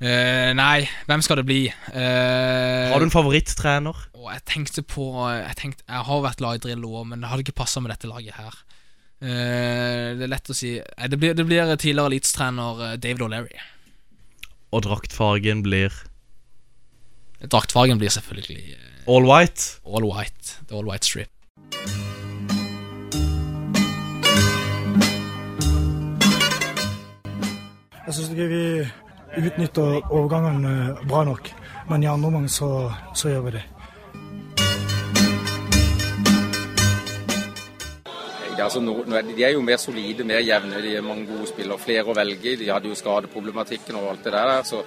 [0.05, 1.61] eh, Nei, hvem skal det bli?
[1.89, 4.05] Uh, Har du en favorittrener?
[4.25, 7.45] jeg tenkte på Jeg, tenkte, jeg har vært glad i Drillo òg, men det hadde
[7.45, 8.57] ikke passa med dette laget her.
[9.23, 13.55] Eh, det er lett å si Det blir, det blir tidligere elitestrener eh, David O'Leary.
[14.75, 15.93] Og draktfargen blir
[17.39, 19.79] Draktfargen blir selvfølgelig eh, all white.
[19.85, 20.59] all white.
[20.67, 21.31] The all white strip.
[28.05, 28.65] Jeg syns ikke vi
[29.47, 31.49] utnytter overgangene bra nok,
[31.89, 33.63] men i andre omgang så, så gjør vi det.
[38.65, 40.81] Altså, nå, nå er de, de er jo mer solide, mer jevne.
[40.83, 41.81] De er mange gode spillere.
[41.81, 42.57] Flere å velge i.
[42.59, 44.55] De hadde jo skadeproblematikken og alt det der.
[44.65, 44.83] Så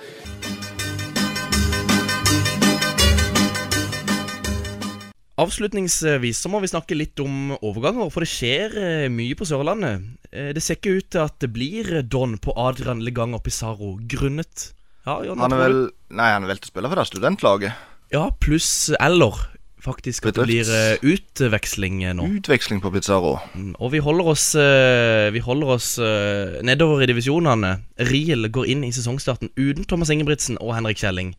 [5.39, 10.09] Avslutningsvis så må vi snakke litt om overganger, for det skjer eh, mye på Sørlandet.
[10.33, 14.73] Eh, det ser ikke ut til at det blir Don på Adrian Leganger Pizarro grunnet
[15.07, 15.79] Ja, Jon, Han er vel?
[16.11, 17.87] Nei, han er vel til å spille for det studentlaget.
[18.11, 19.39] Ja, pluss eller
[19.85, 22.27] faktisk at det blir eh, utveksling eh, nå.
[22.39, 23.37] Utveksling på Pizarro.
[23.55, 27.75] Mm, Og vi holder oss, eh, vi holder oss eh, nedover i divisjonene.
[28.11, 31.35] Riel går inn i sesongstarten uten Thomas Ingebrigtsen og Henrik Kjelling.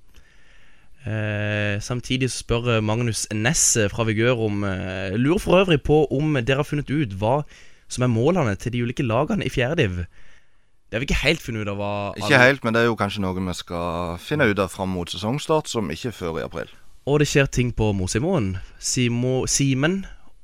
[1.07, 5.79] Eh, samtidig så spør eh, Magnus Næss eh, fra Vigør om eh, Lurer for øvrig
[5.87, 7.37] på om dere har funnet ut hva
[7.89, 10.01] som er målene til de ulike lagene i fjerde div.
[10.89, 11.79] Det har vi ikke helt funnet ut av.
[11.79, 14.91] hva Ikke helt, men det er jo kanskje noe vi skal finne ut av fram
[14.93, 16.69] mot sesongstart, som ikke er før i april.
[17.09, 18.51] Og det skjer ting på Mosimoen.
[18.77, 20.03] Simo, Simen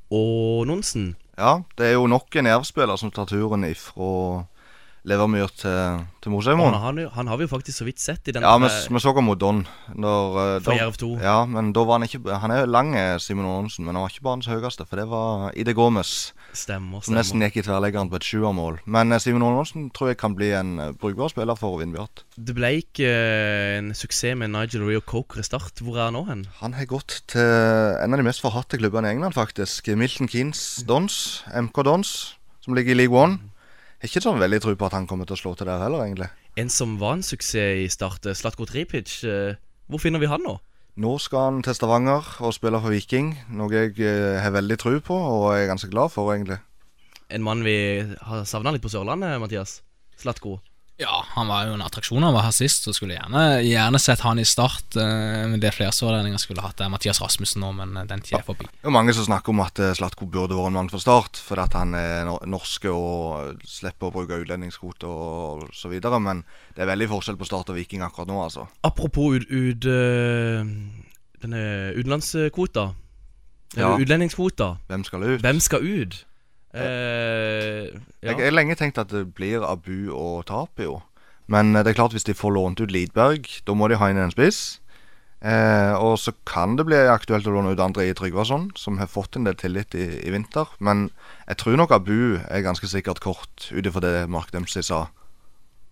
[0.09, 1.11] og Nonsen.
[1.37, 4.45] Ja, det er jo nok en Jerv-spiller som tar turen ifra
[5.05, 6.73] Levermyr til, til Mosheimoen.
[6.81, 9.13] Han, han har vi jo faktisk så vidt sett i den Ja, vi, vi så
[9.13, 9.61] ham mot Don.
[9.93, 11.11] Når, eh, For Jerv 2.
[11.21, 14.15] Ja, men da var han ikke Han er lang, Simen Simon Aanonsen, men han var
[14.15, 16.31] ikke banens høyeste, for det var Ide Gomes.
[16.55, 18.79] Stemmer, Som nesten gikk i tverrleggeren på et sjuermål.
[18.85, 22.23] Men Simen Simon Aanonsen tror jeg kan bli en eh, brukbar spiller for Vindbjart.
[22.37, 25.81] Det ble ikke eh, en suksess med Nigel Rio Coker i start.
[25.83, 26.45] Hvor er han nå hen?
[26.61, 29.91] Han har gått til en av de mest forhatte klubbene i England, faktisk.
[29.99, 32.15] Milton Keynes Dons, MK Dons,
[32.63, 33.51] som ligger i League One.
[33.99, 36.05] Har ikke sånn veldig tro på at han kommer til å slå til der heller,
[36.05, 36.31] egentlig.
[36.55, 39.23] En som var en suksess i start, eh, Slatko Tripic.
[39.23, 39.55] eh,
[39.89, 40.59] Hvor finner vi han nå?
[40.95, 44.93] Nå skal han til Stavanger og spille for Viking, noe jeg eh, har veldig tro
[45.03, 46.61] på og er ganske glad for, egentlig.
[47.27, 49.81] En mann vi har savna litt på Sørlandet, Mathias.
[50.15, 50.61] Slatko.
[50.97, 52.23] Ja, han var jo en attraksjon.
[52.23, 54.95] Han var her sist, så skulle jeg gjerne, gjerne sett han i start.
[54.95, 58.39] eh, Men det flere sørlendinger skulle hatt, er Mathias Rasmussen nå, men eh, den tida
[58.39, 58.63] er forbi.
[58.71, 61.35] Det er mange som snakker om at eh, Slatko burde vært en mann fra start,
[61.43, 66.45] fordi at han er nor- norsk og slipper å bruke utlendingskvote og så videre, men
[66.77, 68.63] det er veldig forskjell på Start og Viking akkurat nå, altså.
[68.87, 69.83] Apropos ut, ut,
[71.43, 71.65] denne
[71.99, 72.93] utenlandskvota.
[73.75, 73.91] Ja.
[73.99, 74.77] Utlendingskvota.
[74.87, 75.41] Hvem skal ut?
[75.43, 76.21] Hvem skal ut?
[76.75, 78.33] Eh, ja.
[78.33, 80.99] Jeg har lenge tenkt at det blir Abu og Tapio.
[81.47, 84.09] Men eh, det er klart hvis de får lånt ut Lidberg, da må de ha
[84.11, 84.81] inn en spiss.
[85.45, 89.37] Eh, og så kan det bli aktuelt å låne ut André Tryggvason, som har fått
[89.37, 90.71] en del tillit i, i vinter.
[90.79, 91.09] Men
[91.45, 95.05] jeg tror nok Abu er ganske sikkert kort, ut ifra det Mark Dempsey sa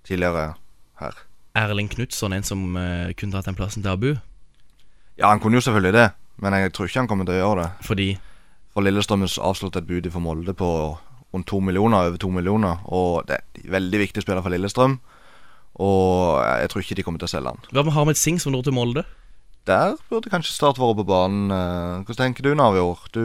[0.07, 0.53] tidligere
[1.01, 1.21] her.
[1.55, 4.11] Erling Knutson, en som eh, kunne tatt den plassen til Abu.
[5.19, 6.07] Ja, han kunne jo selvfølgelig det,
[6.41, 7.85] men jeg tror ikke han kommer til å gjøre det.
[7.85, 8.07] Fordi?
[8.73, 10.69] For Lillestrøm har avslått et bud for Molde på
[11.33, 12.81] rundt to millioner, over to millioner.
[12.89, 14.99] Og det er en veldig viktig spiller for Lillestrøm.
[15.81, 17.67] Og jeg tror ikke de kommer til å selge han.
[17.73, 19.05] Hva med Harmet Singh, som dro til Molde?
[19.69, 21.53] Der burde kanskje Start vært på banen.
[22.03, 23.05] Hvordan tenker du, Navjord?
[23.15, 23.23] Du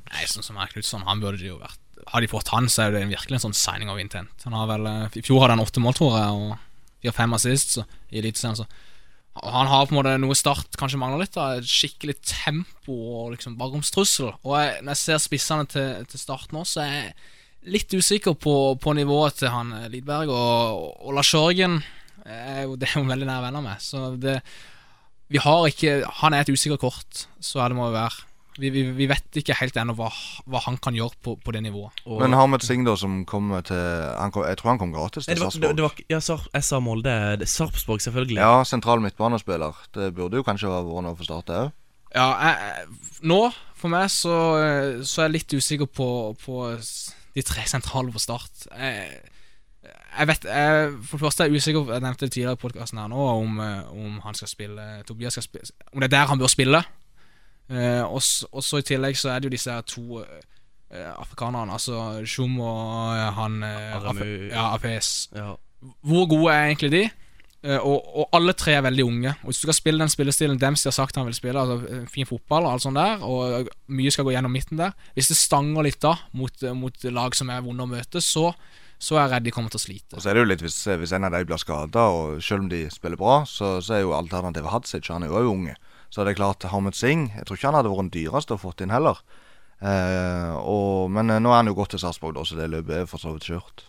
[0.00, 1.78] Nei, sånn som er Knutson, han burde det jo vært
[2.08, 4.32] Har de fått han, så er det virkelig en sånn signing of intent.
[4.48, 7.76] Han har vel eh, I fjor hadde han åtte mål, tror jeg, og fire-fem assist
[7.76, 8.66] så, i Eliteserien, så
[9.42, 11.34] Han har på en måte noe Start kanskje mangler litt.
[11.36, 14.32] da skikkelig tempo og liksom bakromstrussel.
[14.42, 17.12] Og jeg, når jeg ser spissene til, til Start nå, så er jeg
[17.74, 20.32] litt usikker på, på nivået til han eh, Lidberg.
[20.32, 21.80] Og, og Lars Jørgen
[22.24, 23.84] er jo, det er jo veldig nære venner med.
[23.84, 24.40] Så det
[25.28, 28.27] Vi har ikke Han er et usikkert kort, så er det må være.
[28.58, 30.08] Vi, vi, vi vet ikke helt ennå hva,
[30.50, 31.92] hva han kan gjøre på, på det nivået.
[32.06, 33.76] Og- Men Harmet Singh, da, som kommer til
[34.18, 36.00] han kom, Jeg tror han kom gratis til det var, det, Sarpsborg.
[36.10, 37.46] ja, Sar, jeg sa Molde.
[37.46, 38.36] Sarpsborg, selvfølgelig.
[38.42, 39.78] Ja, sentral midtbanespiller.
[39.94, 41.72] Det burde jo kanskje være vært noe for Start, det òg.
[42.14, 43.40] Ja, jeg, jeg- nå,
[43.76, 46.62] for meg, så, eh, så er jeg litt usikker på, på
[47.34, 48.66] de tre sentrale for Start.
[48.76, 49.20] Jeg,
[50.18, 52.98] jeg vet jeg, For det første er jeg usikker Jeg nevnte det tidligere i podkasten
[52.98, 56.26] her nå om, eh, om han skal spille Tobias skal spille Om det er der
[56.32, 56.80] han bør spille.
[57.68, 58.22] Eh, og
[58.64, 63.16] så i tillegg så er det jo disse her to eh, afrikanerne, altså Shum og
[63.16, 65.28] eh, han eh, Ja, APS.
[65.36, 65.54] Ja.
[66.02, 67.02] Hvor gode er egentlig de?
[67.66, 69.34] Eh, og, og alle tre er veldig unge.
[69.42, 72.04] Og Hvis du skal spille den spillestilen Dempsey har sagt han vil spille, altså eh,
[72.10, 75.38] fin fotball og alt sånt der, og mye skal gå gjennom midten der Hvis det
[75.40, 78.52] stanger litt da mot, eh, mot lag som er vonde å møte, så,
[78.98, 80.14] så er jeg redd de kommer til å slite.
[80.14, 82.64] Og så er det jo litt hvis, hvis en av de blir skada, og selv
[82.64, 85.10] om de spiller bra, så, så er jo alternativet Hadzic.
[85.10, 85.74] Han er jo òg unge.
[86.08, 88.60] Så det er klart, Harmet Singh Jeg tror ikke han hadde vært den dyreste å
[88.60, 89.20] fått inn heller.
[89.78, 93.10] Eh, og, men eh, nå er han jo gått til Sarpsborg, så det løpet er
[93.10, 93.84] for så vidt kjørt.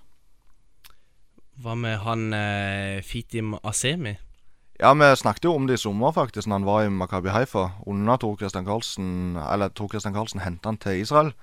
[1.59, 4.15] Hva med han eh, Fitim Asemi?
[4.79, 7.65] Ja, vi snakket jo om det i sommer, faktisk, når han var i Makabi Haifa.
[7.83, 11.33] Under Tor Christian Karlsen Eller Tor Christian Karlsen henta han til Israel.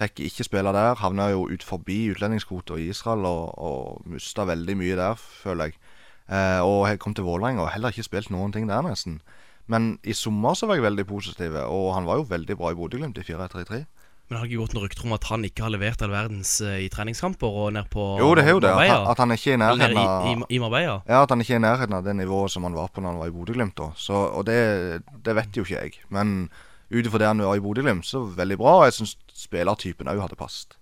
[0.00, 0.98] Fikk ikke spille der.
[0.98, 5.78] Havna jo ut forbi utlendingskvota i Israel og, og mista veldig mye der, føler jeg.
[6.32, 9.20] Eh, og kom til Vålerenga og heller ikke spilt noen ting der, nesten.
[9.70, 12.78] Men i sommer så var jeg veldig positiv, og han var jo veldig bra i
[12.78, 13.84] Bodø-Glimt i 4-3-3.
[14.32, 16.52] Men har det ikke gått noen rykter om at han ikke har levert all verdens
[16.64, 18.70] eh, i treningskamper og ned på Jo, det er jo det.
[18.72, 20.94] At han, at han ikke er i nærheten av i, i, i Marbella?
[21.04, 23.12] Ja, at han ikke er i nærheten av det nivået som han var på når
[23.12, 23.82] han var i Bodø-Glimt.
[23.82, 24.60] Og det,
[25.26, 25.98] det vet jo ikke jeg.
[26.14, 26.48] Men
[26.92, 28.78] ut ifra det han var i Bodø-Glimt, så veldig bra.
[28.80, 30.78] Og jeg syns spillertypen òg hadde passet.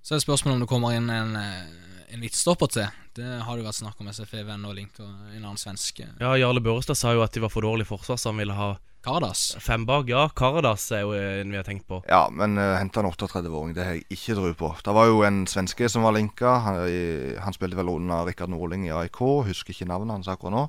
[0.00, 2.98] Så er spørsmålet om det kommer inn en, eh, en midtstopper til.
[3.16, 6.06] Det har det jo vært snakk om SFE Venn og Link og en annen svenske.
[6.20, 8.76] Ja, Jarle Børrestad sa jo at de var for dårlig forsvar, så han ville ha
[9.04, 9.56] Karadas.
[9.60, 10.08] fem bak.
[10.10, 12.00] Ja, Karadas er jo en vi har tenkt på.
[12.10, 14.72] Ja, men uh, hente en 38-åring, det har jeg ikke tro på.
[14.84, 16.56] Det var jo en svenske som var linka.
[16.66, 19.20] Han, i, han spilte vel under Rikard Norling i AIK.
[19.48, 20.64] Husker ikke navnet hans akkurat nå.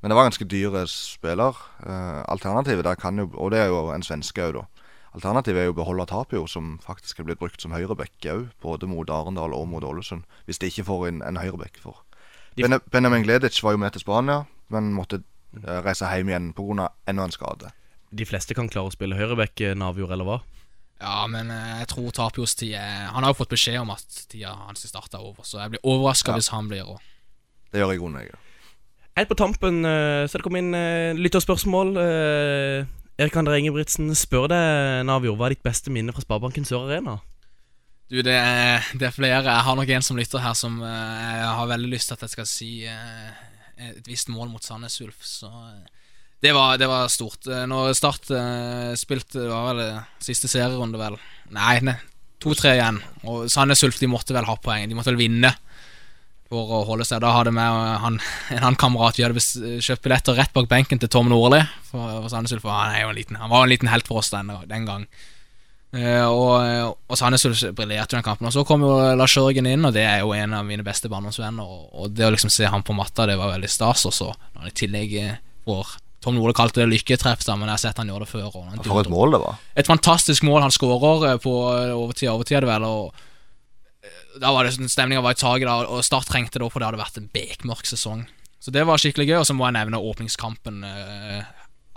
[0.00, 1.56] Men det var ganske dyre spiller.
[1.82, 4.77] Uh, alternativet der kan jo Og det er jo en svenske òg, da.
[5.18, 8.86] Alternativet er jo å beholde Tapio, som faktisk er blitt brukt som høyrebekk òg, både
[8.86, 10.22] mot Arendal og mot Ålesund.
[10.46, 12.04] Hvis de ikke får inn en høyrebekk for.
[12.54, 15.18] De- Bene- Benjamin Gleditsch var jo med til Spania, men måtte
[15.58, 16.88] uh, reise hjem igjen pga.
[17.10, 17.72] enda en skade.
[18.14, 20.38] De fleste kan klare å spille høyreback, eh, Navjord, eller hva?
[21.00, 24.54] Ja, men eh, jeg tror Tapios tid Han har jo fått beskjed om at tida
[24.66, 27.02] hans er start er over, så jeg blir overraska hvis han blir òg.
[27.70, 28.40] Det gjør jeg i grunnen, jeg.
[29.18, 31.92] Helt på tampen eh, så det kommet inn eh, lytterspørsmål.
[33.18, 36.86] Eh, Erik André Ingebrigtsen spør deg, Navio, hva er ditt beste minne fra Sparebanken Sør
[36.86, 37.18] Arena?
[38.08, 39.42] Du, det er, det er flere.
[39.44, 42.24] Jeg har nok en som lytter her som eh, jeg har veldig lyst til at
[42.24, 43.32] jeg skal si eh,
[43.90, 47.50] et visst mål mot Sandnes Ulf, så eh, det var, det var stort.
[47.50, 51.18] Eh, Når Start eh, spilte var vel eh, siste serierunde, vel.
[51.52, 51.98] Nei, nei
[52.38, 53.00] to-tre igjen.
[53.26, 54.86] Og Sandnes Ulf de måtte vel ha poeng.
[54.86, 55.50] De måtte vel vinne
[56.48, 57.22] for å holde seg.
[57.24, 58.20] Da hadde vi han,
[58.54, 62.30] en annen kamerat Vi hadde kjøpt billetter rett bak benken til Tom Nordli for, for
[62.32, 62.68] Sandnes Ulf.
[62.68, 65.08] Han, er jo en liten, han var en liten helt for oss den, den gang.
[65.88, 68.48] Uh, og, og Sandnes Ulf briljerte den kampen.
[68.48, 71.08] Og så kom jo Lars Jørgen inn, og det er jo en av mine beste
[71.12, 71.64] barndomsvenner.
[71.64, 74.04] Og, og det å liksom se han på matta, det var veldig stas.
[74.08, 77.70] Og så når han i tillegg eh, får Tom Nordli kalte det lykketreff, da, men
[77.70, 78.48] jeg har sett han gjøre det før.
[78.50, 79.60] For et mål det var.
[79.78, 82.86] et fantastisk mål han skårer eh, på eh, overtid, overtid er vel.
[82.88, 83.27] Og eh,
[84.40, 86.88] da var det sånn Stemninga var i taket, da, og Start trengte det, for det
[86.90, 88.26] hadde vært en bekmørk sesong.
[88.62, 89.38] Så det var skikkelig gøy.
[89.40, 90.82] Og så må jeg nevne åpningskampen.
[90.86, 91.42] Eh,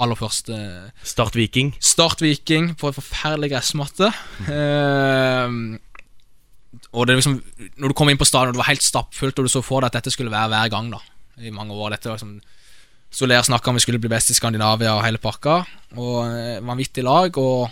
[0.01, 0.57] aller første
[1.05, 1.73] Start Viking.
[1.81, 4.11] Start Viking på en forferdelig gressmatte.
[4.49, 5.57] Eh,
[6.95, 7.41] og det liksom
[7.77, 9.91] Når du kom inn på stadion, det var helt stappfullt, og du så for deg
[9.91, 10.91] at dette skulle være hver gang.
[10.93, 11.01] da
[11.41, 11.95] I mange år.
[11.95, 12.39] Dette var liksom
[13.11, 15.65] Soler snakka om vi skulle bli best i Skandinavia og hele pakka.
[15.99, 17.35] Og eh, vanvittig lag.
[17.37, 17.67] Og,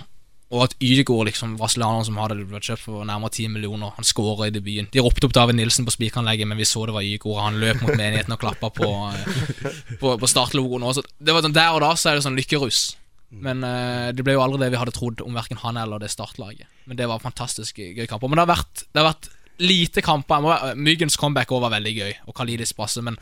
[0.49, 4.47] og at Ydegaard liksom brasilianeren som hadde blitt kjøpt for nærmere 10 millioner, han skåra
[4.49, 4.87] i debuten.
[4.89, 7.41] De ropte opp David Nilsen på spikeranlegget, men vi så det var Ydegård.
[7.43, 10.87] Han løp mot menigheten og klappa på, eh, på, på startlogoen.
[10.89, 11.03] også.
[11.21, 12.81] Det var sånn, Der og da så er det sånn lykkerus.
[13.29, 16.09] Men uh, det ble jo aldri det vi hadde trodd om verken han eller det
[16.09, 16.65] startlaget.
[16.89, 18.25] Men det var fantastisk gøy kamper.
[18.25, 19.29] Men det har vært, det har vært
[19.61, 20.73] lite kamper.
[20.79, 23.19] Myggens comeback også var veldig gøy, og Kalidis passe, men,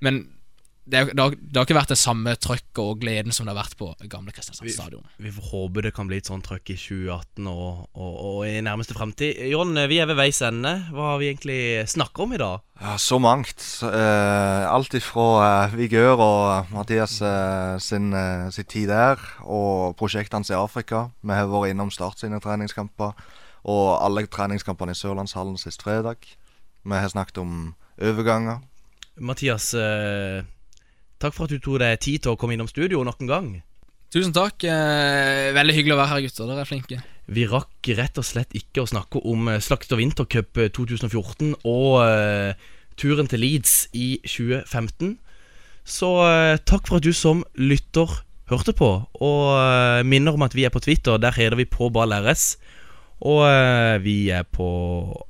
[0.00, 0.24] men
[0.86, 3.54] det, har- det, har, det har ikke vært det samme trøkket og gleden som det
[3.54, 5.04] har vært på gamle Kristiansand stadion.
[5.22, 8.58] Vi får håpe det kan bli et sånt trøkk i 2018 og, og, og i
[8.64, 9.40] nærmeste fremtid.
[9.48, 10.74] Jon, vi er ved veis ende.
[10.92, 11.58] Hva har vi egentlig
[11.88, 12.60] snakket om i dag?
[12.82, 13.64] Ja, så mangt.
[13.86, 15.26] Eh, alt ifra
[15.70, 21.06] uh, Vigør og Mathias uh, sin, uh, sin tid der, og prosjektet hans i Afrika.
[21.22, 23.14] Vi har vært innom Start sine treningskamper,
[23.64, 26.26] og alle treningskampene i Sørlandshallen sist fredag.
[26.84, 28.58] Vi har snakket om overganger.
[29.22, 30.42] Mathias, eh,
[31.22, 33.48] takk for at du tok deg tid til å komme innom studio nok en gang.
[34.14, 34.62] Tusen takk.
[34.68, 36.48] Eh, veldig hyggelig å være her, gutter.
[36.50, 37.00] Dere er flinke.
[37.34, 41.88] Vi rakk rett og slett ikke å snakke om eh, Slakter vintercup eh, 2014 og
[42.04, 42.52] uh,
[43.00, 45.16] turen til Leeds i 2015.
[45.88, 48.20] Så uh, takk for at du som lytter
[48.52, 48.90] hørte på,
[49.24, 51.16] og uh, minner om at vi er på Twitter.
[51.18, 52.54] Der heter vi på ball RS.
[53.24, 54.66] Og eh, vi er på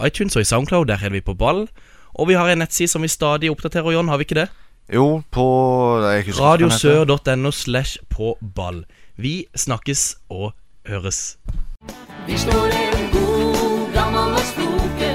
[0.04, 0.88] iTunes og i Soundcloud.
[0.88, 1.66] Der heter vi på ball.
[2.14, 4.08] Og vi har en nettside som vi stadig oppdaterer, Jon.
[4.08, 4.48] Har vi ikke det?
[4.92, 5.44] Jo, på
[6.40, 8.84] Radiosør.no slash på ball.
[9.16, 10.52] Vi snakkes og
[10.86, 11.38] høres.
[12.26, 15.12] Vi slår en god, gammel og sloke,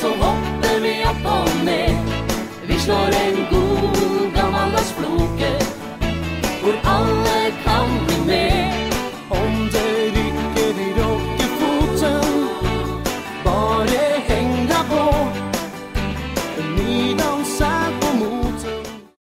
[0.00, 2.14] så hopper vi opp og ned.
[2.68, 5.52] Vi slår en god, gammel og sloke,
[6.62, 7.21] hvor alle